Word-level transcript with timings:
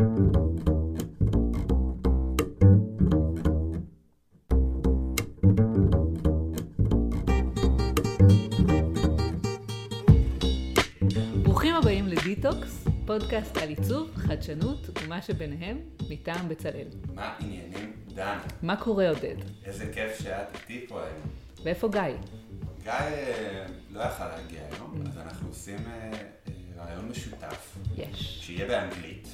ברוכים 0.00 0.14
הבאים 11.74 12.08
לדיטוקס, 12.08 12.84
פודקאסט 13.06 13.56
על 13.56 13.68
עיצוב, 13.68 14.10
חדשנות 14.16 14.98
ומה 15.04 15.22
שביניהם, 15.22 15.78
מטעם 16.10 16.48
בצלאל. 16.48 16.88
מה 17.14 17.34
העניינים, 17.38 17.92
דן? 18.14 18.38
מה 18.62 18.76
קורה 18.76 19.08
עודד? 19.08 19.36
איזה 19.64 19.92
כיף 19.94 20.18
שאת 20.22 20.54
איתי 20.54 20.86
פה 20.88 21.02
היום. 21.02 21.20
ואיפה 21.62 21.88
גיא? 21.88 22.00
גיא 22.82 22.92
אה, 22.92 23.66
לא 23.90 24.00
יכל 24.00 24.28
להגיע 24.28 24.60
היום, 24.72 25.02
אז 25.06 25.18
אנחנו 25.18 25.48
עושים 25.48 25.78
אה, 25.86 26.12
אה, 26.12 26.84
רעיון 26.84 27.08
משותף, 27.08 27.76
יש. 27.96 28.38
שיהיה 28.46 28.66
באנגלית. 28.66 29.28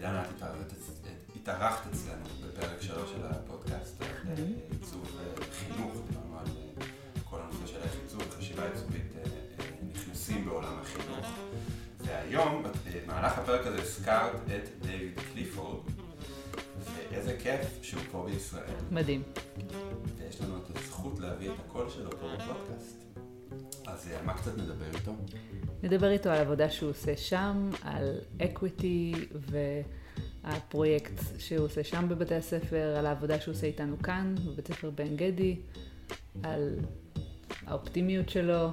דן, 0.00 0.20
את 0.20 0.26
התארחת 0.36 0.72
אצ- 0.72 1.36
התארחת 1.36 1.86
אצלנו 1.92 2.24
בפרק 2.46 2.80
שלוש 2.82 3.10
של 3.10 3.26
הפודקאסט 3.26 4.02
אה, 4.02 4.06
עיצוב 4.70 5.18
אה, 5.20 5.44
חינוך, 5.52 5.92
דיברנו 6.08 6.38
על 6.38 6.46
אה, 6.46 6.84
כל 7.30 7.38
הנושא 7.40 7.66
של 7.66 7.78
איך 7.82 7.92
עיצוב 8.02 8.22
וחשיבה 8.28 8.66
עיצובית 8.72 9.12
נכנסים 9.94 10.44
בעולם 10.44 10.78
החינוך. 10.82 11.26
והיום, 12.00 12.62
במהלך 13.04 13.38
הפרק 13.38 13.66
הזה 13.66 13.82
הזכרת 13.82 14.34
את 14.34 14.86
דיוויד 14.86 15.20
קליפורד, 15.32 15.80
ואיזה 17.10 17.36
כיף 17.42 17.60
שהוא 17.82 18.02
פה 18.12 18.26
בישראל. 18.30 18.74
מדהים. 18.90 19.22
ויש 20.18 20.40
לנו 20.40 20.56
את 20.56 20.76
הזכות 20.76 21.18
להביא 21.18 21.50
את 21.50 21.56
הקול 21.68 21.90
שלו 21.90 22.10
פה 22.10 22.16
בפודקאסט. 22.16 22.96
אז 23.86 24.08
אה, 24.08 24.18
על 24.18 24.24
מה 24.24 24.34
קצת 24.34 24.58
נדבר 24.58 24.86
איתו? 24.94 25.12
נדבר 25.82 26.10
איתו 26.10 26.30
על 26.30 26.40
עבודה 26.40 26.70
שהוא 26.70 26.90
עושה 26.90 27.16
שם, 27.16 27.70
על 27.82 28.18
אקוויטי 28.42 29.14
והפרויקט 30.44 31.12
שהוא 31.38 31.64
עושה 31.64 31.84
שם 31.84 32.08
בבתי 32.08 32.34
הספר, 32.34 32.96
על 32.98 33.06
העבודה 33.06 33.40
שהוא 33.40 33.54
עושה 33.54 33.66
איתנו 33.66 33.98
כאן, 34.02 34.34
בבית 34.46 34.68
ספר 34.68 34.90
בן 34.90 35.16
גדי, 35.16 35.56
על 36.42 36.78
האופטימיות 37.66 38.28
שלו. 38.28 38.70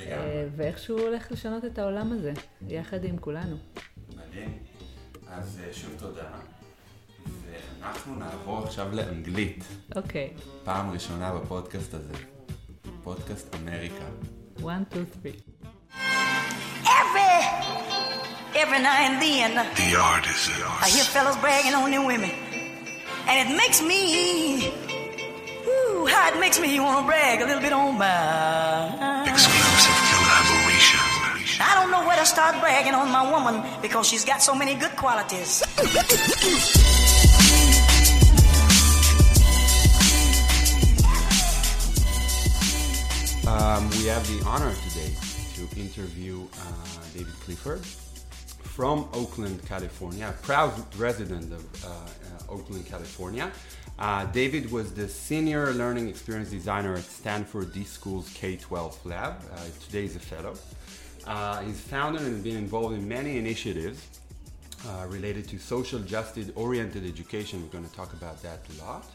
אה, 0.00 0.48
ואיך 0.56 0.78
שהוא 0.78 1.00
הולך 1.00 1.32
לשנות 1.32 1.64
את 1.64 1.78
העולם 1.78 2.12
הזה, 2.12 2.32
יחד 2.68 3.04
עם 3.04 3.18
כולנו. 3.18 3.56
מדהים. 4.08 4.58
אז 5.28 5.60
אה, 5.64 5.72
שוב 5.72 5.94
תודה. 5.98 6.30
ואנחנו 7.80 8.14
נעבור 8.14 8.58
עכשיו 8.58 8.92
לאנגלית. 8.92 9.64
אוקיי, 9.96 10.34
פעם 10.64 10.90
ראשונה 10.90 11.34
בפודקאסט 11.34 11.94
הזה. 11.94 12.14
פודקאסט 13.02 13.54
אמריקה. 13.54 14.04
One, 14.62 14.86
two, 14.92 15.04
three. 15.04 15.36
Every, 16.86 17.32
every 18.60 18.78
now 18.82 18.96
and 19.00 19.20
then, 19.22 19.54
The 19.54 19.96
art 19.98 20.26
is 20.26 20.48
in 20.48 20.62
I 20.62 20.88
hear 20.88 21.04
fellas 21.04 21.36
bragging 21.38 21.74
on 21.74 21.90
their 21.90 22.04
women, 22.06 22.30
and 23.26 23.48
it 23.48 23.56
makes 23.56 23.82
me, 23.82 24.68
ooh, 25.66 26.06
how 26.06 26.30
it 26.34 26.40
makes 26.40 26.60
me 26.60 26.78
want 26.80 27.00
to 27.00 27.06
brag 27.06 27.40
a 27.40 27.46
little 27.46 27.62
bit 27.62 27.72
on 27.72 27.98
mine. 27.98 29.28
Exclusive 29.28 29.98
collaboration. 30.12 31.00
I 31.62 31.74
don't 31.74 31.90
know 31.90 32.06
where 32.06 32.16
to 32.16 32.24
start 32.26 32.58
bragging 32.60 32.94
on 32.94 33.10
my 33.10 33.30
woman 33.30 33.62
because 33.82 34.08
she's 34.08 34.24
got 34.24 34.42
so 34.42 34.54
many 34.54 34.74
good 34.74 34.96
qualities. 34.96 35.62
Um, 43.70 43.88
we 43.90 44.06
have 44.06 44.26
the 44.26 44.44
honor 44.48 44.74
today 44.88 45.14
to 45.54 45.80
interview 45.80 46.42
uh, 46.42 46.66
David 47.14 47.32
Clifford 47.44 47.86
from 47.86 49.08
Oakland, 49.12 49.64
California, 49.64 50.34
proud 50.42 50.72
resident 50.96 51.52
of 51.52 51.84
uh, 51.84 51.88
uh, 51.88 52.52
Oakland, 52.52 52.84
California. 52.86 53.52
Uh, 53.96 54.24
David 54.24 54.72
was 54.72 54.92
the 54.92 55.08
senior 55.08 55.72
learning 55.74 56.08
experience 56.08 56.50
designer 56.50 56.96
at 56.96 57.04
Stanford 57.04 57.72
D 57.72 57.84
School's 57.84 58.28
K 58.30 58.56
12 58.56 59.06
lab. 59.06 59.34
Uh, 59.52 59.58
today 59.84 60.02
he's 60.02 60.16
a 60.16 60.18
fellow. 60.18 60.54
Uh, 61.24 61.60
he's 61.60 61.80
founded 61.80 62.22
and 62.22 62.42
been 62.42 62.56
involved 62.56 62.96
in 62.96 63.06
many 63.06 63.38
initiatives 63.38 64.04
related 65.06 65.46
to 65.46 65.60
social 65.60 66.00
justice 66.00 66.50
oriented 66.56 67.06
education. 67.06 67.62
We're 67.62 67.78
going 67.78 67.88
to 67.88 67.94
talk 67.94 68.14
about 68.14 68.42
that 68.42 68.66
a 68.68 68.84
lot. 68.84 69.06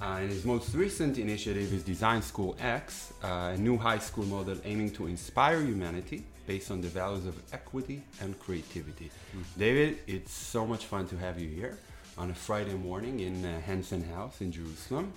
Uh, 0.00 0.16
and 0.20 0.30
his 0.30 0.46
most 0.46 0.74
recent 0.74 1.18
initiative 1.18 1.72
is 1.74 1.82
Design 1.82 2.22
School 2.22 2.56
X, 2.58 3.12
uh, 3.22 3.52
a 3.54 3.56
new 3.58 3.76
high 3.76 3.98
school 3.98 4.24
model 4.24 4.56
aiming 4.64 4.90
to 4.92 5.06
inspire 5.06 5.60
humanity 5.60 6.24
based 6.46 6.70
on 6.70 6.80
the 6.80 6.88
values 6.88 7.26
of 7.26 7.34
equity 7.52 8.02
and 8.22 8.38
creativity. 8.38 9.10
David, 9.58 9.98
it's 10.06 10.32
so 10.32 10.66
much 10.66 10.86
fun 10.86 11.06
to 11.08 11.16
have 11.18 11.38
you 11.38 11.48
here 11.48 11.76
on 12.16 12.30
a 12.30 12.34
Friday 12.34 12.72
morning 12.72 13.20
in 13.20 13.44
uh, 13.44 13.60
Hansen 13.60 14.02
House 14.14 14.40
in 14.40 14.50
Jerusalem. 14.50 15.12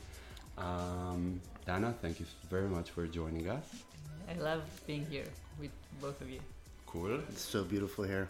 Um, 0.57 1.39
Dana, 1.65 1.95
thank 2.01 2.19
you 2.19 2.25
very 2.49 2.67
much 2.67 2.89
for 2.89 3.07
joining 3.07 3.49
us. 3.49 3.63
I 4.29 4.33
love 4.41 4.63
being 4.85 5.05
here 5.09 5.29
with 5.61 5.71
both 6.01 6.19
of 6.19 6.29
you. 6.29 6.41
Cool. 6.85 7.21
It's 7.29 7.41
so 7.41 7.63
beautiful 7.63 8.03
here. 8.03 8.27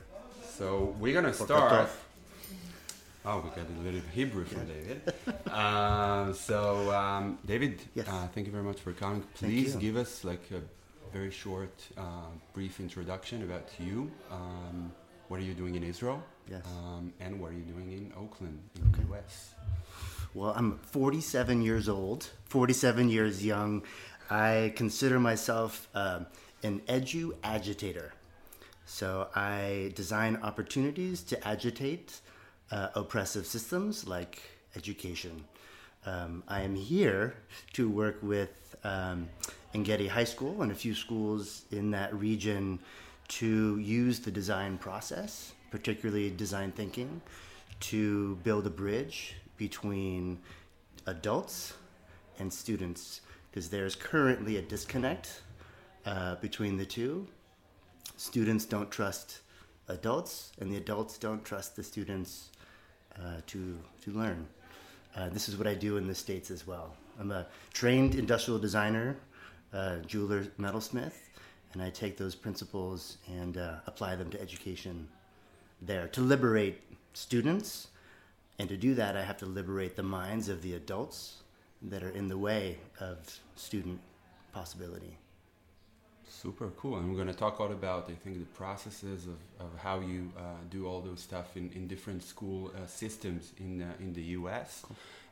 So 0.47 0.95
we're 0.99 1.13
gonna 1.13 1.29
Boker 1.29 1.45
start. 1.45 1.89
Oh, 3.25 3.39
we 3.39 3.49
got 3.51 3.69
a 3.69 3.81
little 3.83 4.01
Hebrew 4.13 4.43
from 4.43 4.65
David. 4.65 5.13
um, 5.51 6.33
so, 6.33 6.91
um, 6.93 7.39
David, 7.45 7.81
Yes. 7.95 8.07
uh, 8.09 8.27
thank 8.33 8.47
you 8.47 8.51
very 8.51 8.63
much 8.65 8.81
for 8.81 8.91
coming. 8.91 9.23
Please 9.35 9.75
give 9.75 9.95
us 9.95 10.25
like 10.25 10.43
a 10.51 10.61
very 11.13 11.31
short, 11.31 11.73
uh, 11.97 12.01
brief 12.53 12.79
introduction 12.81 13.43
about 13.43 13.69
you. 13.79 14.11
Um, 14.29 14.91
what 15.29 15.39
are 15.39 15.43
you 15.43 15.53
doing 15.53 15.75
in 15.75 15.83
Israel? 15.83 16.21
Yes. 16.49 16.63
Um, 16.65 17.13
and 17.21 17.39
what 17.39 17.51
are 17.51 17.55
you 17.55 17.61
doing 17.63 17.93
in 17.93 18.11
Oakland, 18.17 18.59
in 18.75 18.91
the 18.91 19.13
US? 19.15 19.53
Well, 20.33 20.53
I'm 20.57 20.79
47 20.79 21.61
years 21.61 21.87
old, 21.87 22.29
47 22.45 23.07
years 23.09 23.45
young. 23.45 23.83
I 24.29 24.73
consider 24.75 25.17
myself 25.19 25.87
um, 25.95 26.25
an 26.61 26.81
edu 26.89 27.35
agitator. 27.43 28.11
So 28.85 29.29
I 29.33 29.93
design 29.95 30.39
opportunities 30.43 31.23
to 31.23 31.47
agitate 31.47 32.19
uh, 32.73 32.89
oppressive 32.95 33.45
systems 33.45 34.07
like 34.07 34.41
education. 34.75 35.45
Um, 36.05 36.43
I 36.47 36.61
am 36.61 36.75
here 36.75 37.35
to 37.73 37.87
work 37.87 38.17
with 38.23 38.75
um, 38.83 39.29
High 39.73 40.23
School 40.23 40.61
and 40.63 40.71
a 40.71 40.75
few 40.75 40.95
schools 40.95 41.65
in 41.71 41.91
that 41.91 42.13
region 42.13 42.79
to 43.39 43.77
use 43.77 44.19
the 44.19 44.31
design 44.31 44.77
process, 44.77 45.53
particularly 45.71 46.31
design 46.31 46.71
thinking, 46.71 47.21
to 47.91 48.35
build 48.43 48.65
a 48.65 48.69
bridge 48.69 49.35
between 49.57 50.39
adults 51.05 51.73
and 52.39 52.51
students 52.51 53.21
because 53.49 53.69
there's 53.69 53.95
currently 53.95 54.57
a 54.57 54.61
disconnect 54.61 55.43
uh, 56.07 56.35
between 56.35 56.77
the 56.77 56.85
two. 56.85 57.27
Students 58.17 58.65
don't 58.65 58.89
trust 58.89 59.41
adults, 59.87 60.51
and 60.59 60.71
the 60.71 60.77
adults 60.77 61.17
don't 61.17 61.43
trust 61.45 61.75
the 61.75 61.83
students 61.83 62.49
uh, 63.19 63.37
to, 63.47 63.77
to 64.01 64.11
learn. 64.11 64.45
Uh, 65.15 65.29
this 65.29 65.47
is 65.47 65.57
what 65.57 65.67
I 65.67 65.75
do 65.75 65.97
in 65.97 66.07
the 66.07 66.15
States 66.15 66.49
as 66.49 66.65
well. 66.65 66.95
I'm 67.19 67.31
a 67.31 67.45
trained 67.71 68.15
industrial 68.15 68.59
designer, 68.59 69.15
uh, 69.73 69.97
jeweler, 70.07 70.45
metalsmith, 70.59 71.13
and 71.73 71.81
I 71.81 71.89
take 71.89 72.17
those 72.17 72.35
principles 72.35 73.17
and 73.27 73.57
uh, 73.57 73.75
apply 73.87 74.15
them 74.15 74.29
to 74.31 74.41
education 74.41 75.07
there 75.81 76.07
to 76.09 76.21
liberate 76.21 76.81
students. 77.13 77.87
And 78.59 78.69
to 78.69 78.77
do 78.77 78.93
that, 78.95 79.17
I 79.17 79.23
have 79.23 79.37
to 79.37 79.45
liberate 79.45 79.95
the 79.95 80.03
minds 80.03 80.49
of 80.49 80.61
the 80.61 80.75
adults 80.75 81.37
that 81.81 82.03
are 82.03 82.11
in 82.11 82.27
the 82.27 82.37
way 82.37 82.77
of 82.99 83.17
student 83.55 83.99
possibility. 84.53 85.17
Super 86.27 86.69
cool. 86.77 86.97
And 86.97 87.09
we're 87.09 87.15
going 87.15 87.27
to 87.27 87.33
talk 87.33 87.59
all 87.59 87.71
about, 87.71 88.09
I 88.09 88.13
think, 88.13 88.39
the 88.39 88.45
processes 88.57 89.27
of, 89.27 89.37
of 89.59 89.69
how 89.77 89.99
you 89.99 90.31
uh, 90.37 90.41
do 90.69 90.87
all 90.87 91.01
those 91.01 91.21
stuff 91.21 91.55
in, 91.55 91.69
in 91.75 91.87
different 91.87 92.23
school 92.23 92.71
uh, 92.75 92.85
systems 92.87 93.51
in, 93.59 93.81
uh, 93.81 93.93
in 93.99 94.13
the 94.13 94.21
US. 94.39 94.83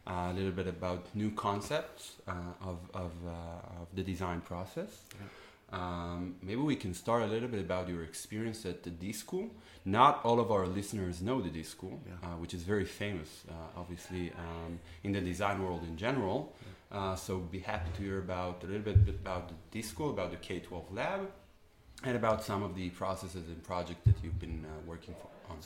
Uh, 0.08 0.30
a 0.32 0.34
little 0.34 0.52
bit 0.52 0.68
about 0.68 1.06
new 1.14 1.32
concepts 1.32 2.14
uh, 2.28 2.32
of, 2.62 2.80
of, 2.94 3.12
uh, 3.26 3.82
of 3.82 3.88
the 3.94 4.02
design 4.04 4.42
process. 4.42 5.02
Um, 5.72 6.36
maybe 6.42 6.60
we 6.60 6.76
can 6.76 6.94
start 6.94 7.22
a 7.24 7.28
little 7.28 7.48
bit 7.48 7.62
about 7.62 7.88
your 7.88 8.04
experience 8.04 8.66
at 8.66 8.84
the 8.84 8.90
D 8.90 9.14
School. 9.14 9.50
Not 9.86 10.20
all 10.26 10.40
of 10.40 10.52
our 10.52 10.68
listeners 10.68 11.22
know 11.22 11.40
the 11.42 11.50
D 11.50 11.64
School, 11.64 12.00
Yeah. 12.06 12.30
uh, 12.30 12.36
which 12.38 12.54
is 12.54 12.64
very 12.64 12.84
famous, 12.86 13.44
uh, 13.50 13.54
obviously, 13.80 14.32
um, 14.38 14.80
in 15.04 15.14
the 15.14 15.22
design 15.22 15.64
world 15.64 15.84
in 15.84 15.96
general. 15.98 16.54
Uh, 16.92 17.16
so 17.16 17.38
be 17.38 17.60
happy 17.60 17.90
to 17.96 18.02
hear 18.02 18.20
about 18.20 18.64
a 18.64 18.68
little 18.68 18.82
bit 18.82 18.98
about 19.08 19.48
the 19.48 19.56
D 19.72 19.82
School, 19.82 20.10
about 20.10 20.32
the 20.32 20.38
K-12 20.38 20.84
lab, 20.92 21.32
and 22.04 22.18
about 22.18 22.44
some 22.44 22.64
of 22.64 22.76
the 22.76 22.90
processes 22.90 23.48
and 23.48 23.64
projects 23.64 24.02
that 24.06 24.16
you've 24.22 24.40
been 24.40 24.66
uh, 24.66 24.82
working 24.86 25.16
for, 25.16 25.52
on. 25.52 25.58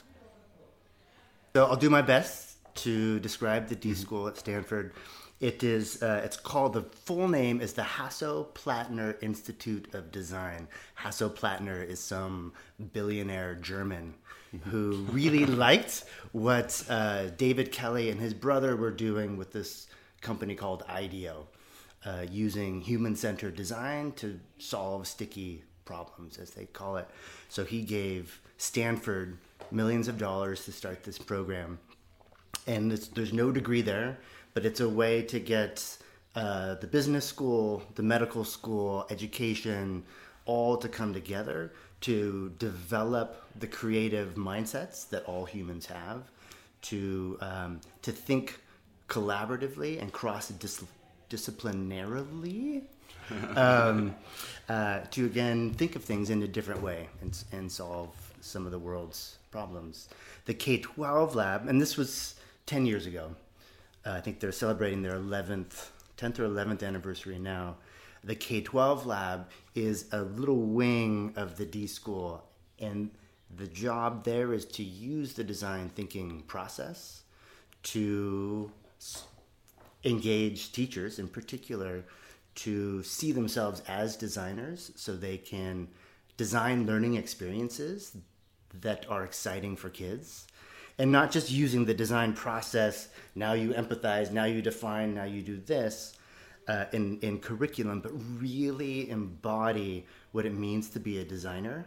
So 1.55 1.65
I'll 1.65 1.77
do 1.77 1.89
my 1.89 2.03
best 2.03 2.57
to 2.75 3.19
describe 3.21 3.69
the 3.69 3.75
D 3.75 3.95
School 3.95 4.27
at 4.27 4.37
Stanford. 4.37 4.93
It 5.39 5.63
is. 5.63 6.01
Uh, 6.01 6.21
it's 6.23 6.37
called. 6.37 6.73
The 6.73 6.83
full 6.83 7.27
name 7.27 7.59
is 7.59 7.73
the 7.73 7.81
Hasso 7.81 8.53
Plattner 8.53 9.21
Institute 9.21 9.93
of 9.93 10.11
Design. 10.11 10.67
Hasso 10.99 11.33
Plattner 11.33 11.81
is 11.81 11.99
some 11.99 12.53
billionaire 12.93 13.55
German 13.55 14.13
who 14.65 15.05
really 15.11 15.45
liked 15.67 16.05
what 16.31 16.83
uh, 16.87 17.27
David 17.37 17.71
Kelley 17.71 18.09
and 18.09 18.21
his 18.21 18.33
brother 18.33 18.75
were 18.75 18.91
doing 18.91 19.37
with 19.37 19.51
this 19.51 19.87
company 20.29 20.55
called 20.55 20.83
IDEO, 20.89 21.47
uh, 22.05 22.25
using 22.29 22.81
human-centered 22.81 23.55
design 23.55 24.11
to 24.13 24.39
solve 24.57 25.07
sticky 25.07 25.63
problems, 25.85 26.37
as 26.37 26.49
they 26.51 26.65
call 26.65 26.97
it. 26.97 27.07
So 27.49 27.63
he 27.63 27.81
gave 27.81 28.41
Stanford 28.57 29.37
millions 29.71 30.07
of 30.07 30.17
dollars 30.17 30.65
to 30.65 30.71
start 30.71 31.03
this 31.03 31.17
program 31.17 31.79
and 32.67 32.91
there's 32.91 33.33
no 33.33 33.51
degree 33.51 33.81
there, 33.81 34.17
but 34.53 34.65
it's 34.65 34.79
a 34.79 34.89
way 34.89 35.21
to 35.23 35.39
get 35.39 35.97
uh, 36.35 36.75
the 36.75 36.87
business 36.87 37.25
school, 37.25 37.83
the 37.95 38.03
medical 38.03 38.43
school, 38.43 39.05
education, 39.09 40.03
all 40.45 40.77
to 40.77 40.89
come 40.89 41.13
together 41.13 41.73
to 42.01 42.53
develop 42.59 43.43
the 43.59 43.67
creative 43.67 44.35
mindsets 44.35 45.09
that 45.09 45.23
all 45.25 45.45
humans 45.45 45.85
have, 45.85 46.23
to 46.81 47.37
um, 47.41 47.81
to 48.01 48.11
think 48.11 48.59
collaboratively 49.07 50.01
and 50.01 50.11
cross 50.11 50.51
disciplinarily. 51.29 52.83
um, 53.55 54.15
uh, 54.69 55.01
to 55.11 55.25
again 55.25 55.73
think 55.73 55.95
of 55.95 56.03
things 56.03 56.29
in 56.29 56.43
a 56.43 56.47
different 56.47 56.81
way 56.81 57.07
and, 57.21 57.43
and 57.51 57.71
solve 57.71 58.09
some 58.41 58.65
of 58.65 58.71
the 58.71 58.79
world's 58.79 59.37
problems. 59.51 60.09
The 60.45 60.53
K 60.53 60.77
12 60.77 61.35
lab, 61.35 61.67
and 61.67 61.81
this 61.81 61.97
was 61.97 62.35
10 62.67 62.85
years 62.85 63.05
ago. 63.05 63.35
Uh, 64.05 64.11
I 64.11 64.21
think 64.21 64.39
they're 64.39 64.51
celebrating 64.51 65.01
their 65.01 65.15
11th, 65.15 65.87
10th 66.17 66.39
or 66.39 66.47
11th 66.47 66.83
anniversary 66.83 67.39
now. 67.39 67.77
The 68.23 68.35
K 68.35 68.61
12 68.61 69.05
lab 69.05 69.49
is 69.73 70.05
a 70.11 70.21
little 70.21 70.61
wing 70.61 71.33
of 71.35 71.57
the 71.57 71.65
D 71.65 71.87
school, 71.87 72.43
and 72.79 73.09
the 73.55 73.67
job 73.67 74.23
there 74.23 74.53
is 74.53 74.65
to 74.65 74.83
use 74.83 75.33
the 75.33 75.43
design 75.43 75.89
thinking 75.89 76.41
process 76.47 77.21
to 77.83 78.71
engage 80.03 80.71
teachers 80.71 81.19
in 81.19 81.27
particular 81.27 82.03
to 82.55 83.03
see 83.03 83.31
themselves 83.31 83.81
as 83.87 84.15
designers 84.15 84.91
so 84.95 85.15
they 85.15 85.37
can 85.37 85.87
design 86.37 86.85
learning 86.85 87.15
experiences 87.15 88.15
that 88.81 89.05
are 89.09 89.23
exciting 89.23 89.75
for 89.75 89.89
kids 89.89 90.47
and 90.97 91.11
not 91.11 91.31
just 91.31 91.51
using 91.51 91.85
the 91.85 91.93
design 91.93 92.33
process. 92.33 93.09
Now 93.35 93.53
you 93.53 93.71
empathize, 93.71 94.31
now 94.31 94.45
you 94.45 94.61
define, 94.61 95.13
now 95.13 95.25
you 95.25 95.41
do 95.41 95.57
this 95.57 96.17
uh, 96.67 96.85
in 96.93 97.19
in 97.19 97.39
curriculum, 97.39 98.01
but 98.01 98.11
really 98.39 99.09
embody 99.09 100.05
what 100.31 100.45
it 100.45 100.53
means 100.53 100.89
to 100.89 100.99
be 100.99 101.19
a 101.19 101.25
designer, 101.25 101.85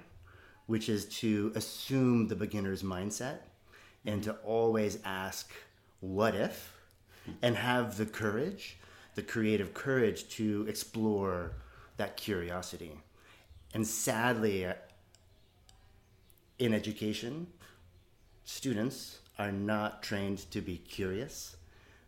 which 0.66 0.88
is 0.88 1.06
to 1.06 1.52
assume 1.54 2.28
the 2.28 2.36
beginner's 2.36 2.82
mindset 2.82 3.38
and 4.06 4.22
to 4.22 4.32
always 4.44 4.98
ask, 5.04 5.50
"What 6.00 6.34
if?" 6.34 6.77
And 7.42 7.56
have 7.56 7.96
the 7.96 8.06
courage, 8.06 8.78
the 9.14 9.22
creative 9.22 9.74
courage 9.74 10.28
to 10.30 10.66
explore 10.68 11.52
that 11.96 12.16
curiosity. 12.16 12.92
And 13.74 13.86
sadly, 13.86 14.66
in 16.58 16.74
education, 16.74 17.46
students 18.44 19.18
are 19.38 19.52
not 19.52 20.02
trained 20.02 20.50
to 20.50 20.60
be 20.60 20.78
curious. 20.78 21.56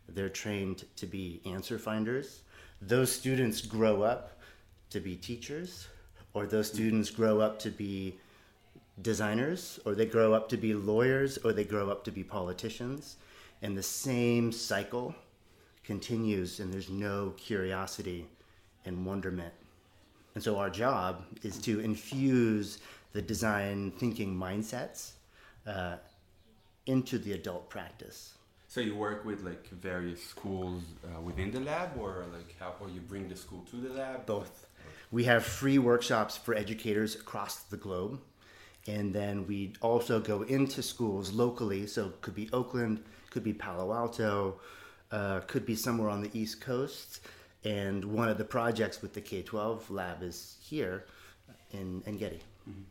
They're 0.09 0.29
trained 0.29 0.85
to 0.97 1.05
be 1.05 1.41
answer 1.45 1.77
finders. 1.77 2.41
Those 2.81 3.11
students 3.11 3.61
grow 3.61 4.01
up 4.01 4.39
to 4.89 4.99
be 4.99 5.15
teachers, 5.15 5.87
or 6.33 6.45
those 6.45 6.67
mm-hmm. 6.67 6.77
students 6.77 7.09
grow 7.09 7.39
up 7.39 7.59
to 7.59 7.69
be 7.69 8.17
designers, 9.01 9.79
or 9.85 9.95
they 9.95 10.05
grow 10.05 10.33
up 10.33 10.49
to 10.49 10.57
be 10.57 10.73
lawyers, 10.73 11.37
or 11.39 11.53
they 11.53 11.63
grow 11.63 11.89
up 11.89 12.03
to 12.05 12.11
be 12.11 12.23
politicians. 12.23 13.17
And 13.61 13.77
the 13.77 13.83
same 13.83 14.51
cycle 14.51 15.13
continues, 15.83 16.59
and 16.59 16.73
there's 16.73 16.89
no 16.89 17.33
curiosity 17.37 18.27
and 18.85 19.05
wonderment. 19.05 19.53
And 20.33 20.43
so, 20.43 20.57
our 20.57 20.69
job 20.69 21.23
is 21.43 21.57
to 21.59 21.79
infuse 21.81 22.79
the 23.13 23.21
design 23.21 23.91
thinking 23.91 24.35
mindsets 24.35 25.11
uh, 25.67 25.97
into 26.85 27.17
the 27.17 27.33
adult 27.33 27.69
practice. 27.69 28.33
So 28.67 28.79
you 28.79 28.95
work 28.95 29.25
with 29.25 29.43
like 29.43 29.67
various 29.67 30.23
schools 30.23 30.83
uh, 31.03 31.19
within 31.19 31.51
the 31.51 31.59
lab, 31.59 31.97
or 31.99 32.25
like 32.31 32.55
how, 32.57 32.73
or 32.79 32.87
you 32.87 33.01
bring 33.01 33.27
the 33.27 33.35
school 33.35 33.65
to 33.69 33.75
the 33.75 33.89
lab? 33.89 34.25
Both. 34.25 34.67
We 35.11 35.25
have 35.25 35.43
free 35.43 35.77
workshops 35.77 36.37
for 36.37 36.55
educators 36.55 37.15
across 37.15 37.63
the 37.63 37.75
globe, 37.75 38.21
and 38.87 39.13
then 39.13 39.45
we 39.45 39.73
also 39.81 40.21
go 40.21 40.43
into 40.43 40.81
schools 40.81 41.33
locally. 41.33 41.85
So 41.85 42.05
it 42.05 42.21
could 42.21 42.33
be 42.33 42.49
Oakland, 42.53 43.03
could 43.31 43.43
be 43.43 43.53
Palo 43.53 43.91
Alto, 43.91 44.59
uh, 45.11 45.39
could 45.47 45.65
be 45.65 45.75
somewhere 45.75 46.09
on 46.09 46.21
the 46.21 46.29
East 46.39 46.61
Coast. 46.61 47.21
And 47.63 48.05
one 48.05 48.29
of 48.29 48.37
the 48.37 48.45
projects 48.45 49.01
with 49.01 49.13
the 49.13 49.21
K 49.21 49.41
twelve 49.41 49.89
lab 49.89 50.21
is 50.21 50.57
here 50.61 51.05
in 51.71 52.03
Engedi. 52.05 52.41
Mm-hmm. 52.69 52.81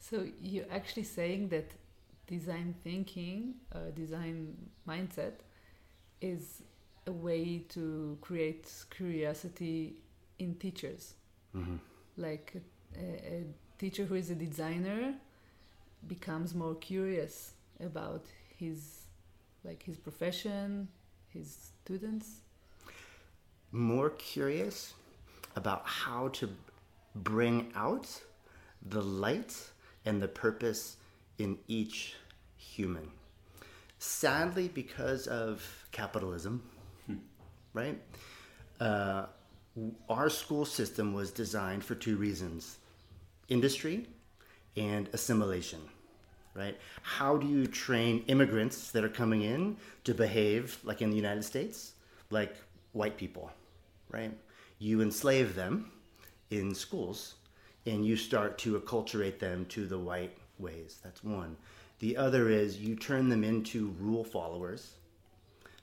So 0.00 0.26
you're 0.40 0.70
actually 0.70 1.04
saying 1.04 1.48
that 1.48 1.70
design 2.26 2.74
thinking, 2.84 3.54
uh, 3.74 3.90
design 3.94 4.56
mindset, 4.86 5.34
is 6.20 6.62
a 7.06 7.12
way 7.12 7.64
to 7.70 8.18
create 8.20 8.70
curiosity 8.90 9.96
in 10.38 10.54
teachers. 10.54 11.14
Mm-hmm. 11.56 11.76
Like 12.16 12.54
a, 12.96 13.00
a, 13.00 13.44
teacher 13.78 14.04
who 14.04 14.16
is 14.16 14.28
a 14.30 14.34
designer 14.34 15.14
becomes 16.08 16.52
more 16.52 16.74
curious 16.74 17.52
about 17.78 18.24
his 18.56 18.97
like 19.64 19.82
his 19.82 19.96
profession, 19.96 20.88
his 21.28 21.72
students. 21.84 22.40
More 23.72 24.10
curious 24.10 24.94
about 25.56 25.82
how 25.84 26.28
to 26.28 26.48
bring 27.14 27.72
out 27.74 28.08
the 28.82 29.02
light 29.02 29.54
and 30.04 30.22
the 30.22 30.28
purpose 30.28 30.96
in 31.38 31.58
each 31.66 32.14
human. 32.56 33.10
Sadly, 33.98 34.68
because 34.68 35.26
of 35.26 35.86
capitalism, 35.90 36.62
hmm. 37.06 37.16
right? 37.72 38.00
Uh, 38.80 39.26
our 40.08 40.30
school 40.30 40.64
system 40.64 41.12
was 41.12 41.30
designed 41.30 41.84
for 41.84 41.94
two 41.94 42.16
reasons 42.16 42.78
industry 43.48 44.06
and 44.76 45.08
assimilation, 45.12 45.80
right? 46.54 46.76
How 47.02 47.36
do 47.36 47.46
you 47.46 47.66
train 47.66 48.24
immigrants 48.26 48.90
that 48.90 49.04
are 49.04 49.08
coming 49.08 49.42
in 49.42 49.76
to 50.04 50.14
behave 50.14 50.78
like 50.84 51.02
in 51.02 51.10
the 51.10 51.16
United 51.16 51.44
States, 51.44 51.92
like 52.30 52.56
white 52.92 53.16
people, 53.16 53.50
right? 54.10 54.32
You 54.78 55.00
enslave 55.02 55.54
them 55.54 55.90
in 56.50 56.74
schools 56.74 57.34
and 57.86 58.04
you 58.04 58.16
start 58.16 58.58
to 58.58 58.78
acculturate 58.78 59.38
them 59.38 59.66
to 59.66 59.86
the 59.86 59.98
white 59.98 60.36
ways. 60.58 60.98
That's 61.02 61.24
one. 61.24 61.56
The 62.00 62.16
other 62.16 62.48
is 62.48 62.78
you 62.78 62.96
turn 62.96 63.28
them 63.28 63.42
into 63.42 63.94
rule 63.98 64.24
followers. 64.24 64.94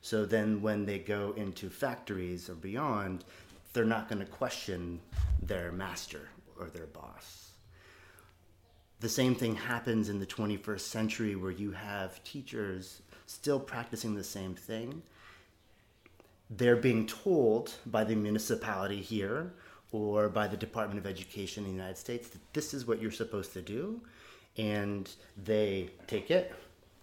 So 0.02 0.26
then 0.26 0.62
when 0.62 0.86
they 0.86 1.00
go 1.00 1.34
into 1.36 1.70
factories 1.70 2.50
or 2.50 2.56
beyond, 2.56 3.26
they're 3.74 3.86
not 3.86 4.08
going 4.08 4.20
to 4.20 4.26
question 4.26 5.00
their 5.42 5.72
master 5.72 6.30
or 6.60 6.68
their 6.68 6.86
boss. 6.86 7.52
The 9.00 9.10
same 9.10 9.36
thing 9.36 9.56
happens 9.56 10.10
in 10.10 10.20
the 10.20 10.26
21st 10.26 10.80
century 10.80 11.36
where 11.36 11.52
you 11.52 11.72
have 11.72 12.24
teachers 12.24 13.02
still 13.26 13.60
practicing 13.60 14.16
the 14.16 14.24
same 14.24 14.56
thing. 14.56 15.02
They're 16.50 16.76
being 16.76 17.06
told 17.06 17.74
by 17.86 18.04
the 18.04 18.16
municipality 18.16 19.02
here 19.02 19.54
or 19.92 20.30
by 20.30 20.48
the 20.48 20.58
Department 20.58 21.00
of 21.00 21.06
Education 21.06 21.66
in 21.66 21.72
the 21.72 21.76
United 21.76 21.98
States 21.98 22.30
that 22.30 22.54
this 22.54 22.74
is 22.74 22.88
what 22.88 23.02
you're 23.02 23.12
supposed 23.12 23.54
to 23.54 23.62
do 23.62 24.02
and 24.58 25.10
they 25.44 25.90
take 26.08 26.32
it 26.32 26.54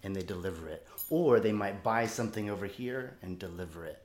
and 0.03 0.15
they 0.15 0.23
deliver 0.23 0.67
it. 0.67 0.87
Or 1.09 1.39
they 1.39 1.51
might 1.51 1.83
buy 1.83 2.07
something 2.07 2.49
over 2.49 2.65
here 2.65 3.17
and 3.21 3.37
deliver 3.37 3.85
it. 3.85 4.01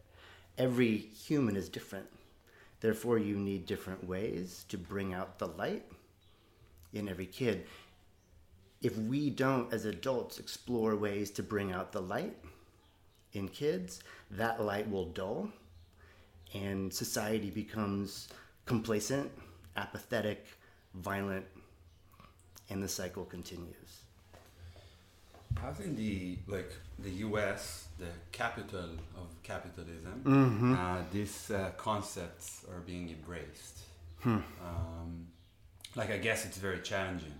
Every 0.58 0.96
human 0.96 1.56
is 1.56 1.68
different. 1.68 2.06
Therefore, 2.80 3.18
you 3.18 3.36
need 3.36 3.66
different 3.66 4.06
ways 4.06 4.64
to 4.68 4.76
bring 4.76 5.14
out 5.14 5.38
the 5.38 5.48
light 5.48 5.84
in 6.92 7.08
every 7.08 7.26
kid. 7.26 7.66
If 8.80 8.96
we 8.96 9.30
don't, 9.30 9.72
as 9.72 9.84
adults, 9.84 10.38
explore 10.38 10.94
ways 10.96 11.30
to 11.32 11.42
bring 11.42 11.72
out 11.72 11.92
the 11.92 12.00
light 12.00 12.36
in 13.32 13.48
kids, 13.48 14.00
that 14.30 14.62
light 14.62 14.88
will 14.90 15.06
dull 15.06 15.48
and 16.54 16.92
society 16.92 17.50
becomes 17.50 18.28
complacent, 18.66 19.30
apathetic, 19.76 20.46
violent, 20.94 21.44
and 22.70 22.82
the 22.82 22.88
cycle 22.88 23.24
continues. 23.24 24.02
How's 25.56 25.80
in 25.80 25.96
the 25.96 26.38
like 26.46 26.70
the 27.00 27.10
U.S., 27.26 27.88
the 27.98 28.06
capital 28.32 28.90
of 29.16 29.26
capitalism, 29.42 30.22
Mm-hmm. 30.24 30.74
uh, 30.74 30.98
these 31.10 31.50
uh, 31.50 31.72
concepts 31.76 32.64
are 32.70 32.80
being 32.80 33.08
embraced? 33.08 33.78
Hmm. 34.20 34.38
Um, 34.64 35.26
like 35.96 36.10
I 36.10 36.18
guess 36.18 36.44
it's 36.44 36.58
very 36.58 36.80
challenging 36.80 37.34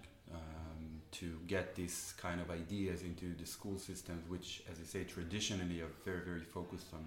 to 1.13 1.39
get 1.47 1.75
these 1.75 2.15
kind 2.17 2.41
of 2.41 2.51
ideas 2.51 3.03
into 3.03 3.35
the 3.39 3.47
school 3.47 3.79
systems, 3.79 4.29
which, 4.29 4.63
as 4.71 4.79
I 4.81 4.85
say, 4.85 5.05
traditionally 5.05 5.81
are 5.81 5.91
very 6.05 6.21
very 6.25 6.41
focused 6.45 6.93
on 6.93 7.05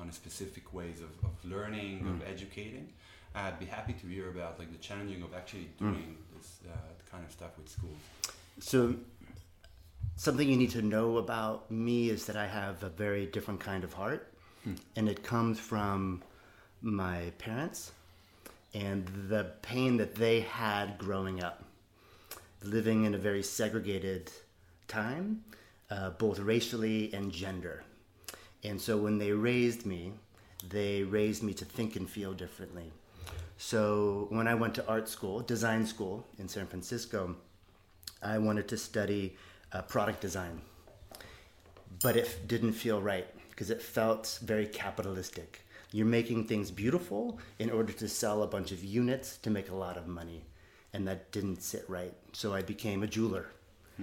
on 0.00 0.10
specific 0.12 0.72
ways 0.74 1.00
of, 1.00 1.10
of 1.24 1.34
learning, 1.44 1.98
Hmm. 2.00 2.08
of 2.08 2.22
educating. 2.28 2.92
I'd 3.34 3.58
be 3.58 3.66
happy 3.66 3.92
to 3.94 4.06
hear 4.06 4.28
about 4.28 4.58
like 4.58 4.70
the 4.72 4.78
challenging 4.78 5.22
of 5.22 5.34
actually 5.34 5.68
Hmm. 5.78 5.92
doing 5.92 6.16
this 6.36 6.58
uh, 6.66 6.76
kind 7.10 7.24
of 7.24 7.30
stuff 7.30 7.56
with 7.58 7.68
schools. 7.68 7.98
So, 8.60 8.94
something 10.16 10.48
you 10.48 10.56
need 10.56 10.70
to 10.70 10.82
know 10.82 11.16
about 11.18 11.70
me 11.70 12.08
is 12.10 12.26
that 12.26 12.36
I 12.36 12.46
have 12.46 12.82
a 12.82 12.88
very 12.88 13.26
different 13.26 13.60
kind 13.60 13.84
of 13.84 13.92
heart, 13.92 14.32
and 14.96 15.08
it 15.08 15.22
comes 15.22 15.58
from 15.60 16.22
my 16.80 17.32
parents 17.38 17.92
and 18.72 19.06
the 19.28 19.44
pain 19.62 19.96
that 19.98 20.14
they 20.14 20.40
had 20.40 20.98
growing 20.98 21.42
up, 21.42 21.63
living 22.64 23.04
in 23.04 23.14
a 23.14 23.18
very 23.18 23.42
segregated 23.42 24.30
time, 24.88 25.44
uh, 25.90 26.10
both 26.10 26.38
racially 26.38 27.12
and 27.12 27.30
gender. 27.30 27.84
And 28.62 28.80
so, 28.80 28.96
when 28.96 29.18
they 29.18 29.32
raised 29.32 29.84
me, 29.84 30.12
they 30.68 31.02
raised 31.02 31.42
me 31.42 31.52
to 31.54 31.64
think 31.64 31.96
and 31.96 32.08
feel 32.08 32.32
differently. 32.32 32.90
So, 33.58 34.26
when 34.30 34.48
I 34.48 34.54
went 34.54 34.74
to 34.76 34.88
art 34.88 35.08
school, 35.08 35.40
design 35.40 35.86
school 35.86 36.26
in 36.38 36.48
San 36.48 36.66
Francisco, 36.66 37.36
I 38.22 38.38
wanted 38.38 38.68
to 38.68 38.78
study 38.78 39.36
uh, 39.72 39.82
product 39.82 40.20
design, 40.20 40.62
but 42.02 42.16
it 42.16 42.48
didn't 42.48 42.72
feel 42.72 43.02
right 43.02 43.26
because 43.50 43.70
it 43.70 43.82
felt 43.82 44.38
very 44.42 44.66
capitalistic. 44.66 45.60
You're 45.92 46.06
making 46.06 46.46
things 46.46 46.70
beautiful 46.70 47.38
in 47.58 47.70
order 47.70 47.92
to 47.92 48.08
sell 48.08 48.42
a 48.42 48.46
bunch 48.46 48.72
of 48.72 48.82
units 48.82 49.36
to 49.38 49.50
make 49.50 49.70
a 49.70 49.74
lot 49.74 49.96
of 49.96 50.08
money, 50.08 50.42
and 50.94 51.06
that 51.08 51.32
didn't 51.32 51.62
sit 51.62 51.84
right. 51.88 52.14
So 52.32 52.54
I 52.54 52.62
became 52.62 53.02
a 53.02 53.06
jeweler, 53.06 53.46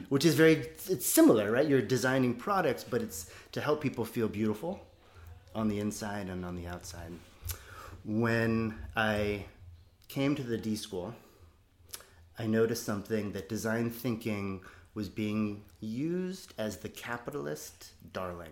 which 0.09 0.25
is 0.25 0.35
very 0.35 0.67
it's 0.87 1.07
similar, 1.07 1.49
right? 1.49 1.67
You're 1.67 1.81
designing 1.81 2.35
products, 2.35 2.83
but 2.83 3.01
it's 3.01 3.31
to 3.53 3.61
help 3.61 3.81
people 3.81 4.05
feel 4.05 4.27
beautiful 4.27 4.85
on 5.55 5.69
the 5.69 5.79
inside 5.79 6.27
and 6.27 6.45
on 6.45 6.55
the 6.55 6.67
outside. 6.67 7.13
When 8.03 8.77
I 8.95 9.45
came 10.09 10.35
to 10.35 10.43
the 10.43 10.57
D 10.57 10.75
school, 10.75 11.15
I 12.37 12.45
noticed 12.45 12.85
something 12.85 13.31
that 13.31 13.47
design 13.47 13.89
thinking 13.89 14.61
was 14.93 15.07
being 15.07 15.63
used 15.79 16.53
as 16.57 16.77
the 16.77 16.89
capitalist 16.89 17.91
darling, 18.11 18.51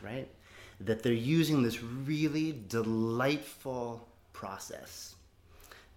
right? 0.00 0.28
That 0.80 1.02
they're 1.02 1.12
using 1.12 1.62
this 1.62 1.82
really 1.82 2.60
delightful 2.68 4.06
process 4.32 5.16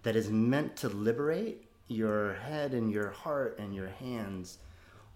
that 0.06 0.14
is 0.14 0.30
meant 0.30 0.76
to 0.76 0.88
liberate 0.88 1.66
your 1.88 2.34
head 2.34 2.74
and 2.74 2.92
your 2.92 3.10
heart 3.10 3.58
and 3.58 3.74
your 3.74 3.88
hands 3.88 4.58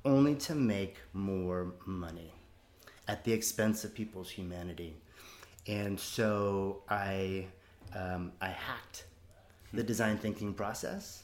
only 0.05 0.35
to 0.35 0.53
make 0.53 0.97
more 1.13 1.75
money 1.87 2.33
at 3.07 3.23
the 3.23 3.33
expense 3.33 3.85
of 3.85 3.95
people's 3.95 4.29
humanity. 4.29 4.97
And 5.69 5.99
so 5.99 6.83
I, 6.89 7.47
um, 7.95 8.33
I 8.41 8.49
hacked 8.49 9.05
the 9.73 9.85
design 9.85 10.19
thinking 10.19 10.53
process. 10.53 11.23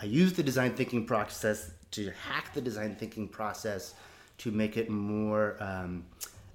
I 0.00 0.06
used 0.06 0.36
the 0.36 0.42
design 0.42 0.72
thinking 0.72 1.04
process 1.04 1.72
to 1.90 2.10
hack 2.12 2.54
the 2.54 2.62
design 2.62 2.96
thinking 2.96 3.28
process 3.28 3.92
to 4.38 4.50
make 4.50 4.78
it 4.78 4.88
more, 4.88 5.58
um, 5.60 6.06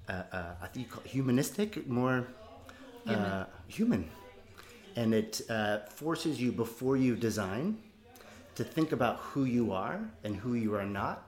uh, 0.09 0.23
uh, 0.31 0.55
I 0.59 0.65
think 0.69 0.87
you 0.87 0.91
call 0.91 1.03
it 1.05 1.11
humanistic, 1.11 1.87
more 1.87 2.25
uh, 3.05 3.45
human. 3.67 4.09
And 4.95 5.13
it 5.13 5.41
uh, 5.49 5.79
forces 5.89 6.41
you 6.41 6.51
before 6.51 6.97
you 6.97 7.15
design 7.15 7.77
to 8.55 8.63
think 8.63 8.91
about 8.91 9.17
who 9.17 9.43
you 9.43 9.73
are 9.73 9.99
and 10.23 10.35
who 10.35 10.53
you 10.53 10.73
are 10.75 10.85
not 10.85 11.27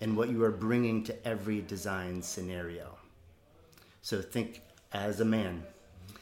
and 0.00 0.16
what 0.16 0.28
you 0.28 0.42
are 0.44 0.50
bringing 0.50 1.02
to 1.04 1.26
every 1.26 1.60
design 1.62 2.22
scenario. 2.22 2.96
So 4.02 4.22
think 4.22 4.62
as 4.92 5.20
a 5.20 5.24
man. 5.24 5.62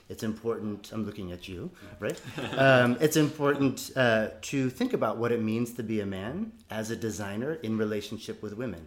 It's 0.09 0.23
important, 0.23 0.93
I'm 0.93 1.05
looking 1.05 1.33
at 1.33 1.49
you, 1.49 1.69
right? 1.99 2.21
um, 2.57 2.97
it's 3.00 3.16
important 3.16 3.90
uh, 3.97 4.28
to 4.43 4.71
think 4.71 4.93
about 4.93 5.16
what 5.16 5.33
it 5.33 5.43
means 5.43 5.73
to 5.75 5.83
be 5.83 6.00
a 6.00 6.07
man 6.07 6.52
as 6.71 6.90
a 6.90 6.97
designer 6.97 7.55
in 7.55 7.76
relationship 7.76 8.40
with 8.40 8.57
women. 8.57 8.87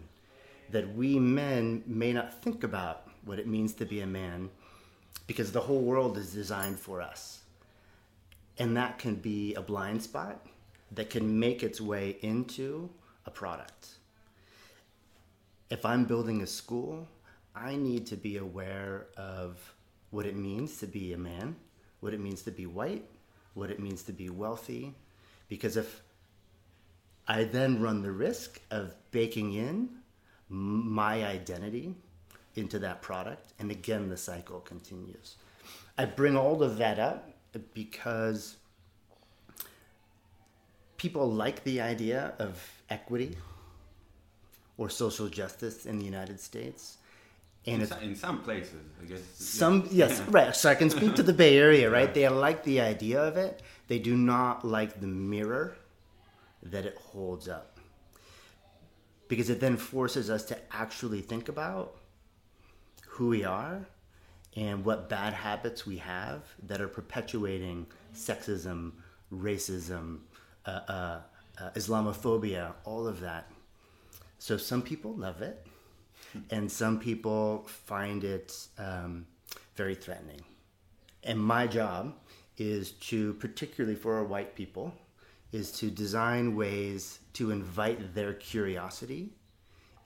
That 0.70 0.94
we 0.94 1.18
men 1.18 1.82
may 1.86 2.12
not 2.14 2.42
think 2.42 2.64
about 2.64 3.08
what 3.24 3.38
it 3.38 3.46
means 3.46 3.74
to 3.74 3.84
be 3.84 4.00
a 4.00 4.06
man 4.06 4.48
because 5.26 5.52
the 5.52 5.60
whole 5.60 5.82
world 5.82 6.16
is 6.16 6.32
designed 6.32 6.78
for 6.78 7.02
us. 7.02 7.39
And 8.60 8.76
that 8.76 8.98
can 8.98 9.14
be 9.14 9.54
a 9.54 9.62
blind 9.62 10.02
spot 10.02 10.46
that 10.92 11.08
can 11.08 11.40
make 11.40 11.62
its 11.62 11.80
way 11.80 12.18
into 12.20 12.90
a 13.24 13.30
product. 13.30 13.88
If 15.70 15.86
I'm 15.86 16.04
building 16.04 16.42
a 16.42 16.46
school, 16.46 17.08
I 17.56 17.76
need 17.76 18.06
to 18.08 18.16
be 18.16 18.36
aware 18.36 19.06
of 19.16 19.58
what 20.10 20.26
it 20.26 20.36
means 20.36 20.76
to 20.80 20.86
be 20.86 21.14
a 21.14 21.18
man, 21.18 21.56
what 22.00 22.12
it 22.12 22.20
means 22.20 22.42
to 22.42 22.50
be 22.50 22.66
white, 22.66 23.06
what 23.54 23.70
it 23.70 23.80
means 23.80 24.02
to 24.02 24.12
be 24.12 24.28
wealthy. 24.28 24.94
Because 25.48 25.78
if 25.78 26.02
I 27.26 27.44
then 27.44 27.80
run 27.80 28.02
the 28.02 28.12
risk 28.12 28.60
of 28.70 28.94
baking 29.10 29.54
in 29.54 29.88
my 30.50 31.24
identity 31.24 31.94
into 32.56 32.78
that 32.80 33.00
product, 33.00 33.54
and 33.58 33.70
again, 33.70 34.10
the 34.10 34.18
cycle 34.18 34.60
continues. 34.60 35.36
I 35.96 36.04
bring 36.04 36.36
all 36.36 36.62
of 36.62 36.76
that 36.76 36.98
up 36.98 37.30
because 37.58 38.56
people 40.96 41.30
like 41.30 41.64
the 41.64 41.80
idea 41.80 42.34
of 42.38 42.82
equity 42.90 43.36
or 44.76 44.90
social 44.90 45.28
justice 45.28 45.86
in 45.86 45.98
the 45.98 46.04
United 46.04 46.38
States. 46.40 46.98
And 47.66 47.82
In, 47.82 47.88
some, 47.88 48.02
in 48.02 48.16
some 48.16 48.42
places, 48.42 48.82
I 49.02 49.04
guess. 49.04 49.20
some 49.34 49.88
yes, 49.90 50.20
right. 50.22 50.54
So 50.54 50.70
I 50.70 50.74
can 50.74 50.88
speak 50.88 51.14
to 51.16 51.22
the 51.22 51.32
Bay 51.32 51.58
Area, 51.58 51.90
right? 51.90 52.12
They 52.12 52.28
like 52.28 52.64
the 52.64 52.80
idea 52.80 53.22
of 53.22 53.36
it. 53.36 53.62
They 53.88 53.98
do 53.98 54.16
not 54.16 54.64
like 54.64 55.00
the 55.00 55.06
mirror 55.06 55.76
that 56.62 56.84
it 56.86 56.96
holds 56.96 57.48
up. 57.48 57.78
Because 59.28 59.50
it 59.50 59.60
then 59.60 59.76
forces 59.76 60.30
us 60.30 60.44
to 60.46 60.58
actually 60.74 61.20
think 61.20 61.48
about 61.48 61.96
who 63.06 63.28
we 63.28 63.44
are 63.44 63.86
and 64.56 64.84
what 64.84 65.08
bad 65.08 65.32
habits 65.32 65.86
we 65.86 65.98
have 65.98 66.42
that 66.66 66.80
are 66.80 66.88
perpetuating 66.88 67.86
sexism, 68.14 68.92
racism, 69.32 70.18
uh, 70.66 70.80
uh, 70.88 71.20
uh, 71.60 71.70
Islamophobia, 71.74 72.74
all 72.84 73.06
of 73.06 73.20
that. 73.20 73.50
So 74.38 74.56
some 74.56 74.82
people 74.82 75.14
love 75.14 75.42
it, 75.42 75.66
and 76.50 76.70
some 76.70 76.98
people 76.98 77.64
find 77.66 78.24
it 78.24 78.56
um, 78.78 79.26
very 79.76 79.94
threatening. 79.94 80.40
And 81.22 81.38
my 81.38 81.66
job 81.66 82.14
is 82.56 82.92
to, 82.92 83.34
particularly 83.34 83.96
for 83.96 84.16
our 84.16 84.24
white 84.24 84.54
people, 84.54 84.94
is 85.52 85.72
to 85.72 85.90
design 85.90 86.56
ways 86.56 87.18
to 87.34 87.50
invite 87.50 88.14
their 88.14 88.34
curiosity 88.34 89.30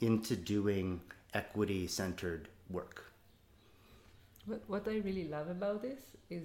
into 0.01 0.37
doing 0.37 1.01
equity 1.33 1.87
centered 1.87 2.49
work. 2.71 3.14
What, 4.47 4.87
I 4.89 4.99
really 4.99 5.29
love 5.29 5.49
about 5.49 5.83
this 5.83 6.01
is 6.31 6.45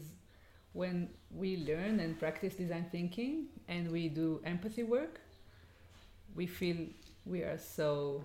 when 0.74 1.10
we 1.32 1.58
learn 1.58 2.00
and 2.00 2.18
practice 2.18 2.56
design 2.56 2.86
thinking 2.92 3.48
and 3.68 3.92
we 3.92 4.08
do 4.10 4.42
empathy 4.46 4.84
work, 4.84 5.20
we 6.36 6.48
feel 6.48 6.78
we 7.26 7.42
are 7.44 7.58
so 7.58 8.24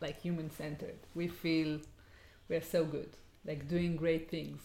like 0.00 0.20
human 0.20 0.50
centered. 0.50 0.98
We 1.14 1.28
feel 1.28 1.80
we 2.48 2.56
are 2.56 2.62
so 2.62 2.84
good, 2.84 3.10
like 3.46 3.68
doing 3.68 3.96
great 3.96 4.30
things. 4.30 4.60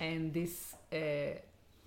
And 0.00 0.32
this 0.32 0.74
uh, 0.92 1.38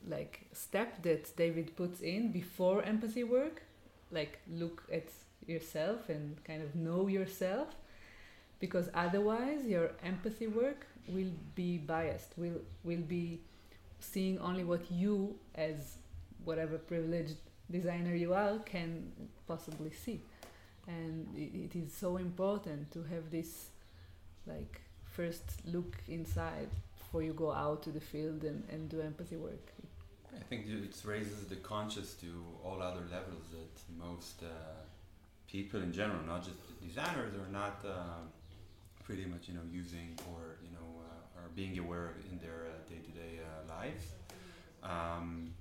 like 0.07 0.41
step 0.53 1.01
that 1.03 1.35
David 1.35 1.75
puts 1.75 2.01
in 2.01 2.31
before 2.31 2.83
empathy 2.83 3.23
work, 3.23 3.63
like 4.11 4.39
look 4.49 4.83
at 4.91 5.07
yourself 5.47 6.09
and 6.09 6.41
kind 6.43 6.61
of 6.61 6.75
know 6.75 7.07
yourself 7.07 7.67
because 8.61 8.89
otherwise 8.93 9.65
your 9.65 9.91
empathy 10.05 10.47
work 10.47 10.85
will 11.09 11.33
be 11.55 11.77
biased 11.79 12.37
will 12.37 12.61
will 12.85 13.05
be 13.17 13.41
seeing 13.99 14.39
only 14.39 14.63
what 14.63 14.89
you 14.89 15.35
as 15.55 15.97
whatever 16.45 16.77
privileged 16.77 17.35
designer 17.69 18.15
you 18.15 18.33
are 18.33 18.57
can 18.59 19.11
possibly 19.47 19.91
see. 19.91 20.21
And 20.87 21.27
it, 21.35 21.51
it 21.55 21.75
is 21.75 21.93
so 21.93 22.17
important 22.17 22.91
to 22.93 23.03
have 23.03 23.29
this 23.29 23.67
like 24.47 24.81
first 25.05 25.43
look 25.65 25.97
inside 26.07 26.69
before 26.97 27.23
you 27.23 27.33
go 27.33 27.51
out 27.51 27.83
to 27.83 27.89
the 27.91 27.99
field 27.99 28.43
and, 28.43 28.63
and 28.71 28.89
do 28.89 29.01
empathy 29.01 29.37
work. 29.37 29.71
I 30.35 30.43
think 30.49 30.65
it 30.67 30.95
raises 31.05 31.45
the 31.45 31.57
conscious 31.57 32.13
to 32.15 32.27
all 32.63 32.81
other 32.81 33.01
levels 33.11 33.45
that 33.51 34.05
most 34.07 34.41
uh, 34.43 34.47
people 35.47 35.81
in 35.81 35.91
general, 35.91 36.23
not 36.25 36.43
just 36.43 36.57
designers, 36.81 37.33
are 37.35 37.51
not 37.51 37.83
uh, 37.85 38.21
pretty 39.03 39.25
much 39.25 39.47
you 39.47 39.53
know 39.53 39.65
using 39.71 40.17
or 40.31 40.57
you 40.63 40.71
know 40.71 40.87
uh, 41.05 41.39
are 41.39 41.49
being 41.55 41.77
aware 41.79 42.05
of 42.09 42.15
it 42.19 42.25
in 42.31 42.37
their 42.39 42.65
uh, 42.67 42.89
day-to-day 42.89 43.39
uh, 43.43 43.73
lives. 43.75 44.05
Um, 44.83 45.53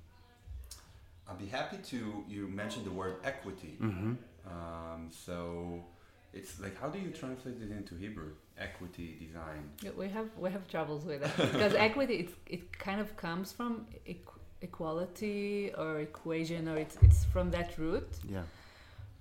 I'll 1.28 1.37
be 1.37 1.47
happy 1.47 1.78
to. 1.92 2.25
You 2.28 2.49
mentioned 2.49 2.85
the 2.87 2.90
word 2.90 3.16
equity. 3.25 3.76
Mm-hmm. 3.80 4.12
Um, 4.47 5.11
so 5.11 5.85
it's 6.32 6.59
like, 6.61 6.80
how 6.80 6.88
do 6.88 6.99
you 6.99 7.11
translate 7.11 7.56
it 7.62 7.70
into 7.70 7.94
Hebrew? 7.94 8.32
Equity 8.59 9.16
design. 9.26 9.70
Yeah, 9.82 9.90
we 9.97 10.09
have 10.09 10.28
we 10.37 10.50
have 10.50 10.66
troubles 10.68 11.04
with 11.04 11.20
that 11.23 11.37
because 11.52 11.75
equity 11.88 12.14
it, 12.25 12.28
it 12.47 12.78
kind 12.78 13.00
of 13.00 13.16
comes 13.16 13.52
from 13.52 13.87
equ- 14.06 14.38
equality 14.61 15.73
or 15.78 16.00
equation 16.00 16.68
or 16.68 16.76
it's 16.76 16.97
it's 17.00 17.25
from 17.25 17.50
that 17.52 17.78
root 17.78 18.09
Yeah. 18.28 18.42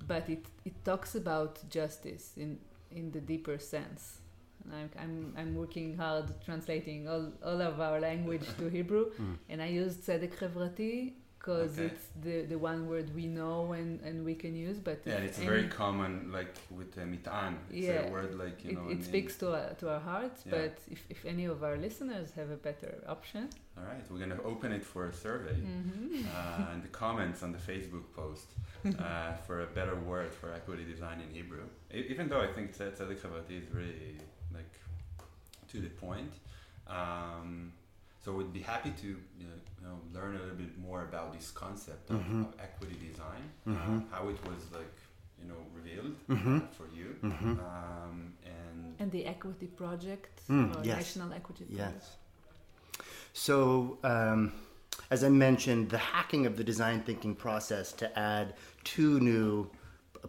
but 0.08 0.28
it, 0.30 0.46
it 0.66 0.74
talks 0.84 1.16
about 1.16 1.54
justice 1.70 2.32
in 2.36 2.60
in 2.92 3.12
the 3.12 3.20
deeper 3.20 3.58
sense. 3.58 4.20
And 4.64 4.74
I'm, 4.74 4.90
I'm, 5.00 5.34
I'm 5.38 5.56
working 5.56 5.96
hard 5.96 6.26
translating 6.44 7.08
all, 7.08 7.32
all 7.44 7.62
of 7.62 7.80
our 7.80 8.00
language 8.00 8.46
to 8.58 8.68
Hebrew, 8.78 9.12
mm. 9.12 9.38
and 9.50 9.62
I 9.62 9.68
used 9.68 10.06
Tzedek 10.06 10.36
Chevrati 10.38 11.14
because 11.40 11.80
okay. 11.80 11.86
it's 11.86 12.08
the, 12.22 12.42
the 12.44 12.58
one 12.58 12.88
word 12.88 13.14
we 13.16 13.26
know 13.26 13.72
and, 13.72 14.02
and 14.02 14.26
we 14.26 14.36
can 14.36 14.56
use 14.56 14.78
but 14.78 15.00
yeah 15.06 15.14
it's 15.14 15.38
very 15.38 15.68
common 15.68 16.30
like 16.32 16.54
with 16.70 16.98
uh, 16.98 17.06
mitan 17.06 17.58
it's 17.70 17.88
yeah, 17.88 18.08
a 18.08 18.12
word 18.12 18.38
like 18.38 18.64
you 18.64 18.72
it, 18.72 18.76
know 18.76 18.90
it 18.90 19.04
speaks 19.04 19.38
to, 19.38 19.52
uh, 19.52 19.70
to 19.76 19.90
our 19.90 20.02
hearts 20.02 20.44
yeah. 20.46 20.52
but 20.52 20.78
if, 20.92 21.02
if 21.10 21.26
any 21.26 21.46
of 21.46 21.64
our 21.64 21.78
listeners 21.78 22.32
have 22.36 22.50
a 22.52 22.58
better 22.58 23.02
option 23.08 23.50
all 23.78 23.86
right 23.86 24.04
we're 24.12 24.18
going 24.18 24.30
to 24.30 24.44
open 24.44 24.72
it 24.74 24.84
for 24.84 25.08
a 25.08 25.14
survey 25.14 25.56
mm-hmm. 25.56 26.28
uh, 26.36 26.82
the 26.82 26.90
comments 26.90 27.42
on 27.42 27.52
the 27.54 27.58
facebook 27.72 28.04
post 28.14 28.48
uh, 29.00 29.34
for 29.48 29.62
a 29.62 29.68
better 29.68 29.96
word 29.96 30.34
for 30.34 30.54
equity 30.54 30.84
design 30.84 31.22
in 31.22 31.34
hebrew 31.34 31.64
I, 31.94 31.98
even 31.98 32.28
though 32.28 32.42
i 32.42 32.48
think 32.48 32.78
tzedek 32.78 33.12
is 33.50 33.74
really 33.74 34.18
like 34.54 34.74
to 35.72 35.80
the 35.80 35.90
point 35.90 36.34
um, 36.88 37.72
so 38.24 38.34
we'd 38.34 38.54
be 38.54 38.62
happy 38.62 38.92
to 39.02 39.08
you 39.08 39.46
know, 39.48 39.58
you 39.80 39.88
know, 39.88 39.96
learn 40.14 40.36
a 40.36 40.40
little 40.40 40.56
bit 40.56 40.78
more 40.78 41.04
about 41.04 41.34
this 41.34 41.52
concept 41.52 42.10
of, 42.10 42.18
Mhm. 42.18 42.42
of 42.46 42.54
equity 42.60 42.98
design, 43.10 43.44
Mhm. 43.66 43.78
uh, 43.78 44.16
how 44.16 44.24
it 44.30 44.40
was 44.50 44.62
like 44.80 44.94
you 45.42 45.48
know 45.50 45.60
revealed 45.74 46.16
uh, 46.30 46.60
for 46.78 46.88
you, 46.98 47.16
Mhm. 47.24 47.60
um, 47.60 48.34
and 48.46 48.96
and 49.00 49.12
the 49.12 49.26
equity 49.26 49.68
project 49.68 50.42
Mm, 50.50 50.76
or 50.76 50.84
yes. 50.86 50.98
national 50.98 51.32
equity 51.34 51.66
project 51.66 52.04
Yes. 52.04 52.18
So, 53.34 53.98
um, 54.04 54.52
as 55.12 55.24
I 55.24 55.30
mentioned, 55.30 55.90
the 55.90 55.98
hacking 55.98 56.46
of 56.46 56.58
the 56.58 56.64
design 56.64 57.04
thinking 57.04 57.36
process 57.36 57.94
to 57.94 58.20
add 58.20 58.56
two 58.84 59.20
new 59.20 59.70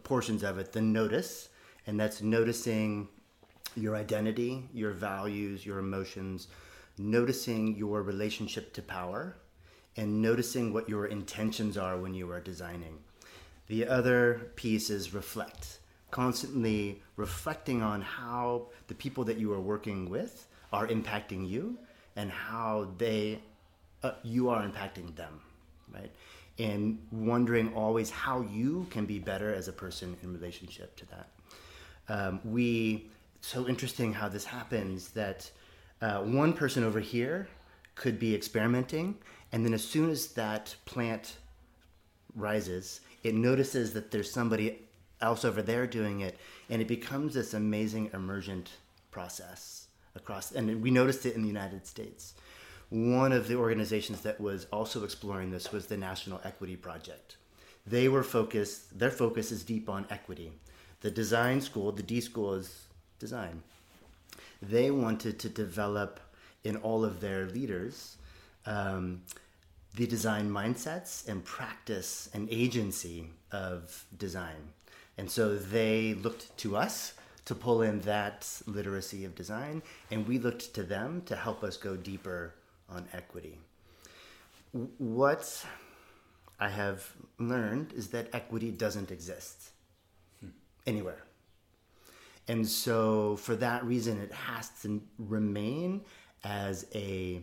portions 0.05 0.43
of 0.43 0.59
it 0.59 0.73
the 0.73 0.81
notice, 0.81 1.49
and 1.87 1.99
that's 1.99 2.23
noticing 2.23 3.09
your 3.75 3.97
identity, 3.97 4.69
your 4.73 4.93
values, 4.93 5.65
your 5.67 5.79
emotions, 5.79 6.49
noticing 7.01 7.77
your 7.77 8.03
relationship 8.03 8.73
to 8.75 8.83
power, 8.83 9.37
and 9.97 10.23
noticing 10.23 10.73
what 10.73 10.89
your 10.89 11.07
intentions 11.07 11.77
are 11.77 11.97
when 11.97 12.15
you 12.15 12.31
are 12.31 12.41
designing. 12.41 12.99
The 13.67 13.87
other 13.87 14.51
piece 14.57 14.91
is 14.91 15.15
reflect, 15.15 15.79
constantly 16.11 17.03
reflecting 17.17 17.83
on 17.83 18.03
how 18.03 18.69
the 18.89 18.95
people 18.95 19.25
that 19.25 19.39
you 19.39 19.53
are 19.53 19.61
working 19.61 20.09
with 20.09 20.47
are 20.73 20.87
impacting 20.87 21.49
you 21.49 21.79
and 22.17 22.31
how 22.31 22.89
they 22.99 23.41
uh, 24.03 24.13
you 24.23 24.49
are 24.49 24.63
impacting 24.63 25.15
them, 25.15 25.41
right? 25.93 26.11
And 26.59 26.99
wondering 27.13 27.75
always 27.75 28.11
how 28.11 28.41
you 28.43 28.87
can 28.91 29.07
be 29.07 29.19
better 29.19 29.53
as 29.55 29.69
a 29.69 29.73
person 29.73 30.17
in 30.23 30.33
relationship 30.33 30.97
to 30.97 31.07
that. 31.07 31.29
Um, 32.09 32.41
we 32.45 33.09
so 33.41 33.69
interesting 33.69 34.13
how 34.13 34.29
this 34.29 34.45
happens 34.45 35.11
that 35.11 35.51
uh, 36.01 36.21
one 36.21 36.53
person 36.53 36.85
over 36.85 37.01
here 37.01 37.49
could 37.95 38.19
be 38.19 38.35
experimenting, 38.35 39.17
and 39.53 39.65
then 39.65 39.75
as 39.75 39.85
soon 39.85 40.11
as 40.11 40.29
that 40.29 40.75
plant 40.85 41.37
rises, 42.35 43.01
it 43.23 43.35
notices 43.35 43.93
that 43.93 44.11
there's 44.11 44.33
somebody 44.33 44.79
else 45.21 45.45
over 45.45 45.61
there 45.63 45.87
doing 45.87 46.21
it, 46.21 46.39
and 46.69 46.81
it 46.81 46.89
becomes 46.89 47.35
this 47.35 47.53
amazing 47.53 48.11
emergent 48.15 48.71
process 49.11 49.89
across. 50.15 50.53
And 50.53 50.83
we 50.83 50.91
noticed 50.91 51.27
it 51.27 51.35
in 51.35 51.43
the 51.43 51.49
United 51.49 51.87
States. 51.87 52.35
One 52.89 53.33
of 53.33 53.47
the 53.47 53.57
organizations 53.57 54.23
that 54.23 54.41
was 54.41 54.67
also 54.73 55.05
exploring 55.05 55.51
this 55.51 55.71
was 55.71 55.87
the 55.87 55.97
National 55.97 56.41
Equity 56.45 56.77
Project. 56.77 57.37
They 57.87 58.09
were 58.09 58.23
focused, 58.23 58.99
their 58.99 59.11
focus 59.11 59.53
is 59.53 59.63
deep 59.63 59.89
on 59.89 60.07
equity. 60.11 60.53
The 61.01 61.11
design 61.11 61.61
school, 61.61 61.93
the 61.93 62.03
D 62.03 62.21
school 62.21 62.55
is 62.55 62.87
design. 63.19 63.63
They 64.63 64.91
wanted 64.91 65.39
to 65.41 65.49
develop 65.49 66.21
in 66.65 66.77
all 66.77 67.05
of 67.05 67.21
their 67.21 67.47
leaders 67.47 68.17
um, 68.67 69.23
the 69.97 70.07
design 70.07 70.51
mindsets 70.51 71.27
and 71.29 71.45
practice 71.45 72.29
and 72.35 72.49
agency 72.51 73.31
of 73.51 74.05
design. 74.17 74.73
And 75.19 75.31
so 75.31 75.57
they 75.57 76.15
looked 76.15 76.57
to 76.59 76.77
us 76.77 77.15
to 77.47 77.55
pull 77.55 77.83
in 77.83 78.01
that 78.03 78.47
literacy 78.67 79.25
of 79.25 79.35
design, 79.35 79.83
and 80.11 80.27
we 80.29 80.39
looked 80.39 80.73
to 80.75 80.83
them 80.83 81.23
to 81.27 81.35
help 81.35 81.65
us 81.65 81.77
go 81.77 81.97
deeper 81.97 82.55
on 82.89 83.09
equity. 83.13 83.59
What 84.99 85.65
I 86.61 86.69
have 86.69 87.13
learned 87.39 87.93
is 87.93 88.09
that 88.09 88.29
equity 88.33 88.71
doesn't 88.71 89.11
exist 89.11 89.71
anywhere. 90.87 91.25
And 92.51 92.67
so, 92.67 93.37
for 93.37 93.55
that 93.55 93.85
reason, 93.85 94.21
it 94.21 94.33
has 94.33 94.71
to 94.83 95.01
remain 95.19 96.01
as 96.43 96.85
a 96.93 97.43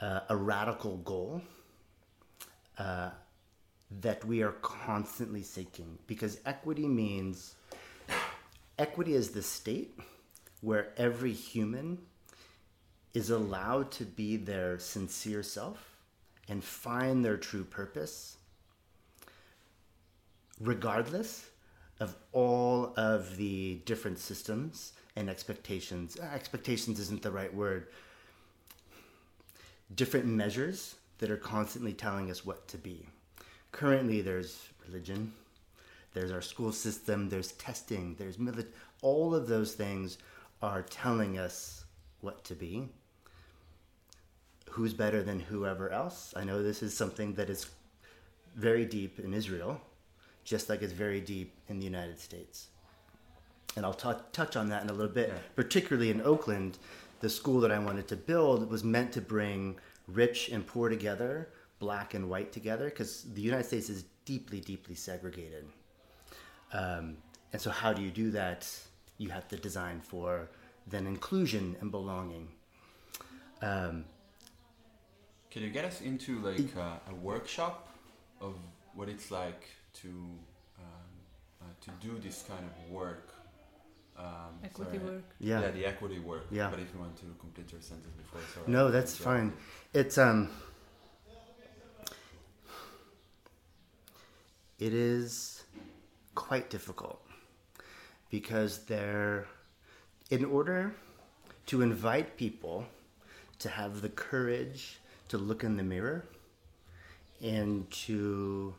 uh, 0.00 0.20
a 0.28 0.36
radical 0.36 0.96
goal 0.96 1.42
uh, 2.76 3.10
that 4.00 4.24
we 4.24 4.42
are 4.42 4.56
constantly 4.62 5.44
seeking. 5.44 5.96
Because 6.08 6.40
equity 6.44 6.88
means 6.88 7.54
equity 8.80 9.14
is 9.14 9.30
the 9.30 9.42
state 9.42 9.96
where 10.60 10.88
every 10.96 11.32
human 11.32 11.98
is 13.14 13.30
allowed 13.30 13.92
to 13.92 14.04
be 14.04 14.36
their 14.36 14.80
sincere 14.80 15.44
self 15.44 15.96
and 16.48 16.64
find 16.64 17.24
their 17.24 17.36
true 17.36 17.62
purpose 17.62 18.38
regardless 20.60 21.46
of 22.00 22.16
all 22.32 22.92
of 22.96 23.36
the 23.36 23.80
different 23.84 24.18
systems 24.18 24.92
and 25.16 25.28
expectations 25.28 26.16
expectations 26.20 27.00
isn't 27.00 27.22
the 27.22 27.30
right 27.30 27.52
word 27.52 27.88
different 29.94 30.26
measures 30.26 30.96
that 31.18 31.30
are 31.30 31.36
constantly 31.36 31.92
telling 31.92 32.30
us 32.30 32.44
what 32.44 32.66
to 32.68 32.78
be. 32.78 33.06
Currently, 33.72 34.20
there's 34.22 34.68
religion, 34.86 35.32
there's 36.14 36.32
our 36.32 36.40
school 36.40 36.72
system, 36.72 37.28
there's 37.28 37.52
testing, 37.52 38.14
there's 38.18 38.36
mili- 38.36 38.66
all 39.02 39.34
of 39.34 39.48
those 39.48 39.74
things 39.74 40.18
are 40.62 40.82
telling 40.82 41.38
us 41.38 41.84
what 42.20 42.44
to 42.44 42.54
be. 42.54 42.88
Who's 44.70 44.94
better 44.94 45.22
than 45.22 45.40
whoever 45.40 45.90
else? 45.90 46.32
I 46.36 46.44
know 46.44 46.62
this 46.62 46.82
is 46.82 46.96
something 46.96 47.34
that 47.34 47.50
is 47.50 47.66
very 48.54 48.84
deep 48.84 49.18
in 49.18 49.34
Israel, 49.34 49.80
just 50.48 50.68
like 50.70 50.80
it's 50.82 50.94
very 50.94 51.20
deep 51.20 51.52
in 51.68 51.78
the 51.78 51.84
United 51.84 52.18
States. 52.18 52.68
And 53.76 53.84
I'll 53.84 53.94
tou 53.94 54.14
touch 54.32 54.56
on 54.56 54.70
that 54.70 54.82
in 54.82 54.88
a 54.88 54.92
little 54.92 55.12
bit, 55.12 55.28
Yeah. 55.28 55.38
particularly 55.54 56.10
in 56.10 56.20
Oakland. 56.22 56.78
The 57.20 57.28
school 57.28 57.60
that 57.60 57.70
I 57.70 57.78
wanted 57.78 58.08
to 58.08 58.16
build 58.16 58.70
was 58.70 58.82
meant 58.82 59.12
to 59.12 59.20
bring 59.20 59.78
rich 60.06 60.48
and 60.48 60.66
poor 60.66 60.88
together, 60.88 61.50
black 61.78 62.14
and 62.14 62.30
white 62.30 62.50
together, 62.52 62.86
because 62.86 63.24
the 63.34 63.42
United 63.42 63.66
States 63.66 63.88
is 63.90 64.04
deeply, 64.24 64.60
deeply 64.60 64.94
segregated. 64.94 65.64
Um, 66.72 67.18
and 67.52 67.60
so, 67.60 67.70
how 67.70 67.92
do 67.92 68.00
you 68.02 68.10
do 68.10 68.30
that? 68.30 68.60
You 69.18 69.30
have 69.30 69.48
to 69.48 69.56
design 69.56 70.00
for 70.00 70.48
then 70.86 71.06
inclusion 71.06 71.76
and 71.80 71.90
belonging. 71.90 72.48
Um, 73.60 74.04
Can 75.50 75.62
you 75.62 75.70
get 75.70 75.84
us 75.84 76.00
into 76.00 76.38
like 76.38 76.74
uh, 76.76 76.98
a 77.12 77.14
workshop 77.14 77.88
of 78.40 78.54
what 78.94 79.08
it's 79.08 79.30
like 79.30 79.62
to 79.94 80.08
um, 80.08 80.84
uh, 81.60 81.64
to 81.80 81.90
do 82.06 82.18
this 82.18 82.44
kind 82.48 82.64
of 82.64 82.90
work? 82.90 83.34
Um, 84.16 84.58
Equity 84.64 84.98
sorry. 84.98 85.10
work. 85.10 85.24
yeah. 85.38 85.60
yeah, 85.60 85.70
the 85.70 85.86
equity 85.86 86.18
work. 86.18 86.46
Yeah. 86.50 86.70
But 86.70 86.80
if 86.80 86.92
you 86.92 86.98
want 86.98 87.16
to 87.18 87.26
complete 87.38 87.70
your 87.70 87.80
sentence 87.80 88.14
before, 88.16 88.40
sorry. 88.52 88.66
No, 88.66 88.90
that's 88.90 89.18
Yeah. 89.20 89.24
fine. 89.26 89.52
It's 89.94 90.18
um 90.18 90.50
it 94.78 94.92
is 94.94 95.64
quite 96.34 96.70
difficult 96.70 97.20
because 98.30 98.84
they're 98.84 99.46
in 100.30 100.44
order 100.44 100.94
to 101.66 101.82
invite 101.82 102.36
people 102.36 102.86
to 103.58 103.68
have 103.68 104.00
the 104.02 104.08
courage 104.08 104.98
to 105.28 105.38
look 105.38 105.64
in 105.64 105.76
the 105.76 105.82
mirror 105.82 106.24
and 107.42 107.90
to 107.90 108.74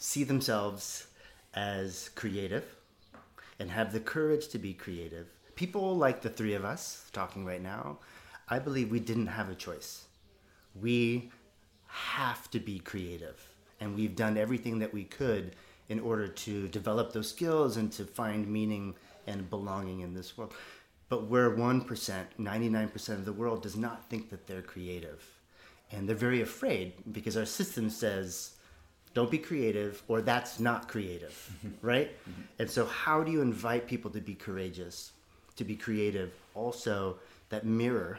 see 0.00 0.24
themselves 0.24 1.06
as 1.52 2.08
creative 2.14 2.64
and 3.58 3.70
have 3.70 3.92
the 3.92 4.00
courage 4.00 4.48
to 4.48 4.58
be 4.58 4.72
creative. 4.72 5.26
People 5.56 5.94
like 5.94 6.22
the 6.22 6.30
three 6.30 6.54
of 6.54 6.64
us 6.64 7.10
talking 7.12 7.44
right 7.44 7.62
now, 7.62 7.98
I 8.48 8.58
believe 8.60 8.90
we 8.90 8.98
didn't 8.98 9.26
have 9.26 9.50
a 9.50 9.54
choice. 9.54 10.06
We 10.80 11.30
have 11.86 12.50
to 12.52 12.58
be 12.58 12.78
creative. 12.78 13.46
And 13.78 13.94
we've 13.94 14.16
done 14.16 14.38
everything 14.38 14.78
that 14.78 14.94
we 14.94 15.04
could 15.04 15.54
in 15.90 16.00
order 16.00 16.28
to 16.28 16.68
develop 16.68 17.12
those 17.12 17.28
skills 17.28 17.76
and 17.76 17.92
to 17.92 18.04
find 18.04 18.48
meaning 18.48 18.94
and 19.26 19.50
belonging 19.50 20.00
in 20.00 20.14
this 20.14 20.38
world. 20.38 20.54
But 21.10 21.26
where 21.26 21.50
1%, 21.50 22.24
99% 22.38 23.08
of 23.10 23.24
the 23.26 23.32
world 23.34 23.62
does 23.62 23.76
not 23.76 24.08
think 24.08 24.30
that 24.30 24.46
they're 24.46 24.62
creative. 24.62 25.22
And 25.92 26.08
they're 26.08 26.16
very 26.16 26.40
afraid 26.40 26.94
because 27.12 27.36
our 27.36 27.44
system 27.44 27.90
says, 27.90 28.52
don't 29.12 29.30
be 29.30 29.38
creative 29.38 30.02
or 30.08 30.20
that's 30.22 30.60
not 30.60 30.88
creative, 30.88 31.50
mm-hmm. 31.64 31.86
right? 31.86 32.10
Mm-hmm. 32.10 32.42
And 32.60 32.70
so, 32.70 32.86
how 32.86 33.22
do 33.22 33.32
you 33.32 33.40
invite 33.40 33.86
people 33.86 34.10
to 34.12 34.20
be 34.20 34.34
courageous, 34.34 35.12
to 35.56 35.64
be 35.64 35.76
creative? 35.76 36.32
Also, 36.54 37.18
that 37.48 37.64
mirror. 37.64 38.18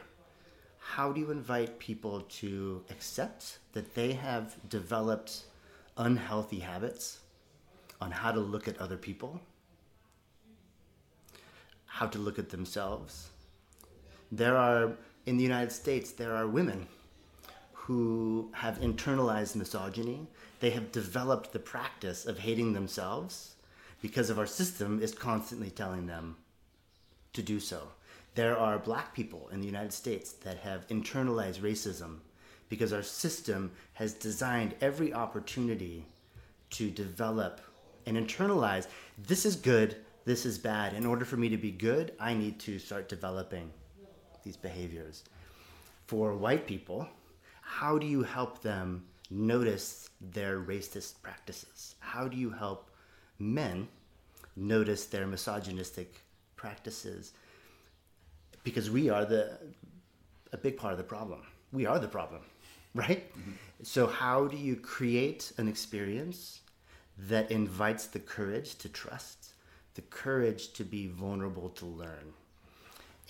How 0.78 1.12
do 1.12 1.20
you 1.20 1.30
invite 1.30 1.78
people 1.78 2.22
to 2.40 2.82
accept 2.90 3.58
that 3.72 3.94
they 3.94 4.12
have 4.12 4.56
developed 4.68 5.44
unhealthy 5.96 6.58
habits 6.58 7.20
on 8.00 8.10
how 8.10 8.32
to 8.32 8.40
look 8.40 8.66
at 8.66 8.76
other 8.78 8.96
people, 8.96 9.40
how 11.86 12.06
to 12.06 12.18
look 12.18 12.38
at 12.38 12.50
themselves? 12.50 13.30
There 14.32 14.56
are, 14.56 14.92
in 15.24 15.36
the 15.36 15.44
United 15.44 15.70
States, 15.70 16.10
there 16.10 16.34
are 16.34 16.48
women 16.48 16.88
who 17.86 18.48
have 18.52 18.80
internalized 18.80 19.56
misogyny. 19.56 20.28
They 20.60 20.70
have 20.70 20.92
developed 20.92 21.52
the 21.52 21.58
practice 21.58 22.26
of 22.26 22.38
hating 22.38 22.72
themselves 22.72 23.56
because 24.00 24.30
of 24.30 24.38
our 24.38 24.46
system 24.46 25.02
is 25.02 25.12
constantly 25.12 25.70
telling 25.70 26.06
them 26.06 26.36
to 27.32 27.42
do 27.42 27.58
so. 27.58 27.88
There 28.36 28.56
are 28.56 28.78
black 28.78 29.12
people 29.14 29.48
in 29.52 29.60
the 29.60 29.66
United 29.66 29.92
States 29.92 30.32
that 30.44 30.58
have 30.58 30.86
internalized 30.88 31.60
racism 31.60 32.18
because 32.68 32.92
our 32.92 33.02
system 33.02 33.72
has 33.94 34.14
designed 34.14 34.76
every 34.80 35.12
opportunity 35.12 36.04
to 36.70 36.88
develop 36.88 37.60
and 38.06 38.16
internalize 38.16 38.86
this 39.18 39.44
is 39.44 39.56
good, 39.56 39.96
this 40.24 40.46
is 40.46 40.56
bad. 40.56 40.94
In 40.94 41.04
order 41.04 41.24
for 41.24 41.36
me 41.36 41.48
to 41.48 41.56
be 41.56 41.72
good, 41.72 42.12
I 42.20 42.32
need 42.34 42.60
to 42.60 42.78
start 42.78 43.08
developing 43.08 43.70
these 44.44 44.56
behaviors. 44.56 45.24
For 46.06 46.34
white 46.36 46.66
people, 46.66 47.08
how 47.78 47.96
do 47.96 48.06
you 48.06 48.22
help 48.22 48.60
them 48.60 49.02
notice 49.30 50.10
their 50.20 50.60
racist 50.60 51.22
practices? 51.22 51.94
How 52.00 52.28
do 52.28 52.36
you 52.36 52.50
help 52.50 52.90
men 53.38 53.88
notice 54.56 55.06
their 55.06 55.26
misogynistic 55.26 56.20
practices? 56.54 57.32
Because 58.62 58.90
we 58.90 59.08
are 59.08 59.24
the 59.24 59.58
a 60.52 60.58
big 60.58 60.76
part 60.76 60.92
of 60.92 60.98
the 60.98 61.04
problem. 61.16 61.40
We 61.72 61.86
are 61.86 61.98
the 61.98 62.08
problem, 62.08 62.42
right? 62.94 63.32
Mm-hmm. 63.32 63.52
So 63.82 64.06
how 64.06 64.48
do 64.48 64.58
you 64.58 64.76
create 64.76 65.52
an 65.56 65.66
experience 65.66 66.60
that 67.30 67.50
invites 67.50 68.06
the 68.06 68.20
courage 68.20 68.76
to 68.76 68.90
trust, 68.90 69.54
the 69.94 70.02
courage 70.02 70.74
to 70.74 70.84
be 70.84 71.06
vulnerable 71.06 71.70
to 71.70 71.86
learn? 71.86 72.34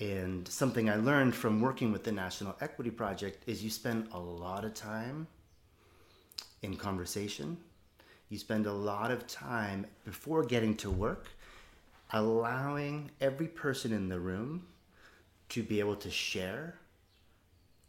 And 0.03 0.49
something 0.49 0.91
I 0.91 0.97
learned 0.97 1.33
from 1.33 1.61
working 1.61 1.93
with 1.93 2.03
the 2.03 2.11
National 2.11 2.57
Equity 2.61 2.91
Project 2.91 3.45
is 3.47 3.63
you 3.63 3.71
spend 3.71 4.09
a 4.11 4.19
lot 4.19 4.65
of 4.65 4.75
time 4.75 5.29
in 6.61 6.75
conversation. 6.75 7.57
You 8.29 8.37
spend 8.37 8.67
a 8.67 8.73
lot 8.73 9.13
of 9.13 9.29
time 9.29 9.87
before 10.05 10.43
getting 10.43 10.75
to 10.79 10.91
work 10.91 11.29
allowing 12.11 13.13
every 13.21 13.47
person 13.47 13.93
in 13.93 14.09
the 14.09 14.19
room 14.19 14.67
to 15.51 15.63
be 15.63 15.79
able 15.79 15.95
to 15.95 16.11
share 16.11 16.81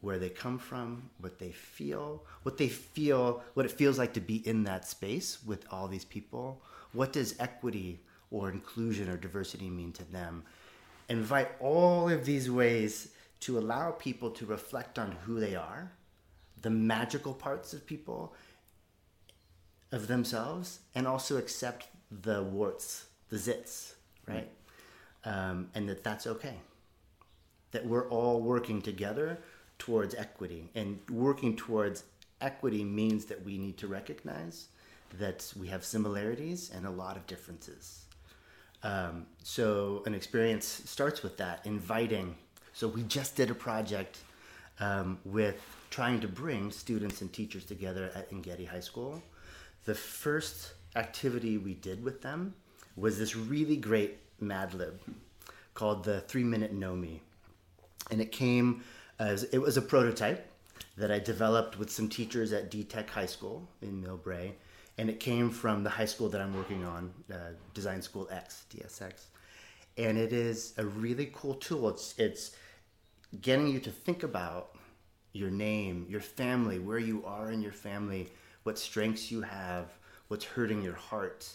where 0.02 0.19
they 0.19 0.30
come 0.30 0.60
from, 0.60 1.10
what 1.19 1.39
they 1.39 1.52
feel, 1.52 2.23
what 2.43 2.58
they 2.58 2.69
feel, 2.69 3.41
what 3.56 3.65
it 3.65 3.71
feels 3.71 3.97
like 3.97 4.13
to 4.13 4.21
be 4.21 4.47
in 4.47 4.65
that 4.65 4.88
space 4.88 5.39
with 5.43 5.65
all 5.71 5.88
these 5.88 6.06
people. 6.06 6.62
What 6.91 7.12
does 7.12 7.34
equity 7.39 8.02
or 8.30 8.52
inclusion 8.52 9.10
or 9.10 9.17
diversity 9.17 9.67
mean 9.67 9.93
to 9.93 10.04
them? 10.12 10.43
Invite 11.13 11.49
all 11.60 12.10
of 12.10 12.26
these 12.26 12.49
ways 12.49 13.10
to 13.39 13.60
allow 13.60 13.91
people 13.91 14.32
to 14.32 14.45
reflect 14.45 14.97
on 14.97 15.12
who 15.23 15.39
they 15.39 15.56
are, 15.56 15.91
the 16.62 16.69
magical 16.69 17.34
parts 17.34 17.71
of 17.71 17.86
people, 17.86 18.34
of 19.91 20.08
themselves, 20.08 20.80
and 20.95 21.08
also 21.08 21.38
accept 21.38 21.88
the 22.10 22.41
warts, 22.41 23.06
the 23.30 23.38
zits, 23.38 23.93
right? 24.28 24.49
Um, 25.23 25.69
and 25.76 25.88
that 25.88 26.04
that's 26.04 26.26
okay. 26.26 26.58
That 27.71 27.86
we're 27.86 28.10
all 28.10 28.41
working 28.41 28.82
together 28.82 29.39
towards 29.78 30.15
equity. 30.15 30.69
And 30.73 30.99
working 31.10 31.56
towards 31.56 32.06
equity 32.41 32.84
means 32.84 33.26
that 33.26 33.45
we 33.45 33.58
need 33.58 33.78
to 33.78 33.88
recognize 33.88 34.67
that 35.19 35.54
we 35.60 35.67
have 35.67 35.86
similarities 35.86 36.71
and 36.73 36.88
a 36.88 36.89
lot 36.89 37.17
of 37.17 37.28
differences. 37.28 38.02
Um, 38.83 39.25
so 39.43 40.03
an 40.05 40.13
experience 40.13 40.81
starts 40.85 41.23
with 41.23 41.37
that, 41.37 41.65
inviting. 41.65 42.35
So 42.73 42.87
we 42.87 43.03
just 43.03 43.35
did 43.35 43.49
a 43.49 43.55
project 43.55 44.19
um, 44.79 45.19
with 45.23 45.61
trying 45.89 46.19
to 46.21 46.27
bring 46.27 46.71
students 46.71 47.21
and 47.21 47.31
teachers 47.31 47.65
together 47.65 48.11
at 48.15 48.31
Engedi 48.31 48.65
High 48.65 48.81
School. 48.81 49.21
The 49.85 49.95
first 49.95 50.73
activity 50.95 51.57
we 51.57 51.75
did 51.75 52.03
with 52.03 52.21
them 52.21 52.55
was 52.95 53.17
this 53.17 53.35
really 53.35 53.77
great 53.77 54.17
Mad 54.39 54.73
Lib 54.73 54.99
called 55.73 56.03
the 56.03 56.21
Three 56.21 56.43
Minute 56.43 56.73
Know 56.73 56.95
Me, 56.95 57.21
and 58.11 58.21
it 58.21 58.31
came 58.31 58.83
as 59.19 59.43
it 59.43 59.59
was 59.59 59.77
a 59.77 59.81
prototype 59.81 60.49
that 60.97 61.11
I 61.11 61.19
developed 61.19 61.79
with 61.79 61.89
some 61.89 62.09
teachers 62.09 62.53
at 62.53 62.69
D 62.69 62.83
Tech 62.83 63.09
High 63.09 63.25
School 63.25 63.67
in 63.81 64.03
Millbrae 64.03 64.53
and 64.97 65.10
it 65.10 65.19
came 65.19 65.49
from 65.49 65.84
the 65.84 65.89
high 65.89 66.06
school 66.06 66.29
that 66.29 66.41
I'm 66.41 66.56
working 66.56 66.84
on, 66.86 67.13
uh, 67.32 67.53
Design 67.73 68.01
School 68.01 68.27
X, 68.32 68.65
DSX, 68.69 69.25
and 69.97 70.17
it 70.17 70.34
is 70.34 70.73
a 70.77 70.86
really 70.86 71.32
cool 71.34 71.56
tool. 71.56 71.89
It's 71.89 72.15
it's 72.17 72.56
getting 73.41 73.67
you 73.67 73.79
to 73.79 73.89
think 73.91 74.23
about 74.23 74.75
your 75.34 75.49
name, 75.49 76.06
your 76.08 76.21
family, 76.21 76.79
where 76.79 76.99
you 76.99 77.23
are 77.25 77.51
in 77.51 77.62
your 77.62 77.71
family, 77.71 78.29
what 78.63 78.77
strengths 78.77 79.32
you 79.32 79.41
have, 79.41 79.88
what's 80.27 80.45
hurting 80.45 80.84
your 80.84 80.93
heart, 80.93 81.49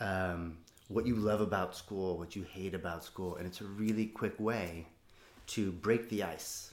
um, 0.00 0.58
what 0.88 1.06
you 1.06 1.16
love 1.16 1.40
about 1.40 1.74
school, 1.74 2.18
what 2.18 2.36
you 2.36 2.42
hate 2.42 2.74
about 2.74 3.02
school, 3.02 3.36
and 3.36 3.46
it's 3.46 3.60
a 3.62 3.64
really 3.64 4.06
quick 4.06 4.38
way 4.38 4.86
to 5.46 5.72
break 5.72 6.08
the 6.10 6.22
ice. 6.22 6.72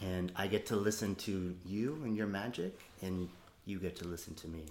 And 0.00 0.30
I 0.36 0.46
get 0.46 0.66
to 0.66 0.76
listen 0.76 1.14
to 1.16 1.56
you 1.64 2.00
and 2.04 2.16
your 2.16 2.26
magic, 2.26 2.78
and 3.00 3.28
you 3.68 3.78
get 3.78 3.96
to 3.96 4.06
listen 4.06 4.34
to 4.36 4.48
me. 4.48 4.64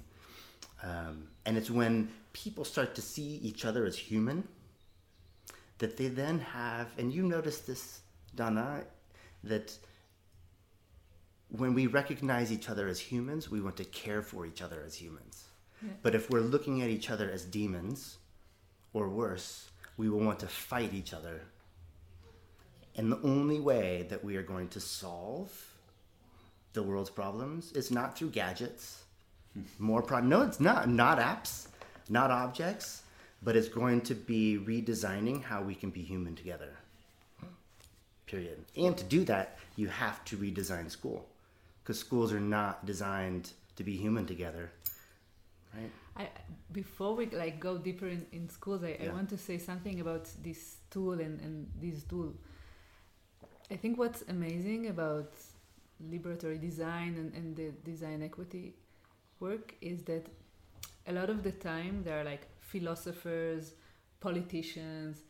Um, 0.84 1.28
and 1.46 1.58
it's 1.58 1.72
when 1.72 2.10
people 2.34 2.66
start 2.66 2.96
to 2.96 3.02
see 3.02 3.40
each 3.44 3.66
other 3.66 3.86
as 3.86 3.98
human 3.98 4.48
that 5.78 5.98
they 5.98 6.08
then 6.08 6.40
have, 6.40 6.88
and 6.98 7.14
you 7.14 7.24
notice 7.24 7.60
this, 7.60 8.02
Donna, 8.36 8.84
that 9.44 9.78
when 11.50 11.74
we 11.74 11.88
recognize 11.88 12.52
each 12.52 12.70
other 12.70 12.88
as 12.88 13.00
humans, 13.00 13.50
we 13.50 13.62
want 13.62 13.78
to 13.78 13.86
care 13.86 14.22
for 14.22 14.46
each 14.46 14.62
other 14.62 14.84
as 14.86 14.96
humans. 14.96 15.46
Yeah. 15.82 15.92
But 16.02 16.16
if 16.16 16.30
we're 16.30 16.42
looking 16.42 16.82
at 16.82 16.90
each 16.90 17.10
other 17.10 17.30
as 17.30 17.46
demons, 17.46 18.18
or 18.94 19.10
worse, 19.10 19.70
we 19.96 20.10
will 20.10 20.20
want 20.20 20.40
to 20.40 20.48
fight 20.48 20.94
each 20.94 21.14
other. 21.14 21.42
And 22.96 23.12
the 23.12 23.22
only 23.22 23.60
way 23.60 24.08
that 24.10 24.24
we 24.24 24.38
are 24.38 24.44
going 24.44 24.70
to 24.70 24.80
solve 24.80 25.52
the 26.74 26.84
world's 26.84 27.10
problems 27.10 27.72
is 27.74 27.92
not 27.92 28.18
through 28.18 28.30
gadgets. 28.30 29.04
More 29.80 30.02
pro 30.02 30.20
no, 30.20 30.42
it's 30.44 30.60
not 30.60 30.88
not 30.88 31.18
apps, 31.20 31.68
not 32.10 32.30
objects, 32.32 33.04
but 33.42 33.56
it's 33.56 33.70
going 33.70 34.02
to 34.02 34.16
be 34.16 34.58
redesigning 34.58 35.44
how 35.44 35.62
we 35.62 35.76
can 35.76 35.90
be 35.90 36.02
human 36.02 36.36
together. 36.36 36.74
Period. 38.26 38.64
And 38.76 38.98
to 38.98 39.04
do 39.06 39.24
that, 39.26 39.58
you 39.78 39.88
have 39.88 40.24
to 40.26 40.38
redesign 40.38 40.92
school 40.92 41.26
because 41.82 41.98
schools 41.98 42.34
are 42.34 42.42
not 42.42 42.86
designed 42.86 43.52
to 43.78 43.84
be 43.84 43.96
human 43.96 44.26
together, 44.26 44.70
right? 45.74 45.92
I, 46.18 46.28
before 46.72 47.16
we 47.16 47.28
like 47.28 47.60
go 47.60 47.78
deeper 47.78 48.08
in, 48.08 48.26
in 48.32 48.50
schools, 48.50 48.84
I, 48.84 48.98
yeah. 49.00 49.10
I 49.10 49.14
want 49.14 49.30
to 49.30 49.38
say 49.38 49.58
something 49.58 50.02
about 50.02 50.28
this 50.44 50.78
tool 50.90 51.14
and, 51.14 51.40
and 51.40 51.72
this 51.80 52.04
tool. 52.04 52.34
I 53.72 53.76
think 53.76 53.98
what's 53.98 54.24
amazing 54.28 54.88
about 54.88 55.32
liberatory 56.04 56.60
design 56.60 57.16
and, 57.18 57.34
and 57.34 57.56
the 57.56 57.72
design 57.84 58.22
equity 58.22 58.76
work 59.40 59.76
is 59.82 60.04
that 60.04 60.26
a 61.08 61.14
lot 61.14 61.30
of 61.30 61.44
the 61.44 61.52
time 61.52 62.04
there 62.04 62.20
are 62.22 62.24
like 62.24 62.48
philosophers, 62.60 63.74
politicians, 64.20 65.22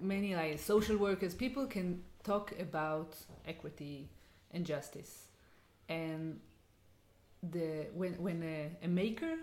many 0.00 0.34
like 0.34 0.58
social 0.58 0.96
workers, 0.96 1.34
people 1.34 1.66
can 1.66 2.02
talk 2.24 2.52
about 2.58 3.16
equity 3.46 4.08
and 4.50 4.64
justice. 4.66 5.28
And 5.88 6.40
the 7.42 7.86
when 7.94 8.14
when 8.14 8.42
a, 8.42 8.84
a 8.84 8.88
maker 8.88 9.36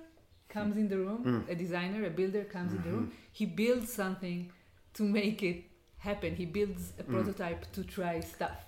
comes 0.50 0.78
in 0.78 0.88
the 0.90 0.98
room, 0.98 1.24
hmm. 1.24 1.52
a 1.52 1.56
designer, 1.56 2.06
a 2.06 2.10
builder 2.10 2.44
comes 2.44 2.74
in 2.74 2.82
the 2.84 2.90
room. 2.90 3.06
Mm-hmm. 3.06 3.16
He 3.32 3.46
builds 3.46 3.92
something 3.92 4.52
to 4.96 5.04
make 5.04 5.42
it 5.42 5.64
happen. 5.98 6.36
He 6.36 6.46
builds 6.46 6.94
a 7.00 7.04
hmm. 7.04 7.14
prototype 7.14 7.72
to 7.74 7.84
try 7.84 8.20
stuff. 8.20 8.66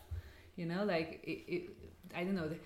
You 0.56 0.66
know, 0.66 0.84
like 0.86 1.22
it, 1.24 1.54
it, 1.56 1.70
I 2.16 2.24
don't 2.24 2.36
know. 2.36 2.48
The, 2.48 2.58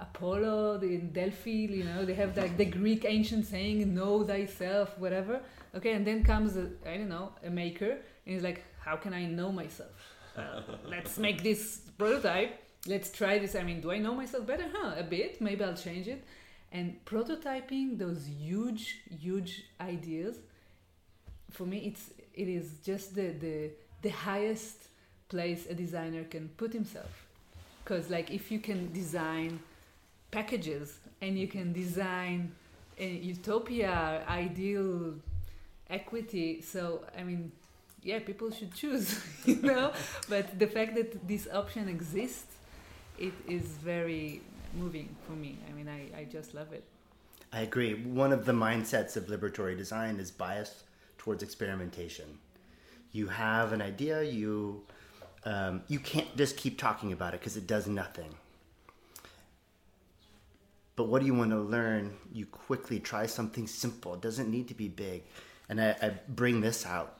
Apollo, 0.00 0.78
the 0.78 0.86
in 0.86 1.12
Delphi, 1.12 1.50
you 1.50 1.84
know, 1.84 2.04
they 2.04 2.14
have 2.14 2.36
like 2.36 2.56
the 2.56 2.64
Greek 2.64 3.04
ancient 3.04 3.46
saying, 3.46 3.94
"Know 3.94 4.24
thyself," 4.24 4.98
whatever. 4.98 5.40
Okay, 5.74 5.92
and 5.92 6.06
then 6.06 6.24
comes 6.24 6.56
a, 6.56 6.70
I 6.86 6.96
don't 6.96 7.08
know 7.08 7.32
a 7.44 7.50
maker, 7.50 7.90
and 7.90 8.34
he's 8.34 8.42
like, 8.42 8.64
"How 8.80 8.96
can 8.96 9.14
I 9.14 9.26
know 9.26 9.52
myself? 9.52 9.90
Uh, 10.36 10.62
let's 10.84 11.18
make 11.18 11.42
this 11.42 11.82
prototype. 11.98 12.58
Let's 12.86 13.10
try 13.12 13.38
this. 13.38 13.54
I 13.54 13.62
mean, 13.62 13.80
do 13.80 13.92
I 13.92 13.98
know 13.98 14.14
myself 14.14 14.46
better? 14.46 14.66
Huh, 14.72 14.94
a 14.96 15.04
bit. 15.04 15.40
Maybe 15.40 15.62
I'll 15.64 15.76
change 15.76 16.08
it." 16.08 16.24
And 16.72 17.04
prototyping 17.04 17.98
those 17.98 18.26
huge, 18.26 19.02
huge 19.10 19.64
ideas, 19.80 20.38
for 21.50 21.64
me, 21.66 21.78
it's 21.78 22.10
it 22.34 22.48
is 22.48 22.78
just 22.84 23.14
the 23.14 23.28
the 23.44 23.70
the 24.00 24.08
highest 24.10 24.88
place 25.28 25.66
a 25.68 25.74
designer 25.74 26.24
can 26.24 26.48
put 26.48 26.72
himself. 26.72 27.21
Because 27.82 28.10
like 28.10 28.30
if 28.30 28.50
you 28.50 28.58
can 28.58 28.92
design 28.92 29.60
packages 30.30 30.98
and 31.20 31.38
you 31.38 31.48
can 31.48 31.72
design 31.72 32.52
a 32.98 33.08
utopia, 33.08 34.24
ideal 34.28 35.14
equity. 35.90 36.62
So 36.62 37.04
I 37.18 37.22
mean, 37.22 37.52
yeah, 38.02 38.18
people 38.18 38.50
should 38.50 38.74
choose, 38.74 39.20
you 39.44 39.56
know. 39.62 39.92
but 40.28 40.58
the 40.58 40.66
fact 40.66 40.94
that 40.96 41.28
this 41.28 41.48
option 41.52 41.88
exists, 41.88 42.54
it 43.18 43.34
is 43.48 43.62
very 43.62 44.42
moving 44.74 45.14
for 45.26 45.32
me. 45.32 45.58
I 45.68 45.72
mean, 45.72 45.88
I, 45.88 46.20
I 46.20 46.24
just 46.24 46.54
love 46.54 46.72
it. 46.72 46.84
I 47.52 47.60
agree. 47.60 47.94
One 47.94 48.32
of 48.32 48.46
the 48.46 48.52
mindsets 48.52 49.16
of 49.16 49.26
liberatory 49.26 49.76
design 49.76 50.18
is 50.18 50.30
bias 50.30 50.84
towards 51.18 51.42
experimentation. 51.42 52.38
You 53.12 53.26
have 53.28 53.72
an 53.72 53.82
idea, 53.82 54.22
you 54.22 54.82
um, 55.44 55.82
you 55.88 55.98
can't 55.98 56.36
just 56.36 56.56
keep 56.56 56.78
talking 56.78 57.12
about 57.12 57.34
it 57.34 57.40
because 57.40 57.56
it 57.56 57.66
does 57.66 57.86
nothing. 57.86 58.34
But 60.94 61.04
what 61.04 61.20
do 61.20 61.26
you 61.26 61.34
want 61.34 61.50
to 61.50 61.60
learn? 61.60 62.14
You 62.32 62.46
quickly 62.46 63.00
try 63.00 63.26
something 63.26 63.66
simple. 63.66 64.14
It 64.14 64.20
doesn't 64.20 64.50
need 64.50 64.68
to 64.68 64.74
be 64.74 64.88
big. 64.88 65.24
And 65.68 65.80
I, 65.80 65.96
I 66.02 66.12
bring 66.28 66.60
this 66.60 66.84
out 66.86 67.18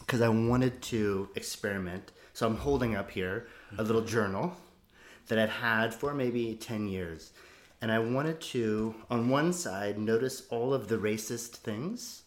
because 0.00 0.20
I 0.20 0.28
wanted 0.28 0.82
to 0.82 1.28
experiment. 1.34 2.12
So 2.34 2.46
I'm 2.46 2.56
holding 2.56 2.94
up 2.94 3.10
here 3.10 3.48
a 3.78 3.82
little 3.82 4.02
journal 4.02 4.54
that 5.28 5.38
I've 5.38 5.50
had 5.50 5.94
for 5.94 6.12
maybe 6.12 6.54
10 6.54 6.88
years. 6.88 7.32
And 7.80 7.90
I 7.90 7.98
wanted 7.98 8.40
to, 8.42 8.94
on 9.10 9.30
one 9.30 9.52
side, 9.52 9.98
notice 9.98 10.42
all 10.50 10.74
of 10.74 10.88
the 10.88 10.96
racist 10.96 11.56
things 11.56 12.22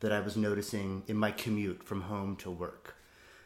that 0.00 0.12
I 0.12 0.20
was 0.20 0.36
noticing 0.36 1.04
in 1.06 1.16
my 1.16 1.30
commute 1.30 1.84
from 1.84 2.02
home 2.02 2.34
to 2.36 2.50
work. 2.50 2.96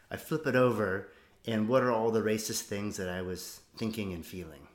I 0.09 0.17
flip 0.17 0.47
it 0.47 0.55
over, 0.55 1.09
and 1.45 1.67
what 1.67 1.83
are 1.83 1.91
all 1.91 2.11
the 2.11 2.21
racist 2.21 2.61
things 2.61 2.97
that 2.97 3.09
I 3.09 3.21
was 3.21 3.61
thinking 3.75 4.13
and 4.13 4.25
feeling? 4.25 4.67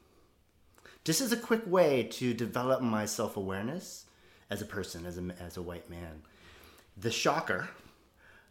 Just 1.05 1.21
as 1.21 1.33
a 1.33 1.37
quick 1.37 1.63
way 1.67 2.05
to 2.13 2.35
develop 2.35 2.83
my 2.83 3.07
self 3.07 3.37
awareness 3.37 4.05
as 4.51 4.63
a 4.63 4.67
person, 4.67 5.07
as 5.07 5.19
a, 5.19 5.35
as 5.41 5.57
a 5.57 5.63
white 5.63 5.89
man. 5.89 6.23
The 6.97 7.11
shocker 7.11 7.69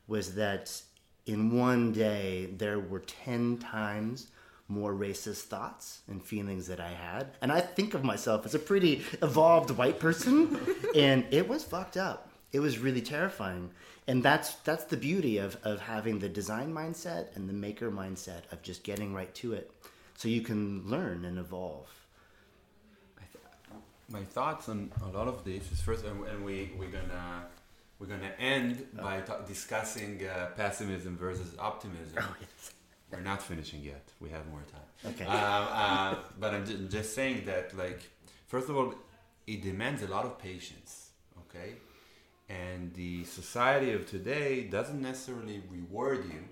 was 0.08 0.36
that 0.36 0.82
in 1.26 1.58
one 1.58 1.92
day 1.92 2.50
there 2.58 2.80
were 2.80 3.00
10 3.00 3.58
times 3.58 4.28
more 4.68 4.94
racist 4.94 5.44
thoughts 5.44 6.02
and 6.08 6.24
feelings 6.24 6.68
that 6.68 6.80
I 6.80 6.90
had. 6.90 7.32
And 7.42 7.52
I 7.52 7.62
think 7.62 7.94
of 7.94 8.04
myself 8.04 8.46
as 8.46 8.56
a 8.56 8.60
pretty 8.60 9.04
evolved 9.22 9.72
white 9.72 10.00
person, 10.00 10.60
and 10.96 11.26
it 11.32 11.48
was 11.48 11.64
fucked 11.64 11.98
up. 11.98 12.30
It 12.52 12.60
was 12.60 12.80
really 12.80 13.02
terrifying. 13.02 13.72
And 14.08 14.24
that's 14.24 14.56
that's 14.56 14.86
the 14.86 14.98
beauty 14.98 15.38
of, 15.38 15.58
of 15.64 15.82
having 15.82 16.20
the 16.20 16.30
design 16.30 16.74
mindset 16.74 17.36
and 17.36 17.50
the 17.50 17.54
maker 17.54 17.92
mindset 17.92 18.44
of 18.52 18.62
just 18.62 18.84
getting 18.84 19.14
right 19.14 19.34
to 19.36 19.54
it. 19.54 19.72
So 20.16 20.28
you 20.30 20.42
can 20.42 20.84
learn 20.88 21.26
and 21.26 21.38
evolve. 21.38 21.90
my 24.10 24.24
thoughts 24.24 24.70
on 24.70 24.92
a 25.04 25.10
lot 25.18 25.28
of 25.28 25.44
this 25.44 25.70
is 25.72 25.82
first, 25.82 26.06
and, 26.06 26.46
we 26.46 26.72
we're 26.80 26.88
gonna 26.90 27.46
we're 28.00 28.08
gonna 28.08 28.32
end 28.40 28.88
by 28.94 29.20
ta- 29.22 29.42
discussing 29.42 30.26
uh, 30.26 30.48
pessimism 30.56 31.18
versus 31.18 31.54
optimism. 31.60 32.18
Oh, 32.22 32.36
yes. 32.40 32.72
We're 33.12 33.22
not 33.22 33.42
finishing 33.42 33.82
yet. 33.84 34.06
We 34.20 34.30
have 34.30 34.46
more 34.50 34.64
time. 34.72 35.14
Okay. 35.14 35.26
Uh, 35.26 35.32
uh, 35.32 36.16
but 36.40 36.54
I'm 36.54 36.66
ju- 36.66 36.88
just 36.90 37.16
saying 37.16 37.46
that, 37.46 37.76
like, 37.78 38.02
first 38.48 38.68
of 38.70 38.76
all, 38.76 38.94
it 39.46 39.62
demands 39.62 40.02
a 40.04 40.08
lot 40.08 40.26
of 40.26 40.38
patience. 40.40 41.12
Okay, 41.44 41.74
and 42.50 42.94
the 42.94 43.24
society 43.26 43.92
of 43.94 44.06
today 44.06 44.64
doesn't 44.64 45.02
necessarily 45.02 45.62
reward 45.70 46.26
you 46.32 46.44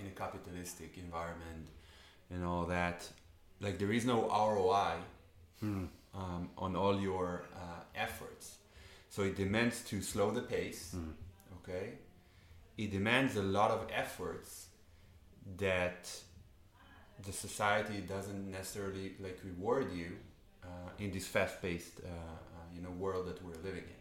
in 0.00 0.06
a 0.06 0.10
capitalistic 0.10 0.96
environment 0.96 1.68
and 2.30 2.44
all 2.44 2.64
that. 2.66 3.08
Like, 3.60 3.78
there 3.78 3.92
is 3.92 4.04
no 4.04 4.28
ROI 4.28 4.94
um, 6.14 6.50
on 6.56 6.76
all 6.76 7.00
your 7.00 7.44
uh, 7.56 7.82
efforts. 7.94 8.58
So 9.10 9.22
it 9.22 9.36
demands 9.36 9.82
to 9.84 10.00
slow 10.02 10.30
the 10.30 10.42
pace. 10.42 10.94
Okay, 11.58 11.94
it 12.76 12.90
demands 12.90 13.36
a 13.36 13.42
lot 13.42 13.70
of 13.70 13.88
efforts 13.92 14.68
that 15.56 16.10
the 17.26 17.32
society 17.32 18.00
doesn't 18.00 18.50
necessarily 18.50 19.12
like 19.20 19.38
reward 19.44 19.92
you 19.92 20.12
uh, 20.62 20.68
in 20.98 21.10
this 21.10 21.26
fast-paced, 21.26 22.00
uh, 22.04 22.08
uh, 22.08 22.74
you 22.74 22.80
know, 22.80 22.90
world 22.90 23.26
that 23.26 23.42
we're 23.44 23.60
living 23.64 23.84
in. 23.84 23.97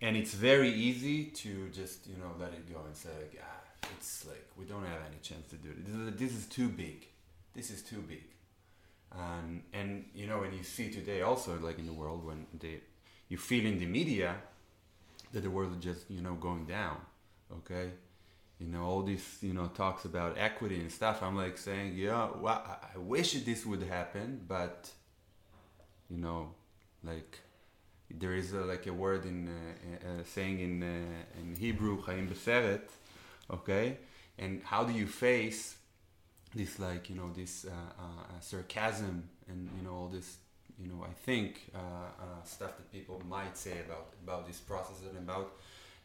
And 0.00 0.16
it's 0.16 0.34
very 0.34 0.70
easy 0.70 1.26
to 1.26 1.68
just 1.70 2.06
you 2.06 2.16
know 2.16 2.32
let 2.38 2.52
it 2.52 2.72
go 2.72 2.80
and 2.86 2.96
say 2.96 3.10
like, 3.20 3.40
ah, 3.42 3.88
it's 3.96 4.26
like 4.26 4.46
we 4.56 4.64
don't 4.64 4.84
have 4.84 5.00
any 5.06 5.18
chance 5.22 5.48
to 5.50 5.56
do 5.56 5.70
it. 5.70 6.18
This 6.18 6.32
is, 6.32 6.46
too 6.46 6.68
big. 6.68 7.06
This 7.54 7.70
is 7.70 7.82
too 7.82 8.02
big. 8.06 8.24
Um, 9.12 9.62
and 9.72 10.04
you 10.14 10.26
know, 10.26 10.42
and 10.42 10.54
you 10.54 10.62
see 10.62 10.90
today 10.90 11.22
also 11.22 11.58
like 11.60 11.78
in 11.78 11.86
the 11.86 11.92
world 11.92 12.24
when 12.24 12.46
they, 12.58 12.80
you 13.28 13.38
feel 13.38 13.64
in 13.64 13.78
the 13.78 13.86
media 13.86 14.36
that 15.32 15.42
the 15.42 15.50
world 15.50 15.76
is 15.76 15.82
just 15.82 16.10
you 16.10 16.20
know 16.20 16.34
going 16.34 16.66
down. 16.66 16.96
Okay, 17.58 17.90
you 18.58 18.66
know 18.66 18.82
all 18.82 19.02
these 19.02 19.38
you 19.40 19.54
know 19.54 19.68
talks 19.68 20.04
about 20.04 20.36
equity 20.36 20.80
and 20.80 20.90
stuff. 20.90 21.22
I'm 21.22 21.36
like 21.36 21.56
saying, 21.56 21.94
yeah, 21.96 22.28
well, 22.36 22.62
I 22.94 22.98
wish 22.98 23.32
this 23.44 23.64
would 23.64 23.82
happen, 23.84 24.40
but 24.48 24.90
you 26.10 26.18
know, 26.18 26.50
like 27.02 27.40
there 28.10 28.34
is 28.34 28.52
a, 28.52 28.60
like 28.60 28.86
a 28.86 28.92
word 28.92 29.24
in 29.24 29.48
uh, 29.48 30.08
uh, 30.08 30.24
saying 30.24 30.60
in 30.60 30.82
uh, 30.82 31.40
in 31.40 31.56
Hebrew, 31.56 32.02
"Chaim 32.02 32.28
beferet," 32.28 32.88
okay, 33.50 33.98
and 34.38 34.62
how 34.64 34.84
do 34.84 34.92
you 34.92 35.06
face 35.06 35.76
this 36.54 36.78
like 36.78 37.10
you 37.10 37.16
know 37.16 37.30
this 37.34 37.64
uh, 37.64 37.70
uh, 38.02 38.40
sarcasm 38.40 39.28
and 39.48 39.68
you 39.76 39.82
know 39.82 39.94
all 39.94 40.08
this 40.08 40.36
you 40.78 40.88
know 40.88 41.04
I 41.04 41.12
think 41.12 41.70
uh, 41.74 41.78
uh, 41.78 42.44
stuff 42.44 42.76
that 42.76 42.92
people 42.92 43.20
might 43.28 43.56
say 43.56 43.80
about 43.86 44.08
about 44.22 44.46
this 44.46 44.58
process 44.58 44.96
and 45.08 45.18
about 45.18 45.56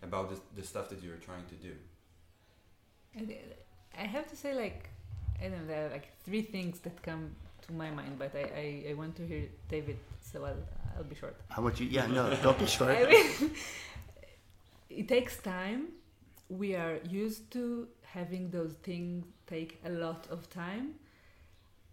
about 0.02 0.30
the, 0.30 0.40
the 0.60 0.66
stuff 0.66 0.90
that 0.90 1.04
you're 1.04 1.18
trying 1.18 1.46
to 1.46 1.56
do. 1.56 1.74
I 3.98 4.04
have 4.04 4.30
to 4.30 4.36
say, 4.36 4.54
like, 4.54 4.90
I 5.40 5.48
don't 5.48 5.62
know, 5.62 5.68
there 5.68 5.88
are 5.88 5.90
like 5.90 6.08
three 6.24 6.42
things 6.42 6.80
that 6.82 7.02
come 7.02 7.36
to 7.68 7.74
my 7.74 7.92
mind, 7.92 8.18
but 8.18 8.34
I, 8.36 8.40
I, 8.40 8.92
I 8.92 8.94
want 8.94 9.16
to 9.18 9.26
hear 9.26 9.44
David, 9.68 9.98
so 10.22 10.48
I'll, 10.98 11.04
be 11.04 11.16
short. 11.16 11.36
How 11.50 11.62
much 11.62 11.80
you? 11.80 11.88
Yeah, 11.88 12.08
no, 12.08 12.36
don't 12.44 12.60
be 12.60 12.66
short. 12.66 12.92
I 12.98 13.06
mean, 13.06 13.52
it 14.90 15.08
takes 15.08 15.38
time. 15.38 15.90
We 16.50 16.76
are 16.76 16.98
used 17.10 17.52
to 17.52 17.88
having 18.04 18.50
those 18.50 18.74
things 18.84 19.26
take 19.48 19.80
a 19.86 19.90
lot 19.90 20.28
of 20.30 20.50
time. 20.50 20.96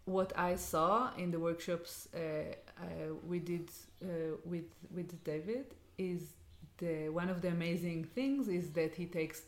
What 0.05 0.33
I 0.37 0.57
saw 0.57 1.11
in 1.17 1.31
the 1.31 1.41
workshops 1.41 2.09
uh, 2.15 2.19
uh, 2.19 2.85
we 3.27 3.39
did 3.41 3.71
uh, 4.03 4.37
with 4.45 4.65
with 4.95 5.23
David 5.25 5.75
is 5.99 6.23
the 6.79 7.09
one 7.09 7.29
of 7.29 7.43
the 7.43 7.49
amazing 7.49 8.05
things 8.05 8.49
is 8.49 8.71
that 8.73 8.95
he 8.95 9.07
takes 9.07 9.43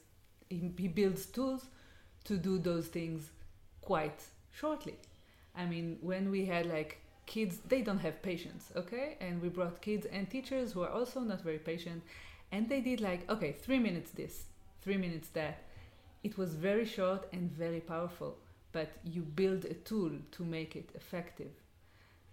he, 0.49 0.73
he 0.77 0.89
builds 0.89 1.27
tools 1.27 1.67
to 2.25 2.37
do 2.37 2.59
those 2.59 2.89
things 2.89 3.31
quite 3.81 4.23
shortly. 4.51 4.97
I 5.55 5.67
mean, 5.67 5.99
when 6.01 6.31
we 6.31 6.45
had 6.47 6.67
like 6.67 7.01
kids, 7.29 7.61
they 7.69 7.83
don't 7.83 8.01
have 8.01 8.23
patience, 8.23 8.73
okay? 8.75 9.17
And 9.21 9.41
we 9.41 9.51
brought 9.51 9.81
kids 9.83 10.07
and 10.07 10.29
teachers 10.29 10.73
who 10.73 10.83
are 10.83 10.91
also 10.91 11.21
not 11.21 11.43
very 11.43 11.59
patient, 11.59 12.03
and 12.51 12.69
they 12.69 12.81
did 12.81 13.01
like, 13.01 13.31
okay, 13.31 13.53
three 13.53 13.79
minutes 13.79 14.11
this, 14.11 14.47
three 14.83 14.97
minutes 14.97 15.29
that. 15.35 15.63
It 16.25 16.37
was 16.37 16.55
very 16.55 16.85
short 16.85 17.29
and 17.33 17.49
very 17.53 17.81
powerful, 17.81 18.39
but 18.73 18.89
you 19.05 19.23
build 19.23 19.65
a 19.67 19.75
tool 19.75 20.11
to 20.33 20.43
make 20.43 20.75
it 20.75 20.91
effective. 20.97 21.53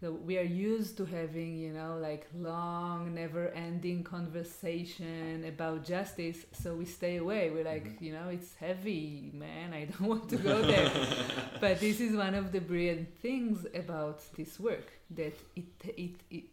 So 0.05 0.11
we 0.11 0.37
are 0.37 0.43
used 0.43 0.97
to 0.97 1.05
having, 1.05 1.57
you 1.57 1.73
know, 1.73 1.97
like 1.99 2.27
long, 2.37 3.15
never-ending 3.15 4.03
conversation 4.03 5.43
about 5.45 5.83
justice. 5.83 6.45
So 6.51 6.75
we 6.75 6.85
stay 6.85 7.17
away. 7.17 7.49
We're 7.49 7.65
like, 7.65 7.97
you 7.99 8.13
know, 8.13 8.29
it's 8.29 8.53
heavy, 8.53 9.31
man. 9.33 9.73
I 9.73 9.85
don't 9.85 10.01
want 10.13 10.29
to 10.29 10.37
go 10.37 10.61
there. 10.61 10.91
but 11.59 11.79
this 11.79 11.99
is 11.99 12.15
one 12.15 12.35
of 12.35 12.51
the 12.51 12.61
brilliant 12.61 13.17
things 13.17 13.65
about 13.73 14.21
this 14.37 14.59
work 14.59 14.91
that 15.09 15.33
it 15.55 15.65
it, 15.97 16.11
it, 16.29 16.43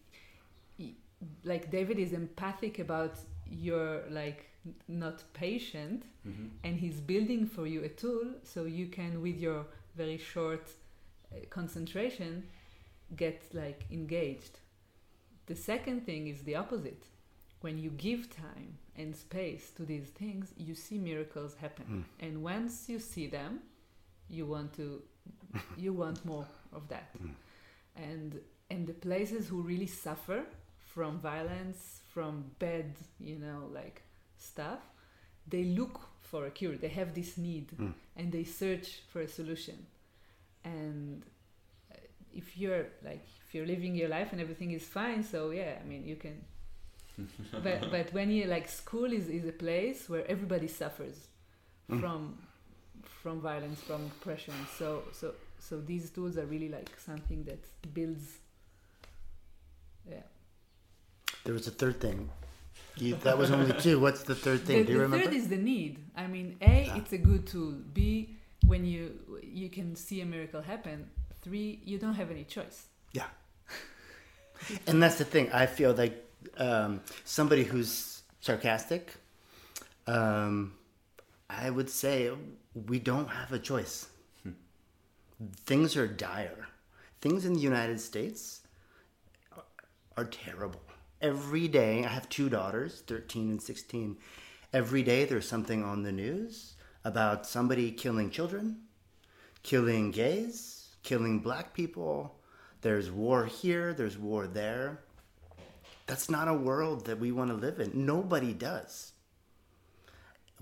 it 0.79 0.95
like 1.45 1.71
David 1.71 1.99
is 1.99 2.15
empathic 2.15 2.79
about 2.79 3.17
your 3.51 4.01
like 4.09 4.47
not 4.88 5.23
patient, 5.35 6.05
Mm-hmm. 6.27 6.47
and 6.62 6.79
he's 6.79 7.01
building 7.01 7.47
for 7.47 7.67
you 7.67 7.83
a 7.83 7.88
tool 7.88 8.27
so 8.45 8.65
you 8.65 8.87
can 8.87 9.21
with 9.21 9.37
your 9.37 9.67
very 9.97 10.17
short 10.19 10.71
uh, 11.33 11.38
concentration 11.51 12.45
get 13.16 13.42
like 13.53 13.85
engaged. 13.90 14.59
The 15.46 15.57
second 15.57 16.07
thing 16.07 16.29
is 16.29 16.42
the 16.42 16.57
opposite. 16.57 17.05
When 17.61 17.79
you 17.79 17.90
give 17.90 18.29
time 18.35 18.79
and 18.96 19.14
space 19.14 19.70
to 19.77 19.85
these 19.85 20.09
things, 20.09 20.53
you 20.57 20.75
see 20.75 20.98
miracles 20.98 21.55
happen. 21.55 21.85
Hmm. 21.85 22.25
And 22.25 22.42
once 22.42 22.88
you 22.88 22.98
see 22.98 23.27
them, 23.29 23.61
you 24.29 24.46
want 24.46 24.75
to 24.75 25.03
you 25.77 25.92
want 25.92 26.25
more 26.25 26.46
of 26.72 26.88
that. 26.88 27.11
Hmm. 27.18 27.31
And 27.96 28.40
and 28.70 28.87
the 28.87 28.94
places 28.94 29.48
who 29.48 29.62
really 29.62 29.87
suffer 29.87 30.44
from 30.94 31.18
violence, 31.20 32.01
from 32.12 32.44
bad, 32.59 32.96
you 33.18 33.38
know, 33.38 33.68
like 33.72 34.03
stuff, 34.37 34.81
they 35.46 35.64
look 35.64 36.01
for 36.20 36.46
a 36.46 36.51
cure. 36.51 36.77
They 36.77 36.88
have 36.88 37.14
this 37.14 37.37
need 37.37 37.70
hmm. 37.77 37.90
and 38.16 38.33
they 38.33 38.44
search 38.44 39.01
for 39.11 39.20
a 39.20 39.29
solution. 39.29 39.87
And 40.64 41.25
if 42.35 42.57
you're 42.57 42.87
like 43.05 43.25
if 43.47 43.55
you're 43.55 43.66
living 43.66 43.95
your 43.95 44.09
life 44.09 44.33
and 44.33 44.40
everything 44.40 44.71
is 44.73 44.85
fine, 44.85 45.23
so 45.23 45.51
yeah, 45.51 45.75
I 45.81 45.88
mean 45.88 46.07
you 46.07 46.16
can 46.16 46.45
but 47.62 47.90
but 47.90 48.12
when 48.12 48.31
you 48.31 48.47
like 48.47 48.68
school 48.68 49.12
is, 49.12 49.29
is 49.29 49.47
a 49.47 49.53
place 49.53 50.09
where 50.09 50.27
everybody 50.31 50.68
suffers 50.68 51.29
mm. 51.90 52.01
from 52.01 52.38
from 53.23 53.40
violence 53.40 53.81
from 53.81 54.07
oppression 54.07 54.55
so 54.79 55.03
so 55.12 55.35
so 55.59 55.81
these 55.81 56.11
tools 56.11 56.37
are 56.38 56.47
really 56.47 56.68
like 56.68 56.90
something 56.99 57.45
that 57.45 57.61
builds 57.95 58.38
yeah 60.09 60.23
There 61.45 61.55
was 61.55 61.66
a 61.66 61.73
third 61.73 62.01
thing. 62.01 62.31
You, 62.97 63.16
that 63.25 63.38
was 63.38 63.51
only 63.51 63.73
two. 63.81 63.99
What's 63.99 64.23
the 64.23 64.35
third 64.35 64.61
thing? 64.66 64.81
the, 64.81 64.85
Do 64.85 64.92
you 64.92 64.99
the 64.99 65.05
remember? 65.05 65.25
third 65.25 65.35
is 65.35 65.49
the 65.49 65.57
need 65.57 65.99
i 66.16 66.27
mean 66.27 66.57
a 66.61 66.88
ah. 66.90 66.99
it's 66.99 67.12
a 67.12 67.18
good 67.18 67.47
tool 67.47 67.75
b 67.95 68.37
when 68.66 68.85
you 68.85 69.03
you 69.42 69.68
can 69.68 69.97
see 69.97 70.21
a 70.21 70.27
miracle 70.27 70.62
happen 70.62 71.09
three 71.42 71.81
you 71.85 71.98
don't 71.98 72.14
have 72.14 72.31
any 72.31 72.44
choice 72.44 72.87
Yeah. 73.12 73.26
and 74.87 75.02
that's 75.02 75.18
the 75.18 75.24
thing. 75.24 75.50
I 75.52 75.66
feel 75.66 75.92
like 75.92 76.24
um, 76.57 77.00
somebody 77.24 77.64
who's 77.64 78.22
sarcastic, 78.40 79.14
um, 80.07 80.74
I 81.50 81.70
would 81.70 81.90
say 81.90 82.31
we 82.74 82.98
don't 82.98 83.28
have 83.28 83.52
a 83.52 83.59
choice. 83.59 84.09
Things 85.64 85.96
are 85.96 86.07
dire. 86.07 86.68
Things 87.20 87.44
in 87.44 87.55
the 87.55 87.61
United 87.61 88.00
States 88.00 88.61
are, 89.57 89.64
are 90.16 90.24
terrible. 90.24 90.81
Every 91.20 91.68
day, 91.68 92.05
I 92.05 92.09
have 92.09 92.28
two 92.28 92.48
daughters, 92.48 93.02
13 93.07 93.50
and 93.50 93.62
16. 93.62 94.16
Every 94.72 95.02
day, 95.02 95.24
there's 95.24 95.48
something 95.48 95.85
on 95.85 96.02
the 96.02 96.12
news 96.12 96.74
about 97.05 97.46
somebody 97.46 97.90
killing 97.92 98.31
children, 98.31 98.78
killing 99.62 100.11
gays, 100.11 100.71
killing 101.03 101.41
black 101.41 101.75
people. 101.75 102.38
There's 102.81 103.11
war 103.11 103.47
here, 103.47 103.95
there's 103.95 104.19
war 104.19 104.47
there. 104.47 105.01
That's 106.07 106.29
not 106.29 106.49
a 106.49 106.55
world 106.55 107.07
that 107.07 107.21
we 107.21 107.33
want 107.33 107.51
to 107.51 107.57
live 107.57 107.81
in. 107.81 108.07
Nobody 108.07 108.53
does. 108.53 109.12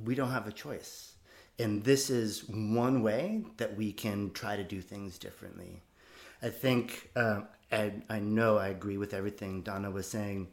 We 0.03 0.15
don't 0.15 0.31
have 0.31 0.47
a 0.47 0.53
choice. 0.53 1.15
And 1.59 1.85
this 1.85 2.09
is 2.09 2.49
one 2.49 3.03
way 3.03 3.45
that 3.59 3.77
we 3.77 3.93
can 3.93 4.31
try 4.33 4.57
to 4.57 4.65
do 4.65 4.81
things 4.81 5.19
differently. 5.19 5.83
I 6.43 6.49
think, 6.49 7.11
uh, 7.17 7.43
and 7.71 8.03
I 8.09 8.19
know 8.21 8.57
I 8.57 8.69
agree 8.69 8.97
with 8.97 9.13
everything 9.13 9.63
Donna 9.63 9.91
was 9.91 10.07
saying. 10.07 10.49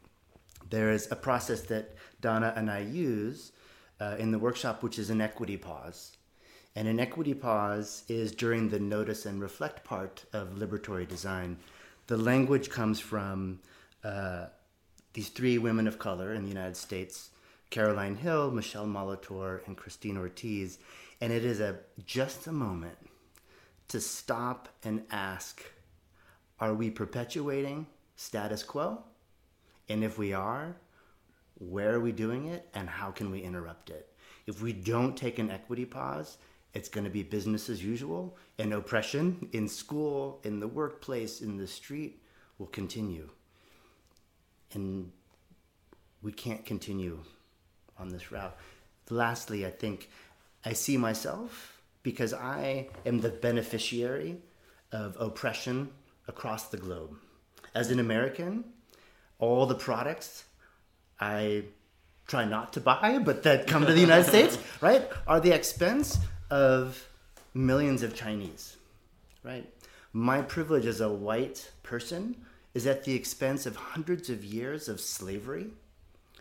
There 0.69 0.91
is 0.91 1.09
a 1.11 1.15
process 1.15 1.61
that 1.63 1.95
Donna 2.19 2.53
and 2.57 2.69
I 2.69 2.79
use 2.79 3.53
uh, 4.01 4.15
in 4.19 4.31
the 4.31 4.39
workshop, 4.39 4.83
which 4.83 4.99
is 4.99 5.09
an 5.09 5.21
equity 5.21 5.55
pause. 5.55 6.16
And 6.77 6.87
an 6.87 6.99
equity 6.99 7.33
pause 7.33 8.03
is 8.07 8.31
during 8.31 8.69
the 8.69 8.77
notice 8.77 9.25
and 9.25 9.41
reflect 9.41 9.83
part 9.83 10.23
of 10.31 10.59
liberatory 10.59 11.07
design. 11.07 11.57
The 12.05 12.17
language 12.17 12.69
comes 12.69 12.99
from 12.99 13.61
uh, 14.03 14.45
these 15.13 15.29
three 15.29 15.57
women 15.57 15.87
of 15.87 15.97
color 15.97 16.35
in 16.35 16.43
the 16.43 16.49
United 16.49 16.77
States 16.77 17.31
Caroline 17.71 18.15
Hill, 18.15 18.51
Michelle 18.51 18.85
Molitor, 18.85 19.65
and 19.65 19.75
Christine 19.75 20.19
Ortiz. 20.19 20.77
And 21.19 21.33
it 21.33 21.43
is 21.43 21.61
a 21.61 21.79
just 22.05 22.45
a 22.45 22.51
moment 22.51 22.99
to 23.87 23.99
stop 23.99 24.69
and 24.83 25.01
ask 25.09 25.63
are 26.59 26.75
we 26.75 26.91
perpetuating 26.91 27.87
status 28.17 28.61
quo? 28.61 29.01
And 29.89 30.03
if 30.03 30.19
we 30.19 30.31
are, 30.31 30.75
where 31.55 31.95
are 31.95 31.99
we 31.99 32.11
doing 32.11 32.45
it 32.49 32.69
and 32.75 32.87
how 32.87 33.09
can 33.09 33.31
we 33.31 33.41
interrupt 33.41 33.89
it? 33.89 34.13
If 34.45 34.61
we 34.61 34.73
don't 34.73 35.17
take 35.17 35.39
an 35.39 35.49
equity 35.49 35.83
pause, 35.85 36.37
it's 36.77 36.89
going 36.89 37.05
to 37.05 37.09
be 37.09 37.23
business 37.23 37.71
as 37.71 37.83
usual, 37.83 38.37
and 38.59 38.71
oppression 38.71 39.49
in 39.51 39.67
school, 39.67 40.39
in 40.43 40.59
the 40.59 40.67
workplace, 40.67 41.41
in 41.41 41.57
the 41.57 41.65
street 41.65 42.21
will 42.59 42.67
continue. 42.67 43.27
And 44.73 45.11
we 46.21 46.31
can't 46.31 46.63
continue 46.65 47.17
on 47.97 48.09
this 48.09 48.31
route. 48.31 48.55
Lastly, 49.09 49.65
I 49.65 49.71
think 49.71 50.11
I 50.65 50.73
see 50.73 50.97
myself 50.97 51.81
because 52.03 52.31
I 52.31 52.89
am 53.07 53.21
the 53.21 53.29
beneficiary 53.29 54.37
of 54.91 55.17
oppression 55.19 55.89
across 56.27 56.67
the 56.67 56.77
globe. 56.77 57.15
As 57.73 57.89
an 57.89 57.99
American, 57.99 58.63
all 59.39 59.65
the 59.65 59.73
products 59.73 60.43
I 61.19 61.63
try 62.27 62.45
not 62.45 62.73
to 62.73 62.81
buy, 62.81 63.17
but 63.17 63.41
that 63.43 63.65
come 63.65 63.87
to 63.87 63.93
the 63.93 63.99
United 63.99 64.25
States, 64.25 64.59
right, 64.81 65.09
are 65.25 65.39
the 65.39 65.53
expense 65.53 66.19
of 66.49 67.07
millions 67.53 68.03
of 68.03 68.15
Chinese, 68.15 68.77
right? 69.43 69.67
My 70.13 70.41
privilege 70.41 70.85
as 70.85 71.01
a 71.01 71.11
white 71.11 71.71
person 71.83 72.35
is 72.73 72.87
at 72.87 73.03
the 73.03 73.13
expense 73.13 73.65
of 73.65 73.75
hundreds 73.75 74.29
of 74.29 74.43
years 74.43 74.87
of 74.87 75.01
slavery, 75.01 75.67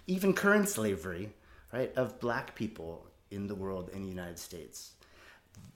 even 0.07 0.33
current 0.33 0.69
slavery, 0.69 1.31
right, 1.73 1.93
of 1.97 2.21
black 2.21 2.55
people 2.55 3.07
in 3.31 3.47
the 3.47 3.55
world 3.55 3.91
in 3.93 4.03
the 4.03 4.09
United 4.09 4.39
States. 4.39 4.93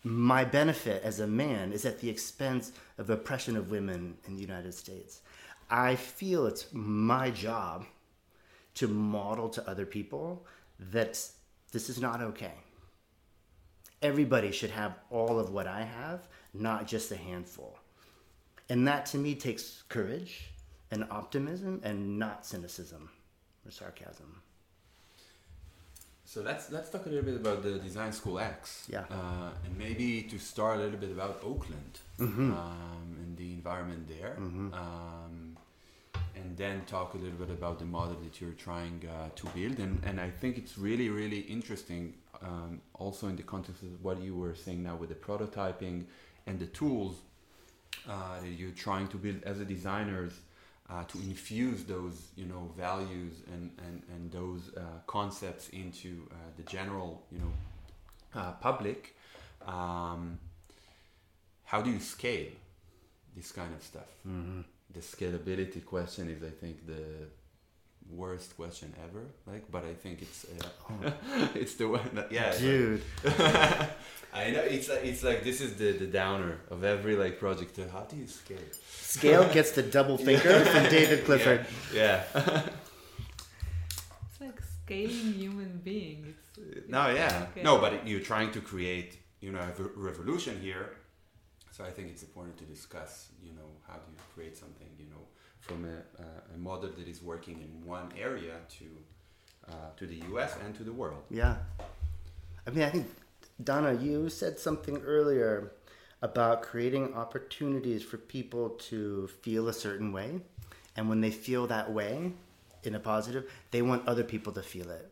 My 0.03 0.45
benefit 0.45 1.03
as 1.03 1.21
a 1.21 1.27
man 1.27 1.73
is 1.73 1.85
at 1.85 2.01
the 2.01 2.09
expense 2.09 2.73
of 2.99 3.11
oppression 3.11 3.57
of 3.57 3.71
women 3.71 4.17
in 4.27 4.37
the 4.37 4.43
United 4.43 4.75
States. 4.75 5.21
I 5.71 5.97
feel 5.97 6.47
it's 6.47 6.67
my 6.73 7.31
job 7.31 7.87
to 8.75 8.89
model 8.89 9.49
to 9.51 9.69
other 9.69 9.87
people 9.87 10.45
that 10.79 11.23
this 11.73 11.89
is 11.89 12.01
not 12.01 12.21
okay. 12.23 12.55
Everybody 14.03 14.51
should 14.53 14.71
have 14.71 14.95
all 15.11 15.39
of 15.39 15.51
what 15.51 15.67
I 15.67 15.83
have, 15.83 16.27
not 16.55 16.87
just 16.87 17.11
a 17.13 17.17
handful. 17.17 17.79
And 18.69 18.87
that 18.89 19.07
to 19.07 19.19
me 19.19 19.35
takes 19.35 19.83
courage 19.89 20.51
and 20.91 21.05
optimism 21.11 21.81
and 21.83 22.19
not 22.19 22.47
cynicism 22.47 23.11
or 23.67 23.71
sarcasm. 23.71 24.43
So 26.25 26.43
let's 26.43 26.71
let's 26.71 26.91
talk 26.91 27.07
a 27.07 27.09
little 27.09 27.25
bit 27.25 27.35
about 27.35 27.65
the 27.65 27.81
Design 27.81 28.13
School 28.13 28.39
X. 28.39 28.87
Yeah. 28.89 29.01
Uh, 29.11 29.51
and 29.65 29.77
maybe 29.77 30.23
to 30.23 30.39
start 30.39 30.79
a 30.79 30.83
little 30.85 30.99
bit 30.99 31.11
about 31.11 31.41
Oakland 31.43 31.99
um, 32.21 33.17
and 33.19 33.37
the 33.37 33.53
environment 33.53 34.09
there. 34.09 34.37
Um, 34.39 35.57
and 36.37 36.57
then 36.57 36.83
talk 36.87 37.15
a 37.15 37.17
little 37.17 37.39
bit 37.39 37.51
about 37.51 37.79
the 37.79 37.85
model 37.85 38.17
that 38.23 38.41
you're 38.41 38.53
trying 38.53 39.03
uh, 39.09 39.29
to 39.35 39.47
build. 39.49 39.79
And, 39.79 40.01
and 40.05 40.21
I 40.21 40.31
think 40.31 40.57
it's 40.57 40.79
really, 40.79 41.09
really 41.09 41.41
interesting, 41.41 42.15
um, 42.43 42.81
also 42.95 43.29
in 43.29 43.37
the 43.37 43.43
context 43.43 43.83
of 43.83 44.03
what 44.03 44.21
you 44.21 44.35
were 44.35 44.55
saying 44.55 44.83
now 44.83 44.97
with 44.97 45.11
the 45.11 45.15
prototyping 45.15 46.05
and 46.47 46.59
the 46.59 46.67
tools 46.67 47.17
uh, 48.09 48.41
that 48.41 48.49
you're 48.49 48.71
trying 48.71 49.09
to 49.09 49.17
build 49.17 49.43
as 49.45 49.61
a 49.61 49.65
designers 49.65 50.33
uh, 50.89 51.05
to 51.05 51.19
infuse 51.19 51.85
those, 51.85 52.29
you 52.37 52.47
know, 52.47 52.71
values 52.77 53.35
and, 53.53 53.71
and, 53.87 54.03
and 54.13 54.33
those 54.33 54.71
uh, 54.77 54.81
concepts 55.07 55.69
into 55.69 56.27
uh, 56.31 56.35
the 56.57 56.63
general, 56.65 57.23
you 57.31 57.39
know, 57.39 58.41
uh, 58.41 58.53
public. 58.53 59.15
Um, 59.67 60.39
how 61.65 61.81
do 61.81 61.91
you 61.91 62.01
scale 62.01 62.51
this 63.37 63.53
kind 63.53 63.73
of 63.75 63.83
stuff? 63.83 64.09
The 64.93 65.01
scalability 65.01 65.85
question 65.85 66.29
is, 66.29 66.43
I 66.43 66.51
think, 66.51 66.87
the 66.87 67.29
worst 68.15 68.57
question 68.57 68.93
ever. 69.05 69.25
Like, 69.47 69.71
but 69.71 69.85
I 69.85 69.95
think 69.95 70.23
it's 70.23 70.45
uh, 70.45 71.11
it's 71.55 71.75
the 71.75 71.89
one. 71.89 72.09
That, 72.15 72.33
yeah, 72.33 72.51
it's 72.51 72.61
like- 72.61 72.71
Dude, 72.71 73.03
I 74.33 74.51
know 74.53 74.61
it's 74.63 74.89
like 74.89 75.05
it's 75.05 75.23
like 75.23 75.45
this 75.45 75.61
is 75.61 75.75
the 75.75 75.93
the 75.93 76.07
downer 76.07 76.59
of 76.71 76.85
every 76.85 77.17
like 77.17 77.39
project. 77.39 77.79
Uh, 77.79 77.83
How 77.93 78.01
do 78.01 78.17
you 78.17 78.27
scale? 78.27 78.59
Scale 78.91 79.49
gets 79.53 79.73
the 79.73 79.83
double 79.83 80.17
finger 80.29 80.65
from 80.65 80.85
David 80.91 81.25
Clifford. 81.25 81.67
Yeah. 81.93 82.23
it's 82.35 82.71
like 84.41 84.61
scaling 84.85 85.33
human 85.35 85.81
beings. 85.85 86.35
it's, 86.57 86.77
it's 86.79 86.89
no, 86.89 87.09
yeah. 87.11 87.47
okay. 87.51 87.63
No, 87.63 87.79
but 87.79 88.07
you're 88.07 88.21
trying 88.21 88.51
to 88.53 88.61
create, 88.61 89.19
you 89.41 89.53
know, 89.53 89.61
a 89.61 89.83
revolution 89.97 90.61
here. 90.61 90.97
So 91.73 91.85
I 91.85 91.91
think 91.91 92.09
it's 92.11 92.23
important 92.23 92.57
to 92.59 92.65
discuss, 92.65 93.29
you 93.43 93.53
know, 93.53 93.69
how 93.87 93.95
do 93.95 94.03
you 94.13 94.19
create 94.35 94.57
something, 94.57 94.89
you 94.99 95.07
know, 95.07 95.23
from 95.61 95.85
a, 95.85 96.23
uh, 96.23 96.55
a 96.55 96.59
model 96.59 96.91
that 96.91 97.07
is 97.09 97.23
working 97.23 97.61
in 97.61 97.87
one 97.87 98.09
area 98.19 98.55
to 98.79 98.85
uh, 99.69 99.75
to 99.97 100.07
the 100.07 100.17
U.S. 100.31 100.57
and 100.65 100.75
to 100.75 100.83
the 100.83 100.93
world. 100.93 101.23
Yeah. 101.31 101.57
I 102.67 102.71
mean, 102.71 102.83
I 102.85 102.91
think, 102.91 103.07
Donna, 103.63 103.93
you 103.95 104.29
said 104.29 104.59
something 104.59 104.97
earlier 105.05 105.73
about 106.23 106.63
creating 106.63 107.15
opportunities 107.15 108.03
for 108.03 108.17
people 108.19 108.71
to 108.91 109.29
feel 109.43 109.69
a 109.69 109.73
certain 109.73 110.13
way. 110.13 110.41
And 110.97 111.09
when 111.09 111.21
they 111.21 111.31
feel 111.31 111.67
that 111.69 111.93
way 111.93 112.33
in 112.83 112.95
a 112.97 113.01
positive, 113.01 113.51
they 113.71 113.81
want 113.83 114.09
other 114.09 114.25
people 114.25 114.53
to 114.55 114.63
feel 114.63 114.91
it. 114.91 115.09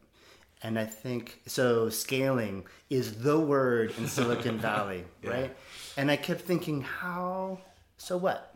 And 0.62 0.76
I 0.78 0.86
think 0.86 1.40
so. 1.46 1.88
Scaling 1.88 2.64
is 2.90 3.22
the 3.22 3.38
word 3.38 3.94
in 3.96 4.08
Silicon 4.08 4.58
Valley, 4.70 5.04
Yeah. 5.22 5.30
right? 5.30 5.56
And 5.96 6.10
I 6.10 6.16
kept 6.16 6.40
thinking, 6.40 6.80
how? 6.80 7.60
So 7.96 8.16
what? 8.16 8.47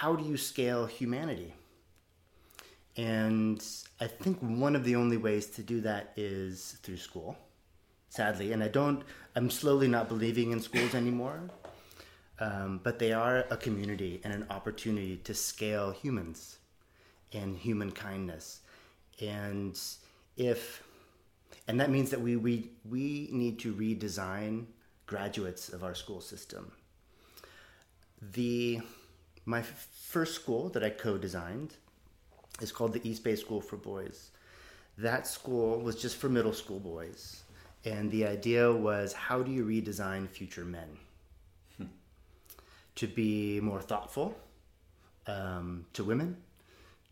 How 0.00 0.16
do 0.16 0.24
you 0.24 0.36
scale 0.36 0.86
humanity? 0.86 1.54
And 2.96 3.64
I 4.00 4.08
think 4.08 4.38
one 4.40 4.74
of 4.74 4.82
the 4.82 4.96
only 4.96 5.16
ways 5.16 5.46
to 5.50 5.62
do 5.62 5.80
that 5.82 6.12
is 6.16 6.78
through 6.82 6.96
school, 6.96 7.36
sadly. 8.08 8.50
And 8.52 8.60
I 8.60 8.66
don't, 8.66 9.04
I'm 9.36 9.50
slowly 9.50 9.86
not 9.86 10.08
believing 10.08 10.50
in 10.50 10.60
schools 10.60 10.96
anymore. 10.96 11.42
Um, 12.40 12.80
but 12.82 12.98
they 12.98 13.12
are 13.12 13.44
a 13.50 13.56
community 13.56 14.20
and 14.24 14.32
an 14.32 14.46
opportunity 14.50 15.16
to 15.18 15.32
scale 15.32 15.92
humans 15.92 16.58
and 17.32 17.56
human 17.56 17.92
kindness. 17.92 18.62
And 19.20 19.80
if, 20.36 20.82
and 21.68 21.80
that 21.80 21.90
means 21.90 22.10
that 22.10 22.20
we, 22.20 22.34
we, 22.34 22.72
we 22.84 23.28
need 23.30 23.60
to 23.60 23.72
redesign 23.72 24.64
graduates 25.06 25.68
of 25.68 25.84
our 25.84 25.94
school 25.94 26.20
system. 26.20 26.72
The, 28.32 28.80
my 29.44 29.60
f- 29.60 29.88
first 29.92 30.34
school 30.34 30.68
that 30.70 30.82
I 30.82 30.90
co-designed 30.90 31.74
is 32.60 32.72
called 32.72 32.92
the 32.92 33.08
East 33.08 33.24
Bay 33.24 33.36
School 33.36 33.60
for 33.60 33.76
Boys. 33.76 34.30
That 34.98 35.26
school 35.26 35.80
was 35.80 36.00
just 36.00 36.16
for 36.16 36.28
middle 36.28 36.52
school 36.52 36.78
boys. 36.78 37.42
And 37.84 38.10
the 38.10 38.26
idea 38.26 38.72
was 38.72 39.12
how 39.12 39.42
do 39.42 39.50
you 39.50 39.64
redesign 39.64 40.28
future 40.28 40.64
men? 40.64 40.98
To 42.96 43.08
be 43.08 43.58
more 43.60 43.80
thoughtful 43.82 44.36
um, 45.26 45.84
to 45.94 46.04
women, 46.04 46.36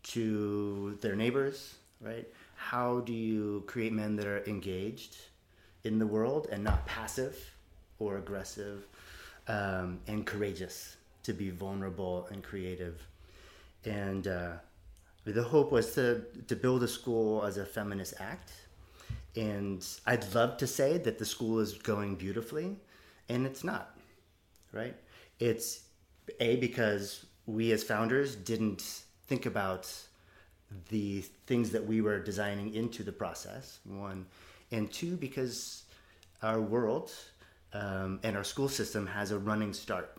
to 0.03 0.97
their 1.01 1.15
neighbors, 1.15 1.75
right? 1.99 2.25
How 2.55 3.01
do 3.01 3.11
you 3.11 3.65
create 3.67 3.91
men 3.91 4.15
that 4.15 4.25
are 4.25 4.45
engaged 4.45 5.17
in 5.83 5.99
the 5.99 6.07
world 6.07 6.47
and 6.51 6.63
not 6.63 6.85
passive 6.85 7.37
or 7.99 8.17
aggressive 8.17 8.87
um, 9.49 9.99
and 10.07 10.25
courageous 10.25 10.95
to 11.23 11.33
be 11.33 11.49
vulnerable 11.49 12.27
and 12.31 12.43
creative? 12.43 13.01
And 13.85 14.27
uh, 14.27 14.51
the 15.25 15.43
hope 15.43 15.71
was 15.71 15.93
to, 15.95 16.23
to 16.47 16.55
build 16.55 16.83
a 16.83 16.87
school 16.87 17.43
as 17.43 17.57
a 17.57 17.65
feminist 17.65 18.13
act. 18.19 18.51
And 19.35 19.85
I'd 20.05 20.33
love 20.35 20.57
to 20.57 20.67
say 20.67 20.97
that 20.99 21.17
the 21.17 21.25
school 21.25 21.59
is 21.59 21.73
going 21.73 22.15
beautifully, 22.15 22.75
and 23.29 23.45
it's 23.45 23.63
not, 23.63 23.97
right? 24.71 24.95
It's 25.39 25.81
A, 26.39 26.57
because 26.57 27.25
we 27.45 27.71
as 27.71 27.83
founders 27.83 28.35
didn't 28.35 29.01
think 29.27 29.45
about 29.45 29.91
the 30.89 31.21
things 31.47 31.71
that 31.71 31.85
we 31.85 32.01
were 32.01 32.19
designing 32.19 32.73
into 32.73 33.03
the 33.03 33.11
process, 33.11 33.79
one. 33.85 34.25
And 34.71 34.91
two, 34.91 35.15
because 35.17 35.83
our 36.41 36.61
world 36.61 37.11
um, 37.73 38.19
and 38.23 38.35
our 38.35 38.43
school 38.43 38.69
system 38.69 39.07
has 39.07 39.31
a 39.31 39.37
running 39.37 39.73
start. 39.73 40.17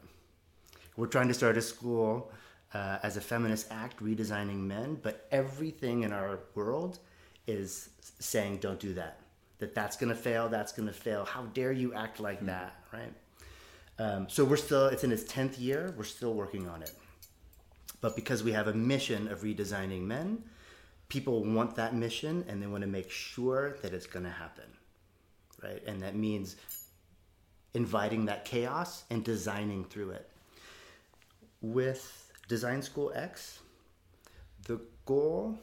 We're 0.97 1.07
trying 1.07 1.29
to 1.29 1.35
start 1.35 1.57
a 1.57 1.63
school 1.63 2.31
uh, 2.73 2.99
as 3.03 3.17
a 3.17 3.21
feminist 3.21 3.67
act, 3.71 4.03
redesigning 4.03 4.59
men, 4.59 4.99
but 5.03 5.27
everything 5.31 6.03
in 6.03 6.13
our 6.13 6.41
world 6.55 6.99
is 7.47 7.91
saying, 8.21 8.59
don't 8.59 8.81
do 8.81 8.95
that. 8.95 9.21
That 9.59 9.75
that's 9.75 9.97
going 9.97 10.11
to 10.11 10.17
fail, 10.21 10.49
that's 10.49 10.73
going 10.73 10.89
to 10.89 10.95
fail. 10.95 11.25
How 11.25 11.43
dare 11.47 11.73
you 11.73 11.95
act 11.95 12.21
like 12.21 12.45
that, 12.47 12.77
right? 12.93 13.13
Um, 13.99 14.29
so 14.29 14.45
we're 14.45 14.57
still, 14.57 14.87
it's 14.87 15.05
in 15.05 15.13
its 15.13 15.25
10th 15.25 15.61
year, 15.61 15.95
we're 15.97 16.05
still 16.05 16.35
working 16.35 16.69
on 16.69 16.83
it. 16.83 16.93
But 18.01 18.17
because 18.17 18.43
we 18.43 18.53
have 18.53 18.69
a 18.69 18.75
mission 18.75 19.29
of 19.29 19.43
redesigning 19.43 20.03
men, 20.03 20.43
people 21.09 21.45
want 21.45 21.77
that 21.77 21.95
mission 21.95 22.45
and 22.49 22.61
they 22.61 22.67
want 22.67 22.83
to 22.83 22.89
make 22.89 23.11
sure 23.11 23.77
that 23.83 23.95
it's 23.95 24.07
going 24.07 24.25
to 24.25 24.31
happen, 24.31 24.65
right? 25.63 25.83
And 25.87 26.03
that 26.03 26.17
means 26.17 26.57
inviting 27.73 28.27
that 28.27 28.45
chaos 28.45 29.05
and 29.11 29.25
designing 29.25 29.85
through 29.85 30.11
it. 30.11 30.29
With 31.65 32.31
Design 32.47 32.83
School 32.83 33.11
X, 33.15 33.61
the 34.67 34.83
goal 35.07 35.59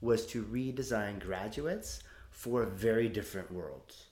was 0.00 0.24
to 0.26 0.44
redesign 0.44 1.18
graduates 1.18 2.04
for 2.30 2.62
a 2.62 2.66
very 2.66 3.08
different 3.08 3.52
worlds. 3.52 4.06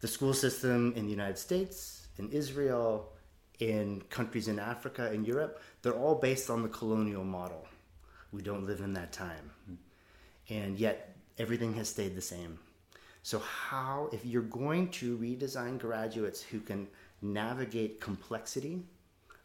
The 0.00 0.08
school 0.08 0.34
system 0.34 0.92
in 0.94 1.06
the 1.06 1.10
United 1.10 1.38
States, 1.38 2.06
in 2.18 2.28
Israel, 2.28 3.14
in 3.60 4.02
countries 4.10 4.46
in 4.46 4.58
Africa 4.58 5.08
and 5.10 5.26
Europe, 5.26 5.62
they're 5.80 5.94
all 5.94 6.16
based 6.16 6.50
on 6.50 6.62
the 6.62 6.68
colonial 6.68 7.24
model. 7.24 7.66
We 8.30 8.42
don't 8.42 8.66
live 8.66 8.80
in 8.80 8.92
that 8.92 9.10
time. 9.10 9.52
And 10.50 10.78
yet, 10.78 11.16
everything 11.38 11.72
has 11.76 11.88
stayed 11.88 12.14
the 12.14 12.20
same. 12.20 12.58
So, 13.22 13.38
how, 13.38 14.10
if 14.12 14.26
you're 14.26 14.42
going 14.42 14.90
to 15.00 15.16
redesign 15.16 15.78
graduates 15.78 16.42
who 16.42 16.60
can 16.60 16.88
navigate 17.22 18.02
complexity, 18.02 18.82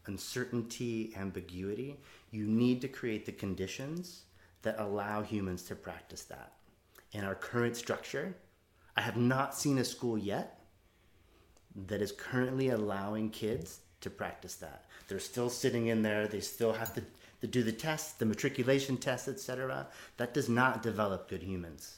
uncertainty, 0.07 1.13
ambiguity, 1.15 1.99
you 2.31 2.45
need 2.45 2.81
to 2.81 2.87
create 2.87 3.25
the 3.25 3.31
conditions 3.31 4.23
that 4.63 4.79
allow 4.79 5.21
humans 5.21 5.63
to 5.63 5.75
practice 5.75 6.23
that. 6.23 6.53
In 7.13 7.23
our 7.23 7.35
current 7.35 7.75
structure, 7.75 8.35
I 8.95 9.01
have 9.01 9.17
not 9.17 9.55
seen 9.55 9.77
a 9.77 9.85
school 9.85 10.17
yet 10.17 10.59
that 11.87 12.01
is 12.01 12.11
currently 12.11 12.69
allowing 12.69 13.29
kids 13.29 13.79
to 14.01 14.09
practice 14.09 14.55
that. 14.55 14.85
They're 15.07 15.19
still 15.19 15.49
sitting 15.49 15.87
in 15.87 16.01
there, 16.01 16.27
they 16.27 16.39
still 16.39 16.73
have 16.73 16.93
to, 16.95 17.03
to 17.41 17.47
do 17.47 17.63
the 17.63 17.71
tests, 17.71 18.13
the 18.13 18.25
matriculation 18.25 18.97
tests, 18.97 19.27
etc. 19.27 19.87
That 20.17 20.33
does 20.33 20.49
not 20.49 20.81
develop 20.81 21.29
good 21.29 21.43
humans, 21.43 21.97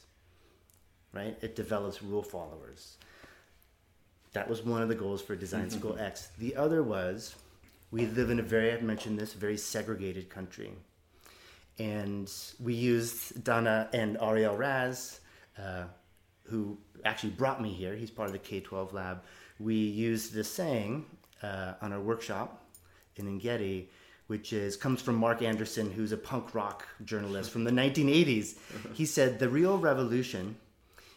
right? 1.14 1.38
It 1.42 1.56
develops 1.56 2.04
rule 2.04 2.24
followers. 2.24 2.98
That 4.34 4.48
was 4.48 4.64
one 4.64 4.82
of 4.82 4.90
the 4.90 4.96
goals 4.96 5.22
for 5.22 5.36
Design 5.36 5.70
School 5.70 5.98
X. 6.00 6.30
The 6.38 6.56
other 6.56 6.84
was 6.84 7.36
we 7.92 8.06
live 8.06 8.30
in 8.30 8.40
a 8.40 8.44
very, 8.44 8.72
I've 8.72 8.84
mentioned 8.84 9.18
this, 9.18 9.34
very 9.34 9.58
segregated 9.58 10.30
country. 10.30 10.72
And 11.80 12.32
we 12.60 12.74
used 12.74 13.44
Donna 13.44 13.90
and 13.94 14.18
Ariel 14.22 14.56
Raz, 14.56 15.22
uh, 15.58 15.86
who 16.44 16.78
actually 17.06 17.32
brought 17.32 17.62
me 17.62 17.72
here. 17.72 17.96
He's 17.96 18.12
part 18.12 18.28
of 18.28 18.34
the 18.34 18.40
K 18.40 18.60
12 18.60 18.94
lab. 18.94 19.24
We 19.60 19.76
used 19.76 20.34
this 20.34 20.52
saying 20.52 21.06
uh, 21.42 21.74
on 21.82 21.94
our 21.94 22.00
workshop 22.00 22.66
in 23.16 23.28
Engedi, 23.28 23.90
which 24.28 24.54
is 24.54 24.76
comes 24.76 25.02
from 25.02 25.16
Mark 25.16 25.42
Andersen, 25.42 25.92
who's 25.92 26.12
a 26.12 26.18
punk 26.18 26.54
rock 26.54 26.86
journalist 27.06 27.50
from 27.50 27.64
the 27.64 27.72
1980s. 27.72 28.58
He 28.94 29.06
said, 29.06 29.40
The 29.40 29.50
real 29.50 29.78
revolution 29.78 30.58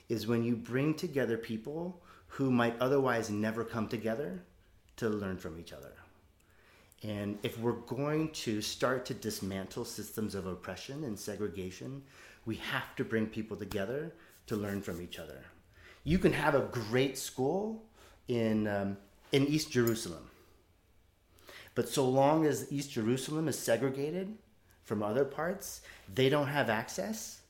is 0.09 0.27
when 0.27 0.45
you 0.45 0.57
bring 0.57 0.95
together 0.95 1.37
people 1.37 2.03
who 2.27 2.51
might 2.51 2.81
otherwise 2.81 3.31
never 3.31 3.65
come 3.65 3.89
together 3.89 4.43
to 4.97 5.09
learn 5.09 5.37
from 5.37 5.59
each 5.59 5.73
other. 5.73 5.93
And 7.03 7.39
if 7.43 7.59
we're 7.59 7.73
going 7.73 8.31
to 8.31 8.63
start 8.63 9.05
to 9.07 9.15
dismantle 9.15 9.85
systems 9.85 10.35
of 10.35 10.47
oppression 10.47 11.05
and 11.05 11.19
segregation, 11.19 12.03
we 12.47 12.57
have 12.57 12.95
to 12.97 13.05
bring 13.05 13.27
people 13.27 13.57
together 13.57 14.13
to 14.47 14.57
learn 14.57 14.83
from 14.83 15.01
each 15.01 15.19
other. 15.19 15.43
You 16.05 16.19
can 16.19 16.33
have 16.33 16.55
a 16.55 16.61
great 16.61 17.19
school 17.19 17.83
in, 18.29 18.67
um, 18.69 18.97
in 19.33 19.47
East 19.47 19.71
Jerusalem, 19.71 20.29
but 21.75 21.89
so 21.89 22.09
long 22.09 22.47
as 22.47 22.71
East 22.71 22.91
Jerusalem 22.93 23.49
is 23.49 23.59
segregated 23.59 24.37
from 24.85 25.03
other 25.03 25.25
parts, 25.25 25.81
they 26.13 26.29
don't 26.29 26.49
have 26.49 26.69
access 26.69 27.41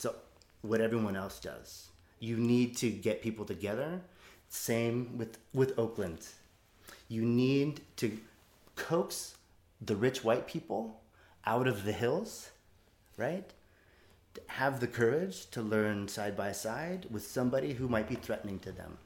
to 0.00 0.14
what 0.62 0.80
everyone 0.80 1.16
else 1.16 1.40
does. 1.40 1.88
You 2.20 2.36
need 2.36 2.76
to 2.78 2.90
get 2.90 3.22
people 3.22 3.44
together. 3.44 4.00
Same 4.48 5.18
with, 5.18 5.38
with 5.52 5.78
Oakland. 5.78 6.26
You 7.08 7.22
need 7.22 7.80
to 7.96 8.16
coax 8.76 9.36
the 9.80 9.96
rich 9.96 10.22
white 10.22 10.46
people 10.46 11.00
out 11.44 11.66
of 11.66 11.84
the 11.84 11.92
hills, 11.92 12.50
right? 13.16 13.50
Have 14.48 14.80
the 14.80 14.86
courage 14.86 15.50
to 15.50 15.62
learn 15.62 16.08
side 16.08 16.36
by 16.36 16.52
side 16.52 17.06
with 17.10 17.26
somebody 17.26 17.72
who 17.72 17.88
might 17.88 18.08
be 18.08 18.14
threatening 18.14 18.58
to 18.60 18.72
them. 18.72 18.98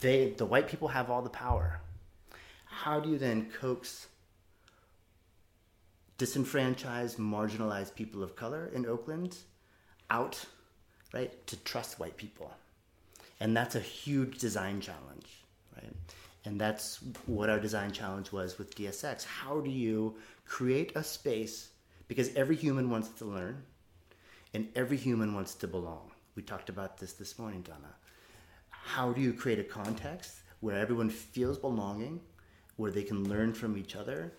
They, 0.00 0.30
the 0.30 0.46
white 0.46 0.68
people 0.68 0.88
have 0.88 1.10
all 1.10 1.22
the 1.22 1.30
power. 1.30 1.80
How 2.66 3.00
do 3.00 3.08
you 3.10 3.18
then 3.18 3.50
coax 3.50 4.06
disenfranchised, 6.18 7.18
marginalized 7.18 7.94
people 7.94 8.22
of 8.22 8.36
color 8.36 8.70
in 8.74 8.86
Oakland 8.86 9.36
out, 10.10 10.44
right, 11.12 11.46
to 11.46 11.56
trust 11.64 11.98
white 11.98 12.16
people? 12.16 12.52
And 13.40 13.56
that's 13.56 13.74
a 13.74 13.80
huge 13.80 14.38
design 14.38 14.80
challenge? 14.80 15.35
And 16.46 16.60
that's 16.60 17.00
what 17.26 17.50
our 17.50 17.58
design 17.58 17.90
challenge 17.90 18.30
was 18.30 18.56
with 18.56 18.76
DSX. 18.76 19.24
How 19.24 19.60
do 19.60 19.68
you 19.68 20.14
create 20.46 20.92
a 20.94 21.02
space? 21.02 21.70
Because 22.06 22.32
every 22.36 22.54
human 22.54 22.88
wants 22.88 23.08
to 23.18 23.24
learn 23.24 23.64
and 24.54 24.68
every 24.76 24.96
human 24.96 25.34
wants 25.34 25.56
to 25.56 25.66
belong. 25.66 26.12
We 26.36 26.44
talked 26.44 26.68
about 26.68 26.98
this 26.98 27.14
this 27.14 27.36
morning, 27.36 27.62
Donna. 27.62 27.96
How 28.70 29.12
do 29.12 29.20
you 29.20 29.32
create 29.32 29.58
a 29.58 29.64
context 29.64 30.36
where 30.60 30.78
everyone 30.78 31.10
feels 31.10 31.58
belonging, 31.58 32.20
where 32.76 32.92
they 32.92 33.02
can 33.02 33.28
learn 33.28 33.52
from 33.52 33.76
each 33.76 33.96
other 33.96 34.32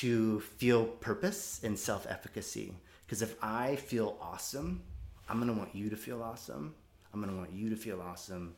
to 0.00 0.40
feel 0.40 0.84
purpose 0.84 1.62
and 1.64 1.78
self 1.78 2.06
efficacy? 2.06 2.74
Because 3.06 3.22
if 3.22 3.34
I 3.42 3.76
feel 3.76 4.18
awesome, 4.20 4.82
I'm 5.26 5.38
going 5.40 5.50
to 5.50 5.58
want 5.58 5.74
you 5.74 5.88
to 5.88 5.96
feel 5.96 6.22
awesome. 6.22 6.74
I'm 7.14 7.22
going 7.22 7.32
to 7.32 7.38
want 7.38 7.52
you 7.54 7.70
to 7.70 7.76
feel 7.76 8.02
awesome. 8.02 8.56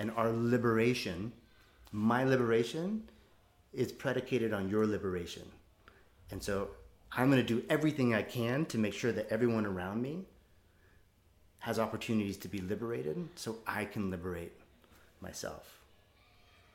And 0.00 0.10
our 0.16 0.32
liberation, 0.32 1.32
my 1.92 2.24
liberation, 2.24 3.04
is 3.72 3.92
predicated 3.92 4.52
on 4.52 4.68
your 4.68 4.86
liberation. 4.86 5.42
And 6.30 6.42
so 6.42 6.70
I'm 7.12 7.30
going 7.30 7.44
to 7.44 7.46
do 7.46 7.64
everything 7.68 8.14
I 8.14 8.22
can 8.22 8.66
to 8.66 8.78
make 8.78 8.94
sure 8.94 9.12
that 9.12 9.28
everyone 9.30 9.66
around 9.66 10.02
me 10.02 10.24
has 11.60 11.78
opportunities 11.78 12.36
to 12.38 12.48
be 12.48 12.58
liberated 12.58 13.28
so 13.36 13.58
I 13.66 13.84
can 13.84 14.10
liberate 14.10 14.52
myself. 15.20 15.80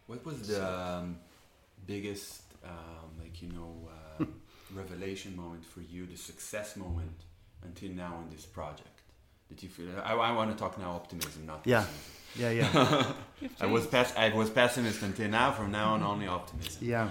What 0.08 0.24
was 0.26 0.48
the 0.48 0.64
um, 0.64 1.18
biggest, 1.88 2.44
um, 2.64 3.10
like 3.20 3.42
you 3.42 3.50
know, 3.50 3.90
uh, 4.20 4.26
revelation 4.76 5.36
moment 5.36 5.66
for 5.66 5.82
you? 5.82 6.06
The 6.06 6.16
success 6.16 6.76
moment 6.76 7.24
until 7.64 7.90
now 7.92 8.20
in 8.24 8.36
this 8.36 8.46
project 8.46 8.95
that 9.50 9.62
you 9.64 9.70
feel? 9.70 9.88
I, 10.04 10.14
I 10.14 10.32
want 10.32 10.52
to 10.52 10.58
talk 10.58 10.78
now 10.78 10.92
optimism, 10.92 11.46
not 11.46 11.62
Yeah. 11.66 11.82
pessimism. 11.86 12.12
Yeah, 12.38 12.50
yeah. 12.50 13.14
I 13.62 13.66
was 13.66 13.88
pes- 13.88 14.14
I 14.18 14.30
was 14.34 14.50
pessimist 14.50 15.02
until 15.04 15.30
now. 15.30 15.52
From 15.54 15.72
now 15.72 15.94
on, 15.94 16.04
only 16.04 16.28
optimism. 16.28 16.86
yeah. 16.86 17.10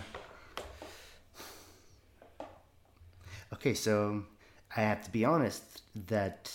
Okay, 3.52 3.72
so 3.74 4.24
I 4.76 4.80
have 4.80 5.02
to 5.04 5.10
be 5.10 5.24
honest 5.24 5.82
that 6.08 6.52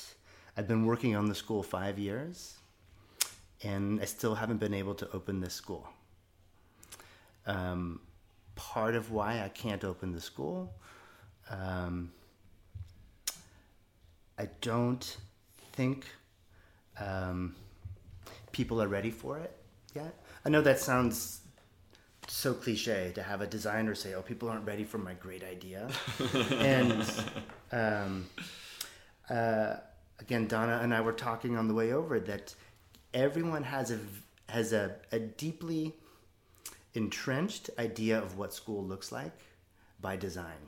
I've 0.58 0.68
been 0.68 0.86
working 0.86 1.16
on 1.16 1.28
the 1.28 1.34
school 1.36 1.64
five 1.64 1.98
years 1.98 2.58
and 3.64 4.02
I 4.02 4.06
still 4.06 4.36
haven't 4.36 4.58
been 4.60 4.74
able 4.74 4.94
to 4.96 5.10
open 5.14 5.40
this 5.40 5.54
school. 5.54 5.88
Um, 7.48 8.02
part 8.56 8.96
of 8.96 9.12
why 9.12 9.42
I 9.44 9.50
can't 9.50 9.84
open 9.84 10.12
the 10.12 10.22
school, 10.22 10.72
um, 11.50 12.12
I 14.38 14.48
don't 14.62 15.18
think 15.80 16.08
um, 17.00 17.56
people 18.52 18.82
are 18.84 18.90
ready 18.90 19.12
for 19.12 19.38
it 19.38 19.56
yet. 19.96 20.14
I 20.44 20.50
know 20.50 20.62
that 20.62 20.78
sounds 20.78 21.40
so 22.28 22.54
cliche 22.54 23.14
to 23.16 23.24
have 23.24 23.40
a 23.40 23.48
designer 23.48 23.96
say, 23.96 24.14
"Oh, 24.14 24.22
people 24.22 24.50
aren't 24.50 24.68
ready 24.68 24.84
for 24.84 24.98
my 24.98 25.14
great 25.14 25.42
idea," 25.42 25.90
and 26.52 27.06
um, 27.72 28.26
uh, 29.30 29.76
again, 30.20 30.48
Donna 30.48 30.82
and 30.84 30.94
I 30.94 31.00
were 31.00 31.14
talking 31.14 31.56
on 31.56 31.70
the 31.70 31.74
way 31.74 31.94
over 31.94 32.20
that 32.20 32.54
everyone 33.14 33.64
has 33.64 33.90
a 33.90 34.00
has 34.50 34.74
a, 34.74 34.96
a 35.14 35.20
deeply 35.20 35.96
entrenched 36.94 37.70
idea 37.80 38.18
of 38.22 38.38
what 38.38 38.54
school 38.54 38.84
looks 38.84 39.14
like 39.14 39.40
by 40.02 40.18
design. 40.18 40.62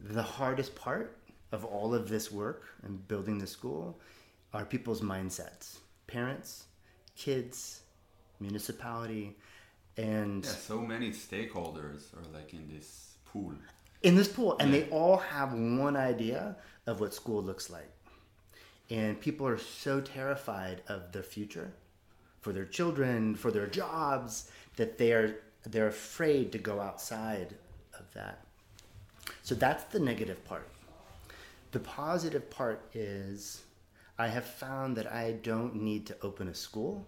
The 0.00 0.22
hardest 0.22 0.74
part 0.74 1.17
of 1.52 1.64
all 1.64 1.94
of 1.94 2.08
this 2.08 2.30
work 2.30 2.64
and 2.82 3.06
building 3.08 3.38
the 3.38 3.46
school 3.46 3.98
are 4.52 4.64
people's 4.64 5.00
mindsets, 5.00 5.78
parents, 6.06 6.64
kids, 7.16 7.82
municipality, 8.40 9.36
and 9.96 10.44
Yeah, 10.44 10.50
so 10.50 10.80
many 10.80 11.10
stakeholders 11.10 12.12
are 12.16 12.26
like 12.32 12.52
in 12.52 12.68
this 12.68 13.16
pool. 13.24 13.52
in 14.02 14.14
this 14.14 14.28
pool 14.28 14.56
and 14.60 14.72
they 14.72 14.88
all 14.90 15.16
have 15.16 15.52
one 15.52 15.96
idea 15.96 16.56
of 16.86 17.00
what 17.00 17.12
school 17.14 17.42
looks 17.42 17.68
like. 17.70 17.90
And 18.90 19.20
people 19.20 19.46
are 19.46 19.58
so 19.58 20.00
terrified 20.00 20.82
of 20.88 21.12
their 21.12 21.22
future 21.22 21.72
for 22.40 22.52
their 22.52 22.64
children 22.64 23.34
for 23.34 23.50
their 23.50 23.66
jobs 23.66 24.50
that 24.76 24.96
they're 24.98 25.40
they're 25.66 25.88
afraid 25.88 26.52
to 26.52 26.58
go 26.58 26.80
outside 26.80 27.56
of 27.98 28.10
that. 28.14 28.44
So 29.42 29.54
that's 29.54 29.84
the 29.84 29.98
negative 29.98 30.42
part 30.44 30.66
the 31.70 31.80
positive 31.80 32.48
part 32.50 32.88
is 32.94 33.62
i 34.18 34.26
have 34.26 34.44
found 34.44 34.96
that 34.96 35.12
i 35.12 35.32
don't 35.42 35.74
need 35.74 36.06
to 36.06 36.16
open 36.22 36.48
a 36.48 36.54
school 36.54 37.06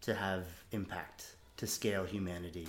to 0.00 0.14
have 0.14 0.44
impact 0.72 1.34
to 1.56 1.66
scale 1.66 2.04
humanity 2.04 2.68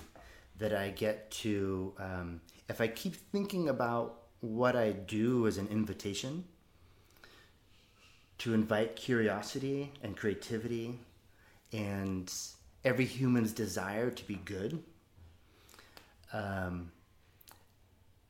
that 0.57 0.73
i 0.73 0.89
get 0.89 1.29
to 1.31 1.93
um, 1.99 2.41
if 2.69 2.81
i 2.81 2.87
keep 2.87 3.15
thinking 3.31 3.69
about 3.69 4.23
what 4.41 4.75
i 4.75 4.91
do 4.91 5.45
as 5.47 5.57
an 5.57 5.67
invitation 5.67 6.43
to 8.39 8.55
invite 8.55 8.95
curiosity 8.95 9.91
and 10.01 10.17
creativity 10.17 10.97
and 11.73 12.33
every 12.83 13.05
human's 13.05 13.53
desire 13.53 14.09
to 14.09 14.25
be 14.25 14.35
good 14.35 14.83
um, 16.33 16.91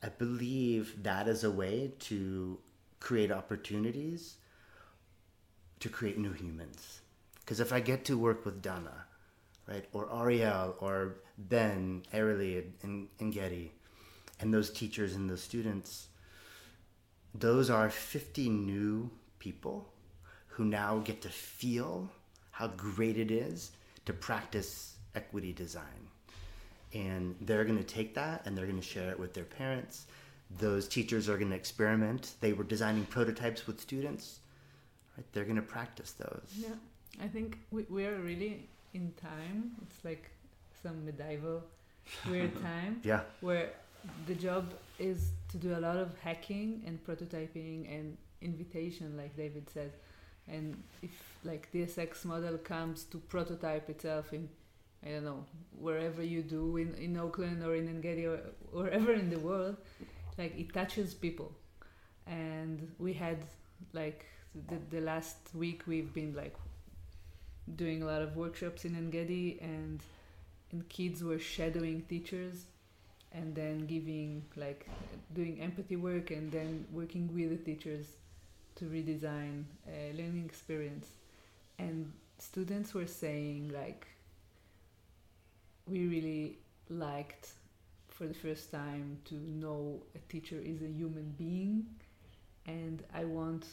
i 0.03 0.09
believe 0.09 1.01
that 1.01 1.29
is 1.29 1.45
a 1.45 1.51
way 1.51 1.93
to 1.97 2.59
create 3.01 3.31
opportunities 3.31 4.35
to 5.81 5.89
create 5.89 6.17
new 6.17 6.31
humans. 6.31 7.01
Because 7.41 7.59
if 7.59 7.73
I 7.73 7.81
get 7.81 8.05
to 8.05 8.17
work 8.17 8.45
with 8.45 8.61
Donna, 8.61 9.05
right, 9.67 9.85
or 9.91 10.07
Ariel, 10.13 10.77
or 10.79 11.15
Ben, 11.37 12.03
Erily, 12.13 12.63
and, 12.83 13.09
and 13.19 13.33
Getty, 13.33 13.73
and 14.39 14.53
those 14.53 14.69
teachers 14.69 15.15
and 15.15 15.29
those 15.29 15.41
students, 15.41 16.07
those 17.35 17.69
are 17.69 17.89
50 17.89 18.49
new 18.49 19.09
people 19.39 19.91
who 20.47 20.63
now 20.65 20.99
get 20.99 21.21
to 21.23 21.29
feel 21.29 22.09
how 22.51 22.67
great 22.67 23.17
it 23.17 23.31
is 23.31 23.71
to 24.05 24.13
practice 24.13 24.95
equity 25.15 25.53
design. 25.53 26.07
And 26.93 27.35
they're 27.41 27.63
going 27.65 27.77
to 27.77 27.83
take 27.83 28.15
that 28.15 28.45
and 28.45 28.57
they're 28.57 28.65
going 28.65 28.79
to 28.79 28.85
share 28.85 29.09
it 29.11 29.19
with 29.19 29.33
their 29.33 29.45
parents. 29.45 30.05
Those 30.59 30.87
teachers 30.87 31.29
are 31.29 31.37
going 31.37 31.49
to 31.51 31.55
experiment. 31.55 32.33
They 32.41 32.53
were 32.53 32.63
designing 32.63 33.05
prototypes 33.05 33.67
with 33.67 33.79
students. 33.79 34.39
Right? 35.17 35.25
They're 35.33 35.43
going 35.45 35.55
to 35.57 35.61
practice 35.61 36.11
those. 36.11 36.49
Yeah, 36.57 36.69
I 37.23 37.27
think 37.27 37.57
we, 37.71 37.83
we 37.89 38.05
are 38.05 38.19
really 38.19 38.67
in 38.93 39.13
time. 39.21 39.71
It's 39.83 40.03
like 40.03 40.29
some 40.83 41.05
medieval 41.05 41.63
weird 42.29 42.59
time 42.69 43.01
Yeah. 43.03 43.21
where 43.41 43.69
the 44.27 44.35
job 44.35 44.73
is 44.99 45.31
to 45.49 45.57
do 45.57 45.75
a 45.75 45.79
lot 45.79 45.97
of 45.97 46.17
hacking 46.19 46.81
and 46.85 47.03
prototyping 47.05 47.87
and 47.93 48.17
invitation, 48.41 49.15
like 49.17 49.35
David 49.37 49.69
said. 49.69 49.91
And 50.47 50.81
if 51.03 51.11
like 51.43 51.71
DSX 51.71 52.25
model 52.25 52.57
comes 52.57 53.03
to 53.05 53.17
prototype 53.19 53.89
itself 53.89 54.33
in, 54.33 54.49
I 55.05 55.09
don't 55.11 55.23
know, 55.25 55.45
wherever 55.79 56.23
you 56.23 56.41
do 56.41 56.77
in, 56.77 56.93
in 56.95 57.15
Oakland 57.17 57.63
or 57.63 57.75
in 57.75 57.87
Engedi 57.87 58.25
or 58.25 58.39
wherever 58.71 59.13
in 59.13 59.29
the 59.29 59.39
world, 59.39 59.77
like 60.41 60.57
it 60.57 60.73
touches 60.73 61.13
people. 61.13 61.51
And 62.27 62.91
we 62.99 63.13
had 63.13 63.39
like 63.93 64.25
the, 64.69 64.77
the 64.95 65.01
last 65.01 65.37
week 65.53 65.83
we've 65.87 66.13
been 66.13 66.33
like 66.35 66.55
doing 67.75 68.01
a 68.03 68.05
lot 68.05 68.21
of 68.21 68.35
workshops 68.35 68.85
in 68.85 68.95
Engedi 68.95 69.59
and 69.61 70.01
and 70.71 70.87
kids 70.89 71.23
were 71.23 71.39
shadowing 71.39 72.01
teachers 72.13 72.65
and 73.33 73.55
then 73.55 73.85
giving 73.85 74.43
like 74.55 74.87
doing 75.33 75.59
empathy 75.61 75.95
work 75.95 76.31
and 76.31 76.51
then 76.51 76.85
working 76.91 77.29
with 77.33 77.49
the 77.49 77.73
teachers 77.73 78.05
to 78.75 78.85
redesign 78.85 79.63
a 79.87 80.13
learning 80.13 80.45
experience 80.45 81.07
and 81.77 82.11
students 82.37 82.93
were 82.93 83.07
saying 83.07 83.71
like 83.73 84.07
we 85.87 86.07
really 86.07 86.57
liked 86.89 87.49
for 88.21 88.27
the 88.27 88.35
first 88.35 88.71
time 88.71 89.17
to 89.25 89.33
know 89.33 89.99
a 90.13 90.19
teacher 90.31 90.59
is 90.63 90.83
a 90.83 90.87
human 90.87 91.33
being 91.39 91.87
and 92.67 93.01
i 93.15 93.23
want 93.25 93.65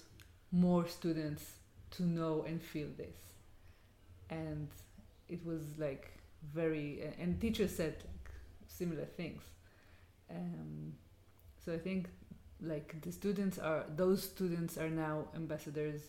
more 0.52 0.88
students 0.88 1.44
to 1.90 2.02
know 2.02 2.44
and 2.48 2.62
feel 2.62 2.88
this 2.96 3.18
and 4.30 4.68
it 5.28 5.44
was 5.44 5.62
like 5.76 6.12
very 6.54 7.02
and 7.20 7.38
teachers 7.38 7.76
said 7.76 7.96
like 7.98 8.30
similar 8.66 9.04
things 9.04 9.42
um, 10.30 10.94
so 11.62 11.74
i 11.74 11.78
think 11.78 12.08
like 12.62 12.98
the 13.02 13.12
students 13.12 13.58
are 13.58 13.84
those 13.96 14.22
students 14.22 14.78
are 14.78 14.88
now 14.88 15.24
ambassadors 15.34 16.00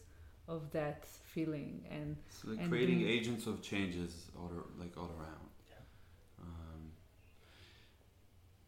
of 0.48 0.72
that 0.72 1.06
feeling 1.34 1.84
and 1.92 2.16
So 2.30 2.50
like 2.50 2.60
And 2.60 2.70
creating 2.70 3.02
agents 3.06 3.48
of 3.48 3.62
changes 3.62 4.32
all 4.38 4.52
like 4.80 4.98
all 4.98 5.12
around. 5.20 5.50
Um, 6.42 6.82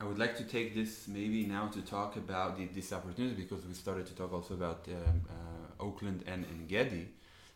I 0.02 0.04
would 0.04 0.18
like 0.18 0.36
to 0.38 0.44
take 0.44 0.74
this 0.74 1.08
maybe 1.08 1.46
now 1.46 1.68
to 1.68 1.80
talk 1.84 2.16
about 2.16 2.58
the, 2.58 2.66
this 2.66 2.92
opportunity 2.92 3.36
because 3.44 3.64
we 3.68 3.76
started 3.76 4.08
to 4.08 4.16
talk 4.16 4.34
also 4.34 4.56
about 4.56 4.88
um, 4.88 5.22
uh, 5.30 5.84
Oakland 5.84 6.24
and 6.26 6.44
Engedi. 6.46 7.10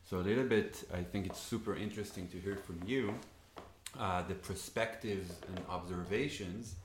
So 0.07 0.17
a 0.17 0.25
little 0.29 0.43
bit, 0.43 0.87
I 0.93 1.01
think 1.01 1.25
it's 1.25 1.39
super 1.39 1.75
interesting 1.75 2.27
to 2.27 2.37
hear 2.37 2.55
from 2.55 2.81
you 2.85 3.15
uh, 3.99 4.21
the 4.27 4.35
perspectives 4.35 5.31
and 5.47 5.59
observations 5.67 6.75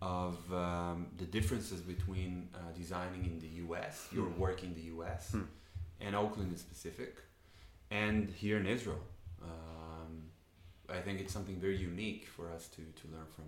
of 0.00 0.36
um, 0.52 1.08
the 1.18 1.24
differences 1.24 1.80
between 1.80 2.48
uh, 2.54 2.58
designing 2.78 3.24
in 3.24 3.40
the 3.40 3.74
US, 3.74 4.06
your 4.12 4.28
work 4.28 4.62
in 4.62 4.72
the 4.72 4.82
US, 4.94 5.34
and 6.00 6.14
Oakland 6.14 6.52
in 6.52 6.58
specific, 6.58 7.16
and 7.90 8.30
here 8.30 8.58
in 8.58 8.66
Israel. 8.66 9.00
Um, 9.42 10.22
I 10.88 11.00
think 11.00 11.18
it's 11.18 11.32
something 11.32 11.56
very 11.56 11.76
unique 11.76 12.28
for 12.28 12.48
us 12.52 12.68
to, 12.68 12.82
to 12.82 13.08
learn 13.12 13.26
from. 13.34 13.46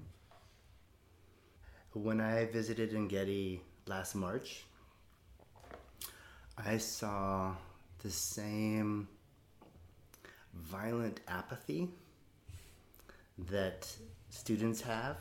When 1.95 2.21
I 2.21 2.47
visited 2.47 2.93
Engedi 2.93 3.61
last 3.87 4.17
March, 4.17 4.65
I 6.59 6.77
saw 6.77 7.55
the 8.03 8.11
same 8.11 9.07
violent 10.53 11.21
apathy 11.29 11.89
that 13.39 13.95
students 14.29 14.81
have. 14.81 15.19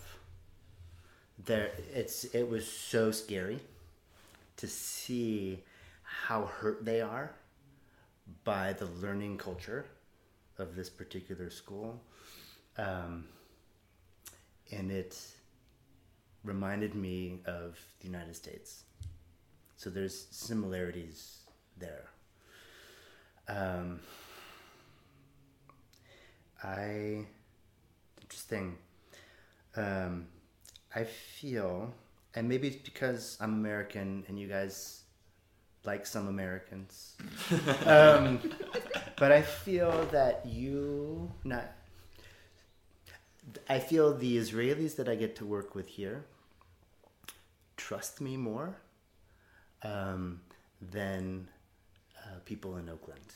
There, 1.45 1.69
it's 1.93 2.23
it 2.25 2.49
was 2.49 2.67
so 2.67 3.11
scary 3.11 3.59
to 4.57 4.67
see 4.67 5.59
how 6.01 6.45
hurt 6.45 6.83
they 6.83 7.01
are 7.01 7.33
by 8.43 8.73
the 8.73 8.87
learning 8.99 9.37
culture 9.37 9.85
of 10.57 10.75
this 10.75 10.89
particular 10.89 11.51
school, 11.51 12.01
um, 12.79 13.25
and 14.71 14.91
it 14.91 15.15
reminded 16.43 16.95
me 16.95 17.39
of 17.45 17.79
the 17.99 18.07
United 18.07 18.35
States. 18.35 18.83
So 19.77 19.89
there's 19.89 20.27
similarities 20.31 21.39
there. 21.77 22.09
Um, 23.47 23.99
I 26.63 27.25
interesting. 28.21 28.77
Um, 29.75 30.27
I 30.95 31.03
feel, 31.03 31.93
and 32.35 32.47
maybe 32.47 32.67
it's 32.67 32.77
because 32.77 33.37
I'm 33.41 33.53
American 33.53 34.23
and 34.27 34.39
you 34.39 34.47
guys 34.47 35.01
like 35.83 36.05
some 36.05 36.27
Americans, 36.27 37.15
um, 37.85 38.39
but 39.17 39.31
I 39.31 39.41
feel 39.41 40.05
that 40.11 40.45
you 40.45 41.31
not. 41.43 41.71
I 43.67 43.79
feel 43.79 44.15
the 44.15 44.37
Israelis 44.37 44.95
that 44.95 45.09
I 45.09 45.15
get 45.15 45.35
to 45.37 45.45
work 45.45 45.75
with 45.75 45.87
here 45.87 46.23
trust 47.87 48.21
me 48.21 48.37
more 48.37 48.77
um, 49.83 50.39
than 50.81 51.49
uh, 52.17 52.39
people 52.45 52.77
in 52.77 52.87
Oakland, 52.89 53.33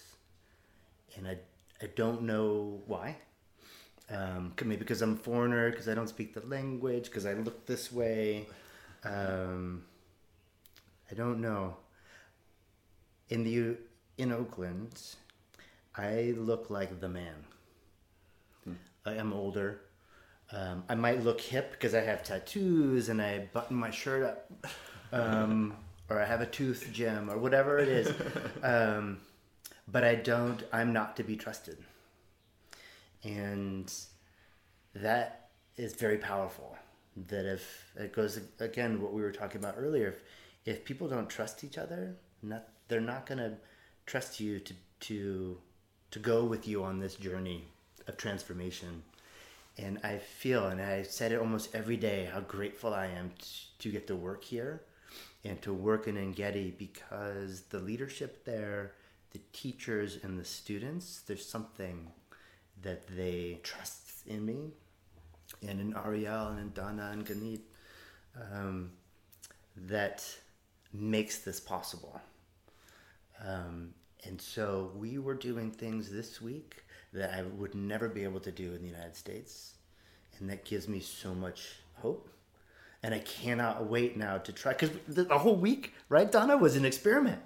and 1.16 1.28
I 1.28 1.38
I 1.82 1.88
don't 1.96 2.22
know 2.22 2.82
why. 2.88 3.18
Um, 4.10 4.54
maybe 4.64 4.78
because 4.78 5.02
I'm 5.02 5.14
a 5.14 5.18
foreigner, 5.18 5.70
because 5.70 5.90
I 5.90 5.94
don't 5.94 6.08
speak 6.08 6.34
the 6.34 6.46
language, 6.46 7.06
because 7.06 7.26
I 7.26 7.34
look 7.34 7.66
this 7.66 7.92
way. 7.92 8.48
Um, 9.04 9.84
I 11.12 11.14
don't 11.14 11.42
know. 11.42 11.76
In 13.30 13.44
the 13.44 13.76
in 14.18 14.32
Oakland, 14.32 15.02
I 15.94 16.34
look 16.38 16.70
like 16.70 17.02
the 17.02 17.10
man. 17.10 17.44
I 19.06 19.16
am 19.16 19.34
older. 19.34 19.82
Um, 20.52 20.84
I 20.88 20.96
might 20.96 21.24
look 21.24 21.42
hip 21.42 21.72
because 21.72 21.94
I 21.94 22.02
have 22.02 22.24
tattoos 22.24 23.10
and 23.10 23.22
I 23.22 23.40
button 23.52 23.76
my 23.76 23.92
shirt 23.92 24.24
up, 24.24 24.52
um, 25.12 25.76
or 26.10 26.22
I 26.22 26.26
have 26.26 26.42
a 26.42 26.46
tooth 26.46 26.90
gem 26.94 27.30
or 27.30 27.38
whatever 27.38 27.78
it 27.80 27.90
is. 27.90 28.14
Um, 28.64 29.20
but 29.88 30.04
I 30.04 30.16
don't. 30.16 30.64
I'm 30.74 30.92
not 30.92 31.16
to 31.18 31.24
be 31.24 31.38
trusted, 31.38 31.78
and 33.24 33.94
that 34.94 35.50
is 35.78 35.94
very 35.94 36.18
powerful. 36.18 36.76
That 37.28 37.46
if 37.46 37.92
it 37.96 38.14
goes 38.14 38.40
again, 38.60 39.02
what 39.02 39.14
we 39.14 39.22
were 39.22 39.32
talking 39.32 39.62
about 39.62 39.76
earlier, 39.78 40.10
if, 40.10 40.22
if 40.66 40.86
people 40.86 41.08
don't 41.08 41.30
trust 41.30 41.64
each 41.64 41.78
other, 41.78 42.16
not 42.42 42.68
they're 42.88 43.00
not 43.00 43.26
gonna 43.26 43.58
trust 44.06 44.40
you 44.40 44.60
to 44.60 44.74
to 45.02 45.58
to 46.12 46.20
go 46.20 46.44
with 46.44 46.68
you 46.68 46.84
on 46.84 47.00
this 47.00 47.16
journey 47.16 47.66
of 48.08 48.18
transformation. 48.18 49.04
And 49.78 50.00
I 50.04 50.18
feel, 50.18 50.68
and 50.68 50.82
I 50.82 51.04
said 51.04 51.32
it 51.32 51.40
almost 51.40 51.76
every 51.76 51.98
day, 51.98 52.30
how 52.32 52.40
grateful 52.40 52.94
I 52.94 53.08
am 53.08 53.32
to 53.80 53.92
get 53.92 54.08
to 54.08 54.16
work 54.16 54.44
here 54.44 54.82
and 55.44 55.62
to 55.62 55.74
work 55.74 56.08
in 56.08 56.18
Engedi 56.18 56.74
because 56.78 57.62
the 57.70 57.80
leadership 57.80 58.44
there, 58.44 58.94
the 59.32 59.40
teachers 59.54 60.18
and 60.24 60.40
the 60.40 60.46
students, 60.46 61.22
there's 61.28 61.48
something 61.48 62.08
that 62.82 63.08
they 63.16 63.60
trust 63.64 64.26
in 64.26 64.46
me 64.46 64.72
and 65.68 65.80
in 65.80 65.96
Ariel 65.96 66.48
and 66.48 66.60
in 66.60 66.70
Dana 66.72 67.10
and 67.14 67.26
Ganit 67.26 67.62
um, 68.52 68.92
that 69.76 70.26
makes 70.92 71.40
this 71.40 71.60
possible. 71.60 72.20
Um, 73.46 73.94
and 74.26 74.42
so 74.42 74.92
we 74.96 75.20
were 75.20 75.36
doing 75.36 75.72
things 75.72 76.12
this 76.12 76.42
week 76.42 76.84
that 77.14 77.34
I 77.34 77.42
would 77.44 77.76
never 77.76 78.10
be 78.10 78.24
able 78.24 78.40
to 78.42 78.52
do 78.52 78.74
in 78.74 78.82
the 78.82 78.88
United 78.88 79.16
States. 79.16 79.76
And 80.40 80.50
that 80.50 80.66
gives 80.66 80.88
me 80.88 81.00
so 81.00 81.34
much 81.34 81.80
hope. 81.96 82.30
And 83.04 83.14
I 83.14 83.20
cannot 83.20 83.88
wait 83.88 84.18
now 84.18 84.38
to 84.40 84.52
try, 84.52 84.74
because 84.74 84.92
the, 85.08 85.24
the 85.24 85.38
whole 85.38 85.56
week, 85.56 85.94
right, 86.10 86.32
Donna, 86.32 86.58
was 86.58 86.76
an 86.76 86.86
experiment, 86.86 87.42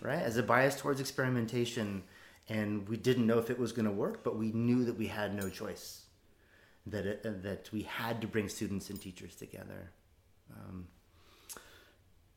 right? 0.00 0.22
As 0.22 0.36
a 0.36 0.42
bias 0.42 0.76
towards 0.76 1.00
experimentation. 1.00 2.02
And 2.48 2.88
we 2.88 2.96
didn't 2.96 3.26
know 3.26 3.38
if 3.38 3.50
it 3.50 3.58
was 3.58 3.72
going 3.72 3.86
to 3.86 3.92
work, 3.92 4.22
but 4.22 4.36
we 4.36 4.52
knew 4.52 4.84
that 4.84 4.96
we 4.96 5.06
had 5.06 5.34
no 5.34 5.48
choice. 5.48 6.02
That, 6.86 7.06
it, 7.06 7.20
uh, 7.24 7.30
that 7.42 7.70
we 7.72 7.82
had 7.82 8.20
to 8.20 8.26
bring 8.26 8.48
students 8.48 8.90
and 8.90 9.00
teachers 9.00 9.34
together. 9.34 9.90
Um, 10.54 10.86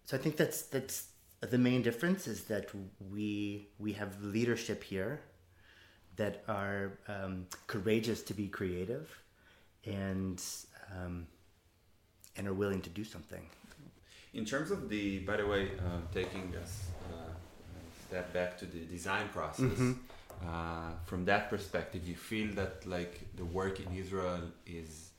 so 0.06 0.16
I 0.16 0.20
think 0.22 0.38
that's 0.38 0.62
that's 0.62 1.08
the 1.42 1.58
main 1.58 1.82
difference 1.82 2.28
is 2.28 2.46
that 2.46 2.72
we 3.12 3.68
we 3.78 3.92
have 3.94 4.24
leadership 4.24 4.84
here 4.84 5.20
that 6.18 6.44
are 6.48 6.94
um, 7.08 7.46
courageous 7.68 8.22
to 8.24 8.34
be 8.34 8.48
creative 8.48 9.10
and 9.86 10.44
um, 10.92 11.28
and 12.36 12.48
are 12.48 12.54
willing 12.54 12.82
to 12.82 12.90
do 12.90 13.04
something. 13.04 13.46
In 14.34 14.46
terms 14.46 14.70
of 14.70 14.90
the, 14.90 15.20
by 15.20 15.38
the 15.38 15.48
way, 15.48 15.72
uh, 15.80 16.00
taking 16.14 16.54
us 16.62 16.88
uh, 17.12 17.16
a 17.16 18.08
step 18.08 18.34
back 18.34 18.58
to 18.60 18.66
the 18.66 18.80
design 18.80 19.28
process, 19.30 19.96
uh, 20.46 20.92
from 21.06 21.26
that 21.26 21.50
perspective, 21.50 22.08
you 22.08 22.16
feel 22.16 22.54
that 22.54 22.86
like 22.86 23.22
the 23.36 23.46
work 23.46 23.80
in 23.80 23.96
Israel 23.96 24.42
is, 24.68 25.10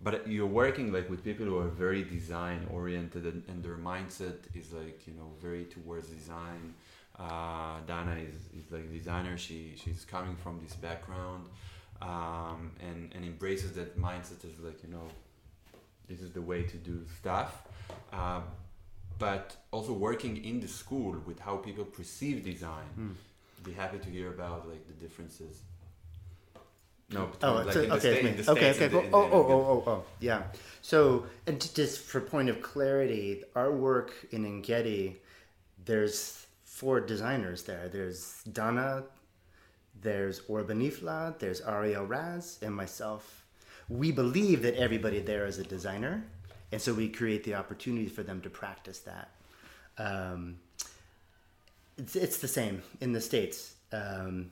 but 0.00 0.26
you're 0.26 0.46
working 0.46 0.92
like 0.92 1.10
with 1.10 1.22
people 1.22 1.44
who 1.44 1.58
are 1.58 1.68
very 1.68 2.02
design 2.02 2.66
oriented 2.70 3.24
and, 3.24 3.42
and 3.48 3.62
their 3.62 3.76
mindset 3.76 4.38
is 4.54 4.72
like 4.72 5.06
you 5.06 5.12
know 5.14 5.28
very 5.40 5.64
towards 5.64 6.08
design. 6.08 6.74
Uh, 7.18 7.80
Dana 7.86 8.16
is, 8.16 8.34
is 8.58 8.70
like 8.72 8.84
a 8.84 8.92
designer. 8.98 9.36
She 9.36 9.74
she's 9.76 10.04
coming 10.04 10.36
from 10.36 10.60
this 10.62 10.74
background, 10.74 11.44
um, 12.00 12.72
and 12.80 13.12
and 13.14 13.24
embraces 13.24 13.72
that 13.72 14.00
mindset 14.00 14.44
as 14.44 14.58
like 14.62 14.82
you 14.82 14.90
know 14.90 15.06
this 16.08 16.20
is 16.20 16.32
the 16.32 16.42
way 16.42 16.62
to 16.62 16.76
do 16.76 17.04
stuff. 17.20 17.62
Uh, 18.12 18.40
but 19.18 19.56
also 19.70 19.92
working 19.92 20.42
in 20.44 20.58
the 20.60 20.66
school 20.68 21.16
with 21.26 21.38
how 21.38 21.56
people 21.56 21.84
perceive 21.84 22.44
design. 22.44 23.14
Be 23.62 23.72
happy 23.72 23.98
to 23.98 24.10
hear 24.10 24.28
about 24.30 24.68
like 24.68 24.84
the 24.88 24.94
differences. 24.94 25.60
No, 27.10 27.26
between, 27.26 27.50
Oh, 27.52 27.54
like 27.56 27.74
the, 27.74 27.92
okay, 27.94 27.98
sta- 27.98 28.08
it's 28.08 28.38
in 28.38 28.44
the 28.46 28.52
okay, 28.52 28.70
okay. 28.70 28.84
and 28.86 28.94
the- 28.94 29.00
cool. 29.00 29.10
Oh, 29.12 29.30
oh, 29.30 29.46
oh, 29.52 29.82
oh, 29.86 29.90
oh, 29.90 30.04
yeah. 30.18 30.42
So, 30.80 31.26
and 31.46 31.60
just 31.74 32.00
for 32.00 32.20
point 32.20 32.48
of 32.48 32.62
clarity, 32.62 33.44
our 33.54 33.70
work 33.70 34.12
in 34.32 34.44
Engedi, 34.46 35.20
there's 35.84 36.41
four 36.82 37.00
designers 37.00 37.62
there. 37.62 37.88
There's 37.88 38.42
Donna, 38.42 39.04
there's 40.00 40.40
Orbanifla, 40.40 41.38
there's 41.38 41.60
Ariel 41.60 42.04
Raz, 42.04 42.58
and 42.60 42.74
myself. 42.74 43.46
We 43.88 44.10
believe 44.10 44.62
that 44.62 44.74
everybody 44.74 45.20
there 45.20 45.46
is 45.46 45.60
a 45.60 45.62
designer, 45.62 46.24
and 46.72 46.82
so 46.82 46.92
we 46.92 47.08
create 47.08 47.44
the 47.44 47.54
opportunity 47.54 48.08
for 48.08 48.24
them 48.24 48.40
to 48.40 48.50
practice 48.50 48.98
that. 49.10 49.30
Um, 49.96 50.56
it's, 51.96 52.16
it's 52.16 52.38
the 52.38 52.48
same 52.48 52.82
in 53.00 53.12
the 53.12 53.20
States. 53.20 53.74
Um, 53.92 54.50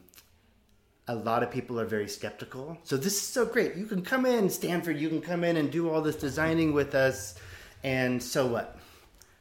a 1.08 1.14
lot 1.16 1.42
of 1.42 1.50
people 1.50 1.80
are 1.80 1.84
very 1.84 2.06
skeptical. 2.06 2.78
So 2.84 2.96
this 2.96 3.14
is 3.14 3.22
so 3.22 3.44
great. 3.44 3.74
You 3.74 3.86
can 3.86 4.02
come 4.02 4.24
in, 4.24 4.48
Stanford, 4.48 5.00
you 5.00 5.08
can 5.08 5.20
come 5.20 5.42
in 5.42 5.56
and 5.56 5.68
do 5.68 5.90
all 5.90 6.00
this 6.00 6.14
designing 6.14 6.72
with 6.72 6.94
us. 6.94 7.34
And 7.82 8.22
so 8.22 8.46
what? 8.46 8.79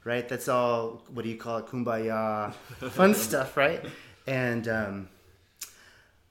Right? 0.03 0.27
That's 0.27 0.47
all, 0.47 1.03
what 1.09 1.23
do 1.23 1.29
you 1.29 1.37
call 1.37 1.57
it? 1.57 1.67
Kumbaya, 1.67 2.53
fun 2.91 3.13
stuff, 3.27 3.57
right? 3.57 3.83
And, 4.27 4.67
um, 4.67 5.09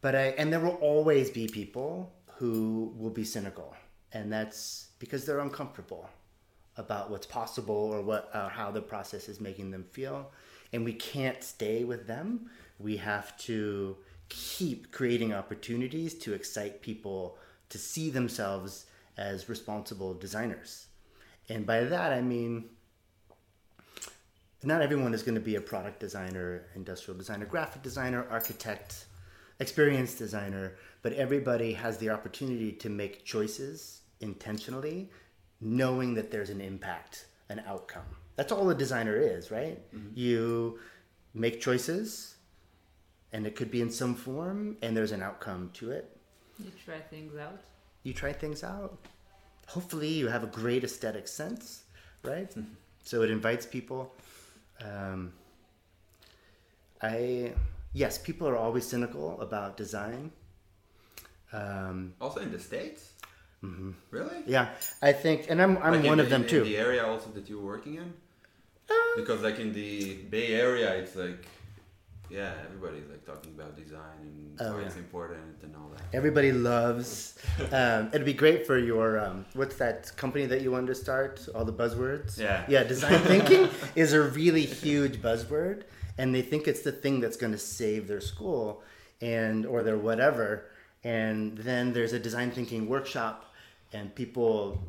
but 0.01 0.15
I, 0.15 0.27
and 0.39 0.53
there 0.53 0.61
will 0.61 0.79
always 0.81 1.31
be 1.31 1.49
people 1.49 2.13
who 2.37 2.95
will 2.97 3.11
be 3.11 3.25
cynical. 3.25 3.75
And 4.13 4.33
that's 4.33 4.89
because 4.99 5.27
they're 5.27 5.41
uncomfortable 5.41 6.09
about 6.77 7.11
what's 7.11 7.27
possible 7.27 7.75
or 7.75 8.01
what, 8.01 8.31
or 8.35 8.49
how 8.49 8.71
the 8.71 8.81
process 8.81 9.29
is 9.29 9.41
making 9.41 9.71
them 9.71 9.85
feel. 9.91 10.31
And 10.73 10.85
we 10.85 10.93
can't 10.93 11.43
stay 11.43 11.85
with 11.85 12.07
them. 12.07 12.51
We 12.79 12.97
have 12.99 13.37
to 13.39 13.97
keep 14.29 14.93
creating 14.93 15.33
opportunities 15.33 16.15
to 16.15 16.35
excite 16.35 16.83
people 16.83 17.39
to 17.71 17.79
see 17.79 18.11
themselves 18.11 18.87
as 19.17 19.49
responsible 19.49 20.15
designers. 20.15 20.87
And 21.49 21.67
by 21.67 21.85
that, 21.85 22.13
I 22.13 22.21
mean, 22.21 22.67
not 24.63 24.83
everyone 24.83 25.15
is 25.15 25.23
going 25.23 25.37
to 25.37 25.41
be 25.41 25.55
a 25.55 25.61
product 25.61 26.01
designer, 26.01 26.67
industrial 26.75 27.17
designer, 27.17 27.47
graphic 27.47 27.83
designer, 27.83 28.27
architect, 28.31 29.07
experienced 29.61 30.19
designer, 30.19 30.77
but 31.03 31.13
everybody 31.13 31.73
has 31.73 31.99
the 31.99 32.11
opportunity 32.11 32.73
to 32.73 32.89
make 32.89 33.25
choices 33.25 34.03
intentionally, 34.21 35.11
knowing 35.61 36.15
that 36.15 36.31
there's 36.31 36.51
an 36.51 36.61
impact, 36.61 37.27
an 37.49 37.63
outcome. 37.67 38.17
That's 38.37 38.53
all 38.53 38.69
a 38.71 38.75
designer 38.75 39.17
is, 39.17 39.51
right? 39.51 39.79
Mm-hmm. 39.95 40.09
You 40.15 40.79
make 41.35 41.61
choices, 41.61 42.37
and 43.33 43.47
it 43.47 43.57
could 43.57 43.71
be 43.71 43.81
in 43.81 43.91
some 43.91 44.15
form, 44.15 44.77
and 44.83 44.97
there's 44.97 45.13
an 45.13 45.23
outcome 45.23 45.71
to 45.75 45.91
it. 45.91 46.17
You 46.59 46.71
try 46.85 46.99
things 46.99 47.37
out. 47.37 47.61
You 48.03 48.13
try 48.13 48.33
things 48.33 48.65
out. 48.65 48.99
Hopefully, 49.69 50.09
you 50.09 50.29
have 50.29 50.43
a 50.43 50.49
great 50.49 50.83
aesthetic 50.83 51.29
sense, 51.29 51.85
right? 52.25 52.51
Mm-hmm. 52.51 52.73
So 53.05 53.23
it 53.23 53.31
invites 53.31 53.67
people. 53.67 54.15
Um, 54.85 55.33
I 57.03 57.53
yes, 57.93 58.19
people 58.19 58.49
are 58.49 58.57
always 58.57 58.85
cynical 58.87 59.41
about 59.41 59.77
design. 59.77 60.33
Um, 61.53 62.15
Also 62.21 62.41
in 62.41 62.53
the 62.53 62.59
states. 62.59 63.13
Mm-hmm. 63.65 63.91
Really? 64.13 64.43
yeah, 64.47 64.69
I 65.03 65.13
think, 65.13 65.47
and 65.51 65.61
I'm 65.61 65.79
I'm 65.79 65.95
Like 65.95 66.05
one 66.05 66.21
of 66.21 66.31
them 66.31 66.43
in- 66.43 66.49
too. 66.49 66.63
In 66.63 66.69
the 66.69 66.77
area 66.77 67.05
also 67.07 67.31
that 67.31 67.49
you're 67.49 67.61
working 67.75 67.95
in. 67.97 68.13
Because 69.17 69.43
like 69.43 69.59
in 69.59 69.73
the 69.73 70.15
Bay 70.31 70.55
Area, 70.55 70.95
it's 70.95 71.17
like, 71.17 71.45
yeah, 72.31 72.53
everybody's 72.67 73.09
like 73.09 73.25
talking 73.25 73.53
about 73.57 73.77
design 73.77 74.21
and 74.23 74.61
Oh, 74.61 74.73
why 74.75 74.81
yeah. 74.81 74.87
it's 74.87 74.97
important 74.97 75.57
and 75.63 75.75
all 75.77 75.91
that. 75.95 76.03
Everybody 76.13 76.53
loves. 76.53 77.39
Um, 77.73 78.09
it'd 78.13 78.25
be 78.25 78.33
great 78.35 78.67
for 78.67 78.79
your 78.79 79.19
um, 79.19 79.45
what's 79.55 79.77
that 79.77 80.17
company 80.17 80.47
that 80.47 80.61
you 80.63 80.71
wanted 80.71 80.87
to 80.89 80.95
start? 80.95 81.47
All 81.55 81.65
the 81.65 81.73
buzzwords. 81.73 82.39
Yeah. 82.39 82.65
Yeah. 82.69 82.85
Design 82.85 83.21
thinking 83.21 83.69
is 83.97 84.13
a 84.13 84.23
really 84.23 84.65
huge 84.65 85.21
buzzword, 85.21 85.83
and 86.19 86.35
they 86.35 86.43
think 86.43 86.69
it's 86.69 86.83
the 86.83 86.93
thing 86.93 87.21
that's 87.21 87.37
going 87.37 87.53
to 87.53 87.59
save 87.59 88.07
their 88.09 88.21
school 88.21 88.83
and 89.21 89.67
or 89.67 89.83
their 89.83 89.99
whatever. 89.99 90.65
And 91.05 91.59
then 91.59 91.93
there's 91.93 92.13
a 92.13 92.19
design 92.19 92.51
thinking 92.53 92.89
workshop, 92.89 93.53
and 93.93 94.15
people, 94.15 94.81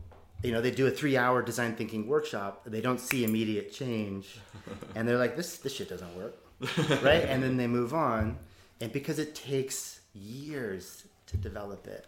you 0.43 0.51
know, 0.51 0.61
they 0.61 0.71
do 0.71 0.87
a 0.87 0.91
three-hour 0.91 1.41
design 1.41 1.75
thinking 1.75 2.07
workshop. 2.07 2.63
They 2.65 2.81
don't 2.81 2.99
see 2.99 3.23
immediate 3.23 3.71
change, 3.73 4.39
and 4.95 5.07
they're 5.07 5.17
like, 5.25 5.35
"This 5.35 5.57
this 5.57 5.73
shit 5.75 5.89
doesn't 5.89 6.15
work." 6.15 6.35
right? 7.01 7.23
And 7.23 7.41
then 7.41 7.57
they 7.57 7.67
move 7.67 7.93
on, 7.93 8.37
and 8.81 8.91
because 8.91 9.19
it 9.19 9.35
takes 9.35 10.01
years 10.13 11.05
to 11.27 11.37
develop 11.37 11.87
it, 11.87 12.07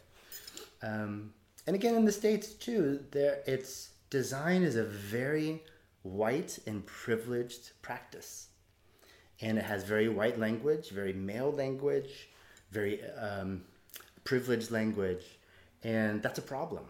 um, 0.82 1.34
and 1.68 1.76
again 1.76 1.96
in 1.96 2.06
the 2.06 2.12
states 2.12 2.54
too, 2.54 3.04
there 3.12 3.40
it's 3.46 3.90
design 4.10 4.64
is 4.64 4.76
a 4.76 4.84
very 4.84 5.64
white 6.04 6.60
and 6.68 6.86
privileged 6.86 7.72
practice, 7.82 8.48
and 9.42 9.58
it 9.58 9.64
has 9.64 9.84
very 9.84 10.10
white 10.10 10.40
language, 10.40 10.90
very 10.90 11.14
male 11.14 11.52
language, 11.52 12.30
very 12.72 13.02
um, 13.12 13.62
privileged 14.24 14.72
language, 14.72 15.24
and 15.84 16.22
that's 16.22 16.40
a 16.40 16.44
problem. 16.44 16.84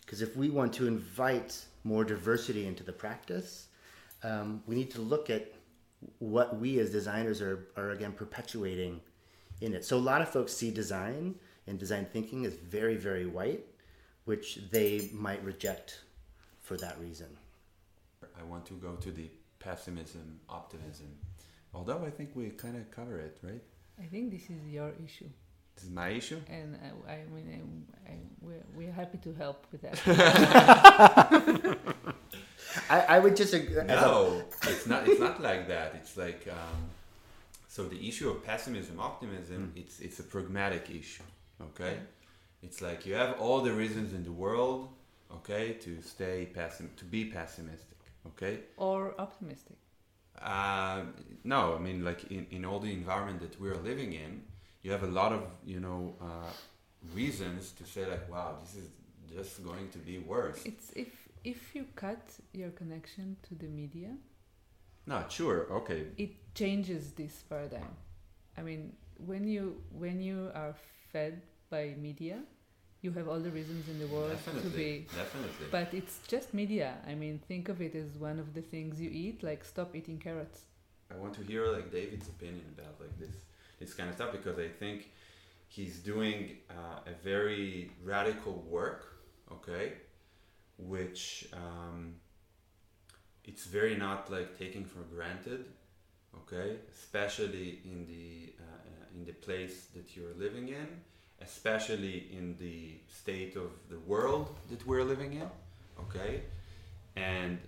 Because 0.00 0.22
if 0.22 0.36
we 0.36 0.48
want 0.48 0.72
to 0.74 0.86
invite 0.86 1.64
more 1.84 2.04
diversity 2.04 2.66
into 2.66 2.82
the 2.82 2.92
practice, 2.92 3.66
um, 4.22 4.62
we 4.66 4.74
need 4.74 4.90
to 4.92 5.00
look 5.00 5.30
at 5.30 5.52
what 6.18 6.58
we 6.58 6.78
as 6.78 6.90
designers 6.90 7.40
are, 7.42 7.68
are 7.76 7.90
again 7.90 8.12
perpetuating 8.12 9.00
in 9.60 9.74
it. 9.74 9.84
So 9.84 9.96
a 9.96 9.98
lot 9.98 10.20
of 10.22 10.28
folks 10.28 10.52
see 10.52 10.70
design 10.70 11.34
and 11.66 11.78
design 11.78 12.06
thinking 12.12 12.46
as 12.46 12.54
very, 12.54 12.96
very 12.96 13.26
white, 13.26 13.64
which 14.24 14.60
they 14.70 15.10
might 15.12 15.42
reject 15.44 16.02
for 16.62 16.76
that 16.76 16.98
reason. 17.00 17.26
I 18.38 18.42
want 18.44 18.66
to 18.66 18.74
go 18.74 18.94
to 18.94 19.10
the 19.10 19.28
pessimism, 19.58 20.38
optimism. 20.48 21.08
Although 21.74 22.04
I 22.06 22.10
think 22.10 22.30
we 22.34 22.50
kind 22.50 22.76
of 22.76 22.90
cover 22.90 23.18
it, 23.18 23.38
right? 23.42 23.62
I 24.00 24.04
think 24.06 24.30
this 24.30 24.44
is 24.44 24.64
your 24.68 24.92
issue, 25.04 25.28
This 25.74 25.84
is 25.84 25.90
my 25.90 26.10
issue. 26.10 26.40
and 26.48 26.78
I, 27.08 27.12
I 27.12 27.24
mean, 27.34 27.82
I, 28.06 28.12
I, 28.12 28.14
we're, 28.40 28.64
we're 28.76 28.92
happy 28.92 29.18
to 29.18 29.34
help 29.34 29.66
with 29.72 29.82
that. 29.82 29.98
I, 32.90 33.00
I 33.16 33.18
would 33.18 33.36
just 33.36 33.54
ag- 33.54 33.86
No, 33.86 34.42
it's 34.62 34.86
not. 34.86 35.08
It's 35.08 35.20
not 35.20 35.40
like 35.42 35.68
that. 35.68 35.94
It's 35.96 36.16
like 36.16 36.46
um, 36.50 36.90
so. 37.68 37.84
The 37.84 38.08
issue 38.08 38.28
of 38.30 38.44
pessimism, 38.44 38.98
optimism, 39.00 39.72
it's 39.76 40.00
it's 40.00 40.18
a 40.18 40.22
pragmatic 40.24 40.90
issue. 40.90 41.22
Okay, 41.62 41.98
it's 42.62 42.80
like 42.82 43.06
you 43.06 43.14
have 43.14 43.38
all 43.40 43.60
the 43.60 43.72
reasons 43.72 44.12
in 44.12 44.24
the 44.24 44.32
world. 44.32 44.88
Okay, 45.32 45.74
to 45.84 46.00
stay 46.02 46.48
pessim, 46.54 46.88
to 46.96 47.04
be 47.04 47.24
pessimistic. 47.26 47.98
Okay, 48.26 48.60
or 48.76 49.14
optimistic. 49.18 49.76
um, 50.42 51.14
no, 51.44 51.74
I 51.74 51.78
mean 51.78 52.04
like 52.04 52.30
in, 52.30 52.46
in 52.50 52.64
all 52.64 52.80
the 52.80 52.92
environment 52.92 53.40
that 53.40 53.60
we're 53.60 53.76
living 53.76 54.12
in, 54.12 54.42
you 54.82 54.90
have 54.92 55.02
a 55.02 55.12
lot 55.20 55.32
of 55.32 55.42
you 55.66 55.80
know 55.80 56.14
uh, 56.20 56.50
reasons 57.14 57.72
to 57.72 57.84
say 57.84 58.06
like, 58.06 58.30
wow, 58.30 58.56
this 58.62 58.74
is 58.76 58.88
just 59.34 59.62
going 59.64 59.88
to 59.90 59.98
be 59.98 60.18
worse. 60.18 60.60
It's 60.64 60.90
if 60.94 61.27
if 61.44 61.74
you 61.74 61.86
cut 61.96 62.22
your 62.52 62.70
connection 62.70 63.36
to 63.48 63.54
the 63.54 63.66
media, 63.68 64.10
No, 65.06 65.24
sure, 65.28 65.66
okay, 65.72 66.06
it 66.18 66.30
changes 66.54 67.12
this 67.12 67.42
paradigm. 67.48 67.96
I 68.56 68.62
mean, 68.62 68.92
when 69.26 69.46
you 69.48 69.82
when 69.92 70.20
you 70.20 70.50
are 70.54 70.74
fed 71.12 71.40
by 71.70 71.94
media, 71.98 72.40
you 73.02 73.12
have 73.12 73.28
all 73.28 73.40
the 73.40 73.50
reasons 73.50 73.88
in 73.88 73.98
the 73.98 74.06
world 74.08 74.36
to 74.62 74.68
be. 74.70 75.06
definitely. 75.16 75.66
But 75.70 75.94
it's 75.94 76.18
just 76.28 76.52
media. 76.54 76.96
I 77.06 77.14
mean, 77.14 77.40
think 77.48 77.68
of 77.68 77.80
it 77.80 77.94
as 77.94 78.18
one 78.18 78.38
of 78.38 78.54
the 78.54 78.62
things 78.62 79.00
you 79.00 79.10
eat. 79.10 79.42
Like, 79.42 79.64
stop 79.64 79.94
eating 79.96 80.18
carrots. 80.18 80.62
I 81.10 81.16
want 81.16 81.34
to 81.34 81.42
hear 81.42 81.66
like 81.68 81.90
David's 81.90 82.28
opinion 82.28 82.64
about 82.76 83.00
like 83.00 83.18
this 83.18 83.34
this 83.78 83.94
kind 83.94 84.08
of 84.10 84.16
stuff 84.16 84.32
because 84.32 84.58
I 84.58 84.68
think 84.68 85.10
he's 85.68 85.98
doing 86.00 86.58
uh, 86.70 87.00
a 87.12 87.14
very 87.22 87.90
radical 88.04 88.64
work, 88.68 89.00
okay, 89.52 89.92
which 90.78 91.48
um, 91.52 92.14
it's 93.44 93.64
very 93.64 93.96
not 93.96 94.30
like 94.30 94.58
taking 94.58 94.84
for 94.84 95.00
granted, 95.14 95.64
okay, 96.36 96.76
especially 96.92 97.80
in 97.84 98.06
the 98.06 98.52
uh, 98.60 98.64
uh, 98.64 99.16
in 99.16 99.24
the 99.24 99.32
place 99.32 99.86
that 99.94 100.16
you're 100.16 100.34
living 100.38 100.68
in, 100.68 100.88
especially 101.42 102.28
in 102.32 102.56
the 102.58 102.98
state 103.08 103.56
of 103.56 103.70
the 103.90 103.98
world 104.00 104.54
that 104.70 104.86
we're 104.86 105.04
living 105.04 105.32
in, 105.34 105.48
okay, 106.00 106.42
and 107.16 107.58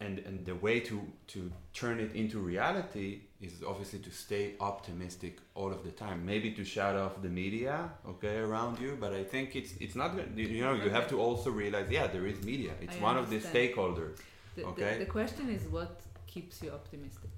and 0.00 0.18
and 0.20 0.46
the 0.46 0.54
way 0.54 0.80
to 0.80 1.00
to 1.26 1.50
turn 1.72 1.98
it 1.98 2.14
into 2.14 2.38
reality 2.38 3.22
is 3.40 3.62
obviously 3.66 4.00
to 4.00 4.10
stay 4.10 4.54
optimistic 4.60 5.38
all 5.54 5.72
of 5.72 5.84
the 5.84 5.90
time 5.92 6.26
maybe 6.26 6.50
to 6.50 6.64
shut 6.64 6.96
off 6.96 7.22
the 7.22 7.28
media 7.28 7.88
okay 8.06 8.36
around 8.38 8.78
you 8.80 8.96
but 9.00 9.12
i 9.12 9.22
think 9.22 9.54
it's 9.54 9.72
it's 9.80 9.94
not 9.94 10.08
gonna- 10.16 10.28
you 10.34 10.60
know 10.64 10.74
you 10.74 10.90
have 10.90 11.06
to 11.08 11.20
also 11.20 11.50
realize 11.50 11.88
yeah 11.90 12.06
there 12.08 12.26
is 12.26 12.42
media 12.42 12.72
it's 12.80 12.96
I 12.98 13.02
one 13.08 13.16
of 13.16 13.30
the 13.30 13.38
stakeholders 13.38 14.16
The, 14.56 14.64
Okay. 14.64 14.92
the, 14.94 15.04
the 15.04 15.10
question 15.18 15.48
is 15.56 15.62
what 15.76 16.00
keeps 16.26 16.60
you 16.62 16.70
optimistic? 16.80 17.30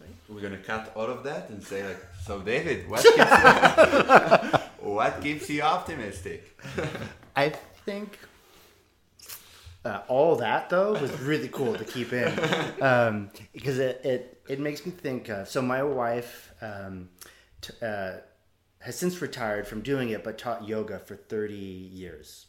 Right? 0.00 0.16
we're 0.28 0.40
gonna 0.46 0.58
cut 0.72 0.92
all 0.96 1.10
of 1.16 1.22
that 1.28 1.48
and 1.50 1.62
say 1.62 1.80
like 1.86 2.02
so 2.26 2.40
david 2.40 2.78
what 2.90 3.02
keeps 3.16 3.36
what 4.96 5.12
keeps 5.22 5.48
you 5.48 5.62
optimistic 5.62 6.40
I 7.44 7.46
think 7.86 8.18
uh, 9.84 10.00
all 10.08 10.36
that 10.36 10.70
though 10.70 10.92
was 10.94 11.12
really 11.20 11.48
cool 11.48 11.74
to 11.74 11.84
keep 11.84 12.12
in 12.12 12.32
um, 12.90 13.30
because 13.52 13.78
it, 13.78 14.00
it 14.04 14.33
it 14.48 14.60
makes 14.60 14.84
me 14.84 14.92
think. 14.92 15.28
of. 15.28 15.48
so 15.48 15.62
my 15.62 15.82
wife 15.82 16.52
um, 16.60 17.08
t- 17.60 17.72
uh, 17.82 18.14
has 18.80 18.96
since 18.96 19.20
retired 19.22 19.66
from 19.66 19.80
doing 19.80 20.10
it, 20.10 20.22
but 20.22 20.38
taught 20.38 20.68
yoga 20.68 20.98
for 20.98 21.16
thirty 21.16 21.54
years. 21.54 22.46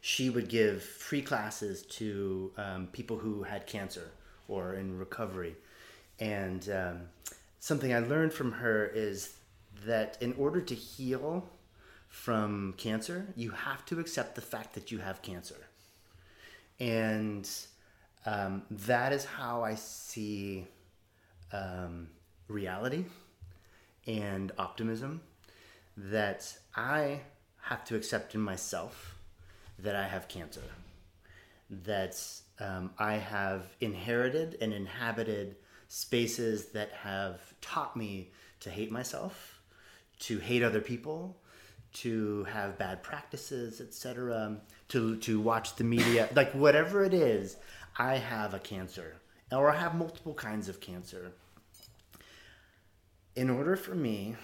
She 0.00 0.30
would 0.30 0.48
give 0.48 0.82
free 0.82 1.20
classes 1.22 1.82
to 1.82 2.52
um, 2.56 2.88
people 2.92 3.18
who 3.18 3.42
had 3.42 3.66
cancer 3.66 4.10
or 4.48 4.74
in 4.74 4.98
recovery, 4.98 5.56
and 6.18 6.68
um, 6.70 7.00
something 7.60 7.94
I 7.94 8.00
learned 8.00 8.32
from 8.32 8.52
her 8.52 8.86
is 8.86 9.34
that 9.86 10.16
in 10.20 10.34
order 10.34 10.60
to 10.60 10.74
heal 10.74 11.48
from 12.08 12.74
cancer, 12.76 13.26
you 13.36 13.50
have 13.50 13.84
to 13.86 14.00
accept 14.00 14.34
the 14.34 14.40
fact 14.40 14.74
that 14.74 14.90
you 14.90 14.98
have 14.98 15.22
cancer. 15.22 15.56
And 16.80 17.48
um, 18.26 18.62
that 18.70 19.12
is 19.12 19.24
how 19.24 19.62
I 19.62 19.76
see 19.76 20.66
um, 21.52 22.08
reality 22.48 23.04
and 24.06 24.52
optimism. 24.58 25.20
That 25.96 26.56
I 26.74 27.20
have 27.62 27.84
to 27.86 27.96
accept 27.96 28.34
in 28.34 28.40
myself 28.40 29.16
that 29.78 29.94
I 29.94 30.06
have 30.06 30.28
cancer. 30.28 30.62
That 31.68 32.16
um, 32.58 32.90
I 32.98 33.14
have 33.14 33.66
inherited 33.80 34.56
and 34.60 34.72
inhabited 34.72 35.56
spaces 35.88 36.66
that 36.66 36.92
have 36.92 37.40
taught 37.60 37.96
me 37.96 38.30
to 38.60 38.70
hate 38.70 38.92
myself, 38.92 39.60
to 40.20 40.38
hate 40.38 40.62
other 40.62 40.80
people, 40.80 41.36
to 41.92 42.44
have 42.44 42.78
bad 42.78 43.02
practices, 43.02 43.80
etc., 43.80 44.56
to 44.88 45.16
to 45.16 45.40
watch 45.40 45.76
the 45.76 45.84
media, 45.84 46.28
like 46.34 46.52
whatever 46.52 47.04
it 47.04 47.14
is, 47.14 47.56
I 47.98 48.16
have 48.16 48.54
a 48.54 48.58
cancer, 48.58 49.16
or 49.50 49.70
I 49.70 49.76
have 49.76 49.94
multiple 49.94 50.34
kinds 50.34 50.68
of 50.68 50.80
cancer. 50.80 51.32
In 53.36 53.48
order 53.48 53.76
for 53.76 53.94
me 53.94 54.34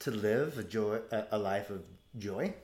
to 0.00 0.10
live 0.12 0.56
a 0.56 0.62
joy, 0.62 1.00
a, 1.10 1.36
life 1.36 1.68
of 1.68 1.82
joy, 2.18 2.54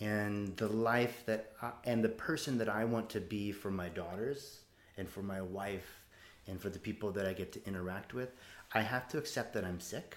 and 0.00 0.56
the 0.56 0.66
life 0.66 1.22
that 1.26 1.52
I, 1.62 1.70
and 1.84 2.02
the 2.02 2.08
person 2.08 2.58
that 2.58 2.68
I 2.68 2.84
want 2.84 3.08
to 3.10 3.20
be 3.20 3.52
for 3.52 3.70
my 3.70 3.88
daughters 3.88 4.60
and 4.96 5.08
for 5.08 5.22
my 5.22 5.40
wife 5.40 6.04
and 6.48 6.60
for 6.60 6.70
the 6.70 6.78
people 6.78 7.12
that 7.12 7.24
I 7.24 7.32
get 7.32 7.52
to 7.52 7.64
interact 7.66 8.14
with, 8.14 8.30
I 8.74 8.80
have 8.80 9.06
to 9.10 9.18
accept 9.18 9.54
that 9.54 9.64
I'm 9.64 9.78
sick 9.78 10.16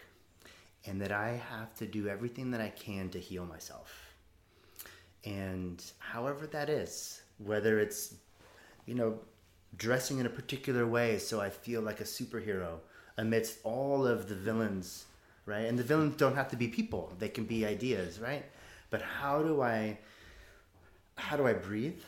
and 0.85 0.99
that 0.99 1.11
I 1.11 1.39
have 1.51 1.75
to 1.75 1.85
do 1.85 2.07
everything 2.07 2.49
that 2.51 2.61
I 2.61 2.69
can 2.69 3.09
to 3.11 3.19
heal 3.19 3.45
myself. 3.45 4.15
And 5.23 5.83
however 5.99 6.47
that 6.47 6.67
is, 6.67 7.21
whether 7.37 7.79
it's 7.79 8.15
you 8.87 8.95
know 8.95 9.19
dressing 9.77 10.17
in 10.19 10.25
a 10.25 10.29
particular 10.29 10.85
way 10.85 11.17
so 11.17 11.39
I 11.39 11.49
feel 11.49 11.81
like 11.81 11.99
a 11.99 12.03
superhero 12.03 12.79
amidst 13.17 13.59
all 13.63 14.05
of 14.05 14.27
the 14.27 14.35
villains, 14.35 15.05
right? 15.45 15.65
And 15.65 15.77
the 15.77 15.83
villains 15.83 16.15
don't 16.17 16.35
have 16.35 16.49
to 16.49 16.55
be 16.55 16.67
people; 16.67 17.13
they 17.19 17.29
can 17.29 17.45
be 17.45 17.65
ideas, 17.65 18.19
right? 18.19 18.45
But 18.89 19.01
how 19.01 19.41
do 19.41 19.61
I 19.61 19.97
how 21.15 21.37
do 21.37 21.47
I 21.47 21.53
breathe? 21.53 22.01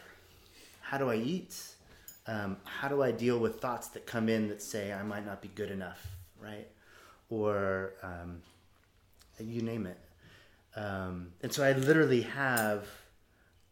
How 0.82 0.98
do 0.98 1.10
I 1.10 1.16
eat? 1.16 1.58
Um, 2.28 2.58
how 2.64 2.88
do 2.88 3.04
I 3.04 3.12
deal 3.12 3.38
with 3.38 3.60
thoughts 3.60 3.88
that 3.90 4.06
come 4.06 4.30
in 4.30 4.48
that 4.50 4.62
say 4.62 4.92
I 4.92 5.04
might 5.04 5.26
not 5.26 5.42
be 5.42 5.50
good 5.50 5.70
enough, 5.70 6.06
right? 6.42 6.68
Or 7.30 7.94
um, 8.02 8.42
you 9.40 9.62
name 9.62 9.86
it. 9.86 10.00
Um, 10.76 11.32
and 11.42 11.54
so 11.54 11.64
I 11.64 11.74
literally 11.74 12.22
have 12.22 12.88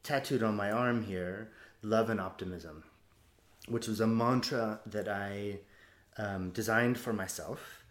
tattooed 0.04 0.44
on 0.44 0.56
my 0.56 0.72
arm 0.72 1.04
here 1.04 1.50
love 1.82 2.10
and 2.10 2.20
optimism, 2.20 2.84
which 3.68 3.88
was 3.88 4.00
a 4.00 4.08
mantra 4.08 4.80
that 4.86 5.08
I 5.08 5.60
um, 6.18 6.52
designed 6.52 6.98
for 6.98 7.14
myself 7.14 7.84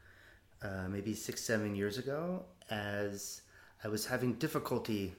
uh, 0.63 0.89
maybe 0.89 1.15
six, 1.15 1.43
seven 1.43 1.75
years 1.75 1.99
ago 1.99 2.45
as 2.71 3.43
I 3.85 3.89
was 3.89 4.07
having 4.07 4.35
difficulty 4.35 5.15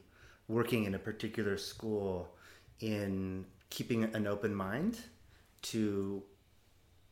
working 0.48 0.86
in 0.86 0.96
a 0.96 1.00
particular 1.00 1.58
school 1.58 2.30
in 2.80 3.46
keeping 3.70 4.04
an 4.16 4.28
open 4.28 4.54
mind 4.54 4.98
to 5.64 6.24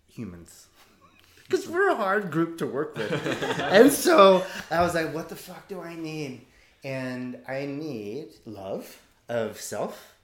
humans 0.08 0.68
because 1.44 1.68
we're 1.68 1.90
a 1.90 1.96
hard 1.96 2.32
group 2.32 2.58
to 2.60 2.66
work 2.66 2.96
with. 2.98 3.12
and 3.60 3.92
so 3.92 4.46
I 4.70 4.82
was 4.82 4.96
like, 4.96 5.14
what 5.14 5.30
the 5.30 5.36
fuck 5.36 5.68
do 5.68 5.82
I 5.82 5.96
need? 5.96 6.46
And 6.84 7.38
I 7.48 7.66
need 7.66 8.30
love 8.46 9.02
of 9.30 9.60
self 9.60 10.16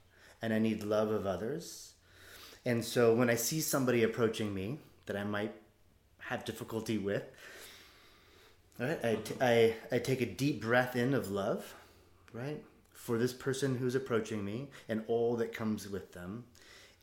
and 0.42 0.52
I 0.52 0.58
need 0.58 0.82
love 0.82 1.10
of 1.10 1.26
others. 1.26 1.92
And 2.64 2.84
so 2.84 3.14
when 3.14 3.30
I 3.30 3.34
see 3.34 3.60
somebody 3.60 4.02
approaching 4.02 4.54
me 4.54 4.78
that 5.08 5.16
I 5.16 5.24
might 5.24 5.54
have 6.20 6.44
difficulty 6.44 6.96
with, 6.96 7.24
right, 8.78 9.04
I, 9.04 9.14
t- 9.16 9.34
I, 9.40 9.74
I 9.90 9.98
take 9.98 10.20
a 10.20 10.26
deep 10.26 10.62
breath 10.62 10.96
in 10.96 11.12
of 11.12 11.30
love, 11.30 11.74
right, 12.32 12.62
for 12.92 13.18
this 13.18 13.32
person 13.32 13.76
who's 13.76 13.94
approaching 13.94 14.44
me 14.44 14.68
and 14.88 15.02
all 15.08 15.36
that 15.36 15.52
comes 15.52 15.88
with 15.88 16.12
them 16.12 16.44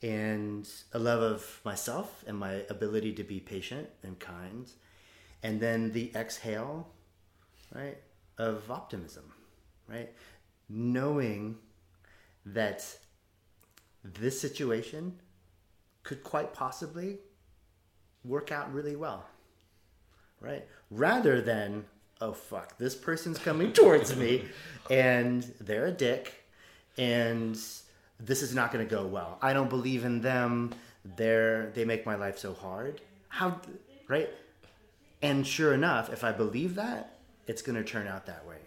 and 0.01 0.69
a 0.93 0.99
love 0.99 1.21
of 1.21 1.61
myself 1.63 2.23
and 2.27 2.37
my 2.37 2.63
ability 2.69 3.13
to 3.13 3.23
be 3.23 3.39
patient 3.39 3.89
and 4.03 4.19
kind 4.19 4.69
and 5.41 5.59
then 5.59 5.91
the 5.93 6.11
exhale 6.15 6.87
right 7.73 7.97
of 8.37 8.69
optimism 8.69 9.23
right 9.87 10.11
knowing 10.69 11.55
that 12.45 12.85
this 14.03 14.39
situation 14.39 15.17
could 16.03 16.23
quite 16.23 16.53
possibly 16.53 17.17
work 18.27 18.51
out 18.51 18.73
really 18.73 18.95
well 18.95 19.25
right 20.41 20.65
rather 20.91 21.41
than 21.41 21.85
oh 22.21 22.33
fuck 22.33 22.77
this 22.77 22.95
person's 22.95 23.37
coming 23.37 23.71
towards 23.73 24.15
me 24.15 24.45
and 24.89 25.43
they're 25.59 25.87
a 25.87 25.91
dick 25.91 26.45
and 26.97 27.59
this 28.19 28.41
is 28.41 28.55
not 28.55 28.71
going 28.71 28.85
to 28.87 28.95
go 28.95 29.05
well. 29.05 29.37
I 29.41 29.53
don't 29.53 29.69
believe 29.69 30.05
in 30.05 30.21
them. 30.21 30.73
They're 31.03 31.71
they 31.71 31.85
make 31.85 32.05
my 32.05 32.15
life 32.15 32.37
so 32.37 32.53
hard. 32.53 33.01
How 33.29 33.59
right? 34.07 34.29
And 35.21 35.45
sure 35.45 35.73
enough, 35.73 36.11
if 36.11 36.23
I 36.23 36.31
believe 36.31 36.75
that, 36.75 37.17
it's 37.47 37.61
going 37.61 37.75
to 37.75 37.83
turn 37.83 38.07
out 38.07 38.25
that 38.27 38.45
way. 38.47 38.57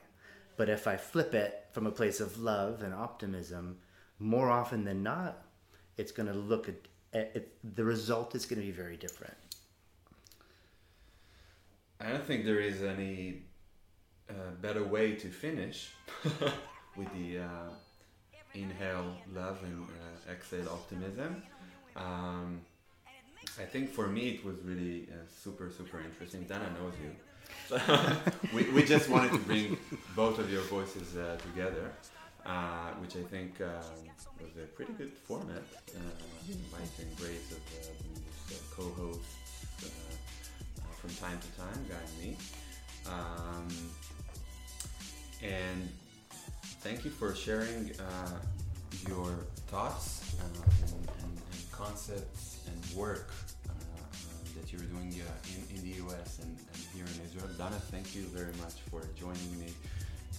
But 0.56 0.68
if 0.68 0.86
I 0.86 0.96
flip 0.96 1.34
it 1.34 1.66
from 1.72 1.86
a 1.86 1.90
place 1.90 2.20
of 2.20 2.40
love 2.40 2.82
and 2.82 2.92
optimism, 2.92 3.78
more 4.18 4.50
often 4.50 4.84
than 4.84 5.02
not, 5.02 5.44
it's 5.96 6.10
going 6.10 6.28
to 6.28 6.34
look 6.34 6.68
at, 6.68 7.36
at 7.36 7.46
the 7.76 7.84
result 7.84 8.34
is 8.34 8.44
going 8.44 8.60
to 8.60 8.66
be 8.66 8.72
very 8.72 8.96
different. 8.96 9.34
I 12.00 12.10
don't 12.10 12.24
think 12.24 12.44
there 12.44 12.60
is 12.60 12.82
any 12.82 13.42
uh, 14.30 14.32
better 14.60 14.84
way 14.84 15.14
to 15.16 15.28
finish 15.28 15.90
with 16.96 17.12
the 17.12 17.40
uh, 17.40 17.70
inhale 18.54 19.16
love 19.34 19.58
and 19.64 19.84
uh, 19.84 20.32
exhale 20.32 20.68
optimism. 20.68 21.42
Um, 21.96 22.60
I 23.58 23.64
think 23.64 23.90
for 23.90 24.06
me 24.06 24.28
it 24.28 24.44
was 24.44 24.56
really 24.64 25.08
uh, 25.10 25.26
super 25.28 25.70
super 25.70 26.00
interesting. 26.00 26.44
Dana 26.44 26.70
knows 26.78 26.94
you. 27.02 27.12
we, 28.54 28.70
we 28.70 28.84
just 28.84 29.08
wanted 29.08 29.32
to 29.32 29.38
bring 29.38 29.76
both 30.14 30.38
of 30.38 30.52
your 30.52 30.62
voices 30.62 31.16
uh, 31.16 31.36
together, 31.42 31.90
uh, 32.46 32.90
which 33.00 33.16
I 33.16 33.22
think 33.22 33.60
um, 33.60 34.06
was 34.40 34.50
a 34.62 34.66
pretty 34.66 34.92
good 34.92 35.12
format. 35.26 35.64
Uh, 35.96 36.00
Mike 36.70 36.96
and 37.00 37.16
Grace 37.16 37.52
of 37.52 38.68
co-hosts 38.76 39.24
uh, 39.24 39.44
uh, 39.44 39.47
from 40.98 41.14
time 41.14 41.38
to 41.38 41.60
time, 41.60 41.86
Guy 41.88 41.94
and 41.94 42.18
me. 42.22 42.36
Um, 43.06 43.68
and 45.42 45.88
thank 46.80 47.04
you 47.04 47.10
for 47.10 47.34
sharing 47.34 47.92
uh, 48.00 48.38
your 49.08 49.30
thoughts 49.68 50.34
uh, 50.40 50.44
and, 50.86 51.08
and, 51.22 51.38
and, 51.52 51.70
concepts 51.70 52.66
and 52.66 52.98
work 52.98 53.30
uh, 53.68 53.72
uh 53.72 53.76
that 54.56 54.72
you're 54.72 54.82
doing 54.82 55.14
uh, 55.22 55.54
in, 55.54 55.76
in 55.76 55.82
the 55.88 55.94
US 56.08 56.40
and, 56.42 56.58
and, 56.72 56.82
here 56.92 57.04
in 57.04 57.24
Israel. 57.26 57.48
Dana, 57.56 57.78
thank 57.92 58.16
you 58.16 58.22
very 58.34 58.52
much 58.60 58.74
for 58.90 59.02
joining 59.14 59.58
me 59.60 59.72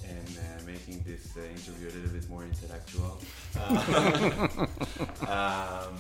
and 0.05 0.38
uh, 0.38 0.66
making 0.66 1.01
this 1.07 1.38
interview 1.38 1.88
a 1.88 1.93
little 1.95 2.12
bit 2.12 2.30
more 2.30 2.43
intellectual. 2.43 3.18
um, 5.30 5.95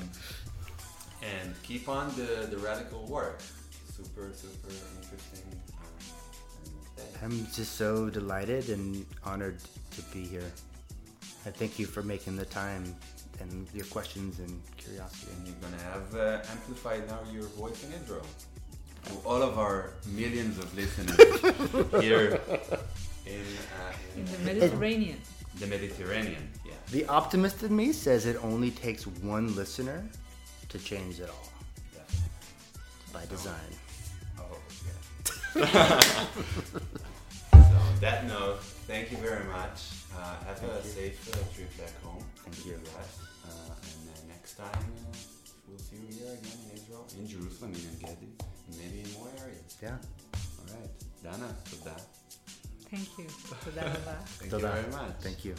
and 1.23 1.53
keep 1.63 1.87
on 1.87 2.09
the, 2.15 2.47
the 2.49 2.57
radical 2.57 3.05
work. 3.05 3.41
Super, 4.03 4.29
super 4.33 4.69
interesting. 5.01 5.59
I'm 7.21 7.45
just 7.53 7.75
so 7.75 8.09
delighted 8.09 8.69
and 8.69 9.05
honored 9.25 9.59
to 9.91 10.01
be 10.13 10.23
here. 10.23 10.51
I 11.45 11.49
thank 11.49 11.77
you 11.79 11.85
for 11.85 12.01
making 12.01 12.35
the 12.37 12.45
time 12.45 12.95
and 13.41 13.67
your 13.73 13.85
questions 13.85 14.39
and 14.39 14.61
curiosity. 14.77 15.31
And 15.37 15.47
you're 15.47 15.55
gonna 15.61 15.83
have 15.83 16.15
uh, 16.15 16.51
amplified 16.51 17.07
now 17.07 17.19
your 17.31 17.43
voice 17.43 17.83
in 17.85 17.93
Israel 17.93 18.25
to 19.05 19.13
all 19.25 19.41
of 19.41 19.57
our 19.57 19.93
millions 20.07 20.57
of 20.57 20.73
listeners 20.75 22.01
here 22.03 22.39
in, 23.25 23.33
uh, 23.33 23.93
in, 24.15 24.21
in 24.21 24.25
the 24.25 24.39
Mediterranean. 24.39 25.21
the 25.59 25.67
Mediterranean, 25.67 26.49
yeah. 26.65 26.73
The 26.91 27.05
optimist 27.07 27.63
in 27.63 27.75
me 27.75 27.91
says 27.93 28.25
it 28.25 28.37
only 28.43 28.71
takes 28.71 29.07
one 29.07 29.55
listener 29.55 30.05
to 30.69 30.79
change 30.79 31.19
it 31.19 31.29
all. 31.29 31.49
Yeah. 31.95 32.01
By 33.13 33.25
design. 33.25 33.71
so 35.53 35.61
on 37.51 37.99
that 38.01 38.27
note, 38.27 38.59
thank 38.85 39.11
you 39.11 39.17
very 39.17 39.45
much. 39.45 40.05
Uh, 40.15 40.35
have 40.45 40.59
thank 40.59 40.71
a 40.71 40.75
you. 40.75 40.89
safe 40.89 41.29
uh, 41.29 41.55
trip 41.55 41.77
back 41.77 42.03
home. 42.03 42.23
Thank 42.45 42.65
you. 42.65 42.73
Rest. 42.97 43.19
Uh, 43.45 43.73
and 43.81 44.27
next 44.29 44.55
time, 44.55 44.67
uh, 44.69 45.17
we'll 45.67 45.79
see 45.79 45.95
you 45.95 46.13
here 46.13 46.33
again 46.33 46.57
in 46.65 46.77
Israel, 46.77 47.07
in 47.17 47.27
Jerusalem, 47.27 47.73
in 47.73 47.81
Engedi, 47.89 48.29
and 48.67 48.77
maybe 48.77 49.01
in 49.01 49.13
more 49.13 49.29
areas. 49.41 49.77
Yeah. 49.81 49.97
All 50.59 50.75
right. 50.75 50.91
Dana, 51.23 51.49
for 51.65 51.83
that. 51.89 52.01
Thank 52.91 53.17
you. 53.17 53.25
Thank 53.25 54.51
you 54.51 54.59
very 54.59 54.91
much. 54.91 55.15
Thank 55.21 55.45
you. 55.45 55.55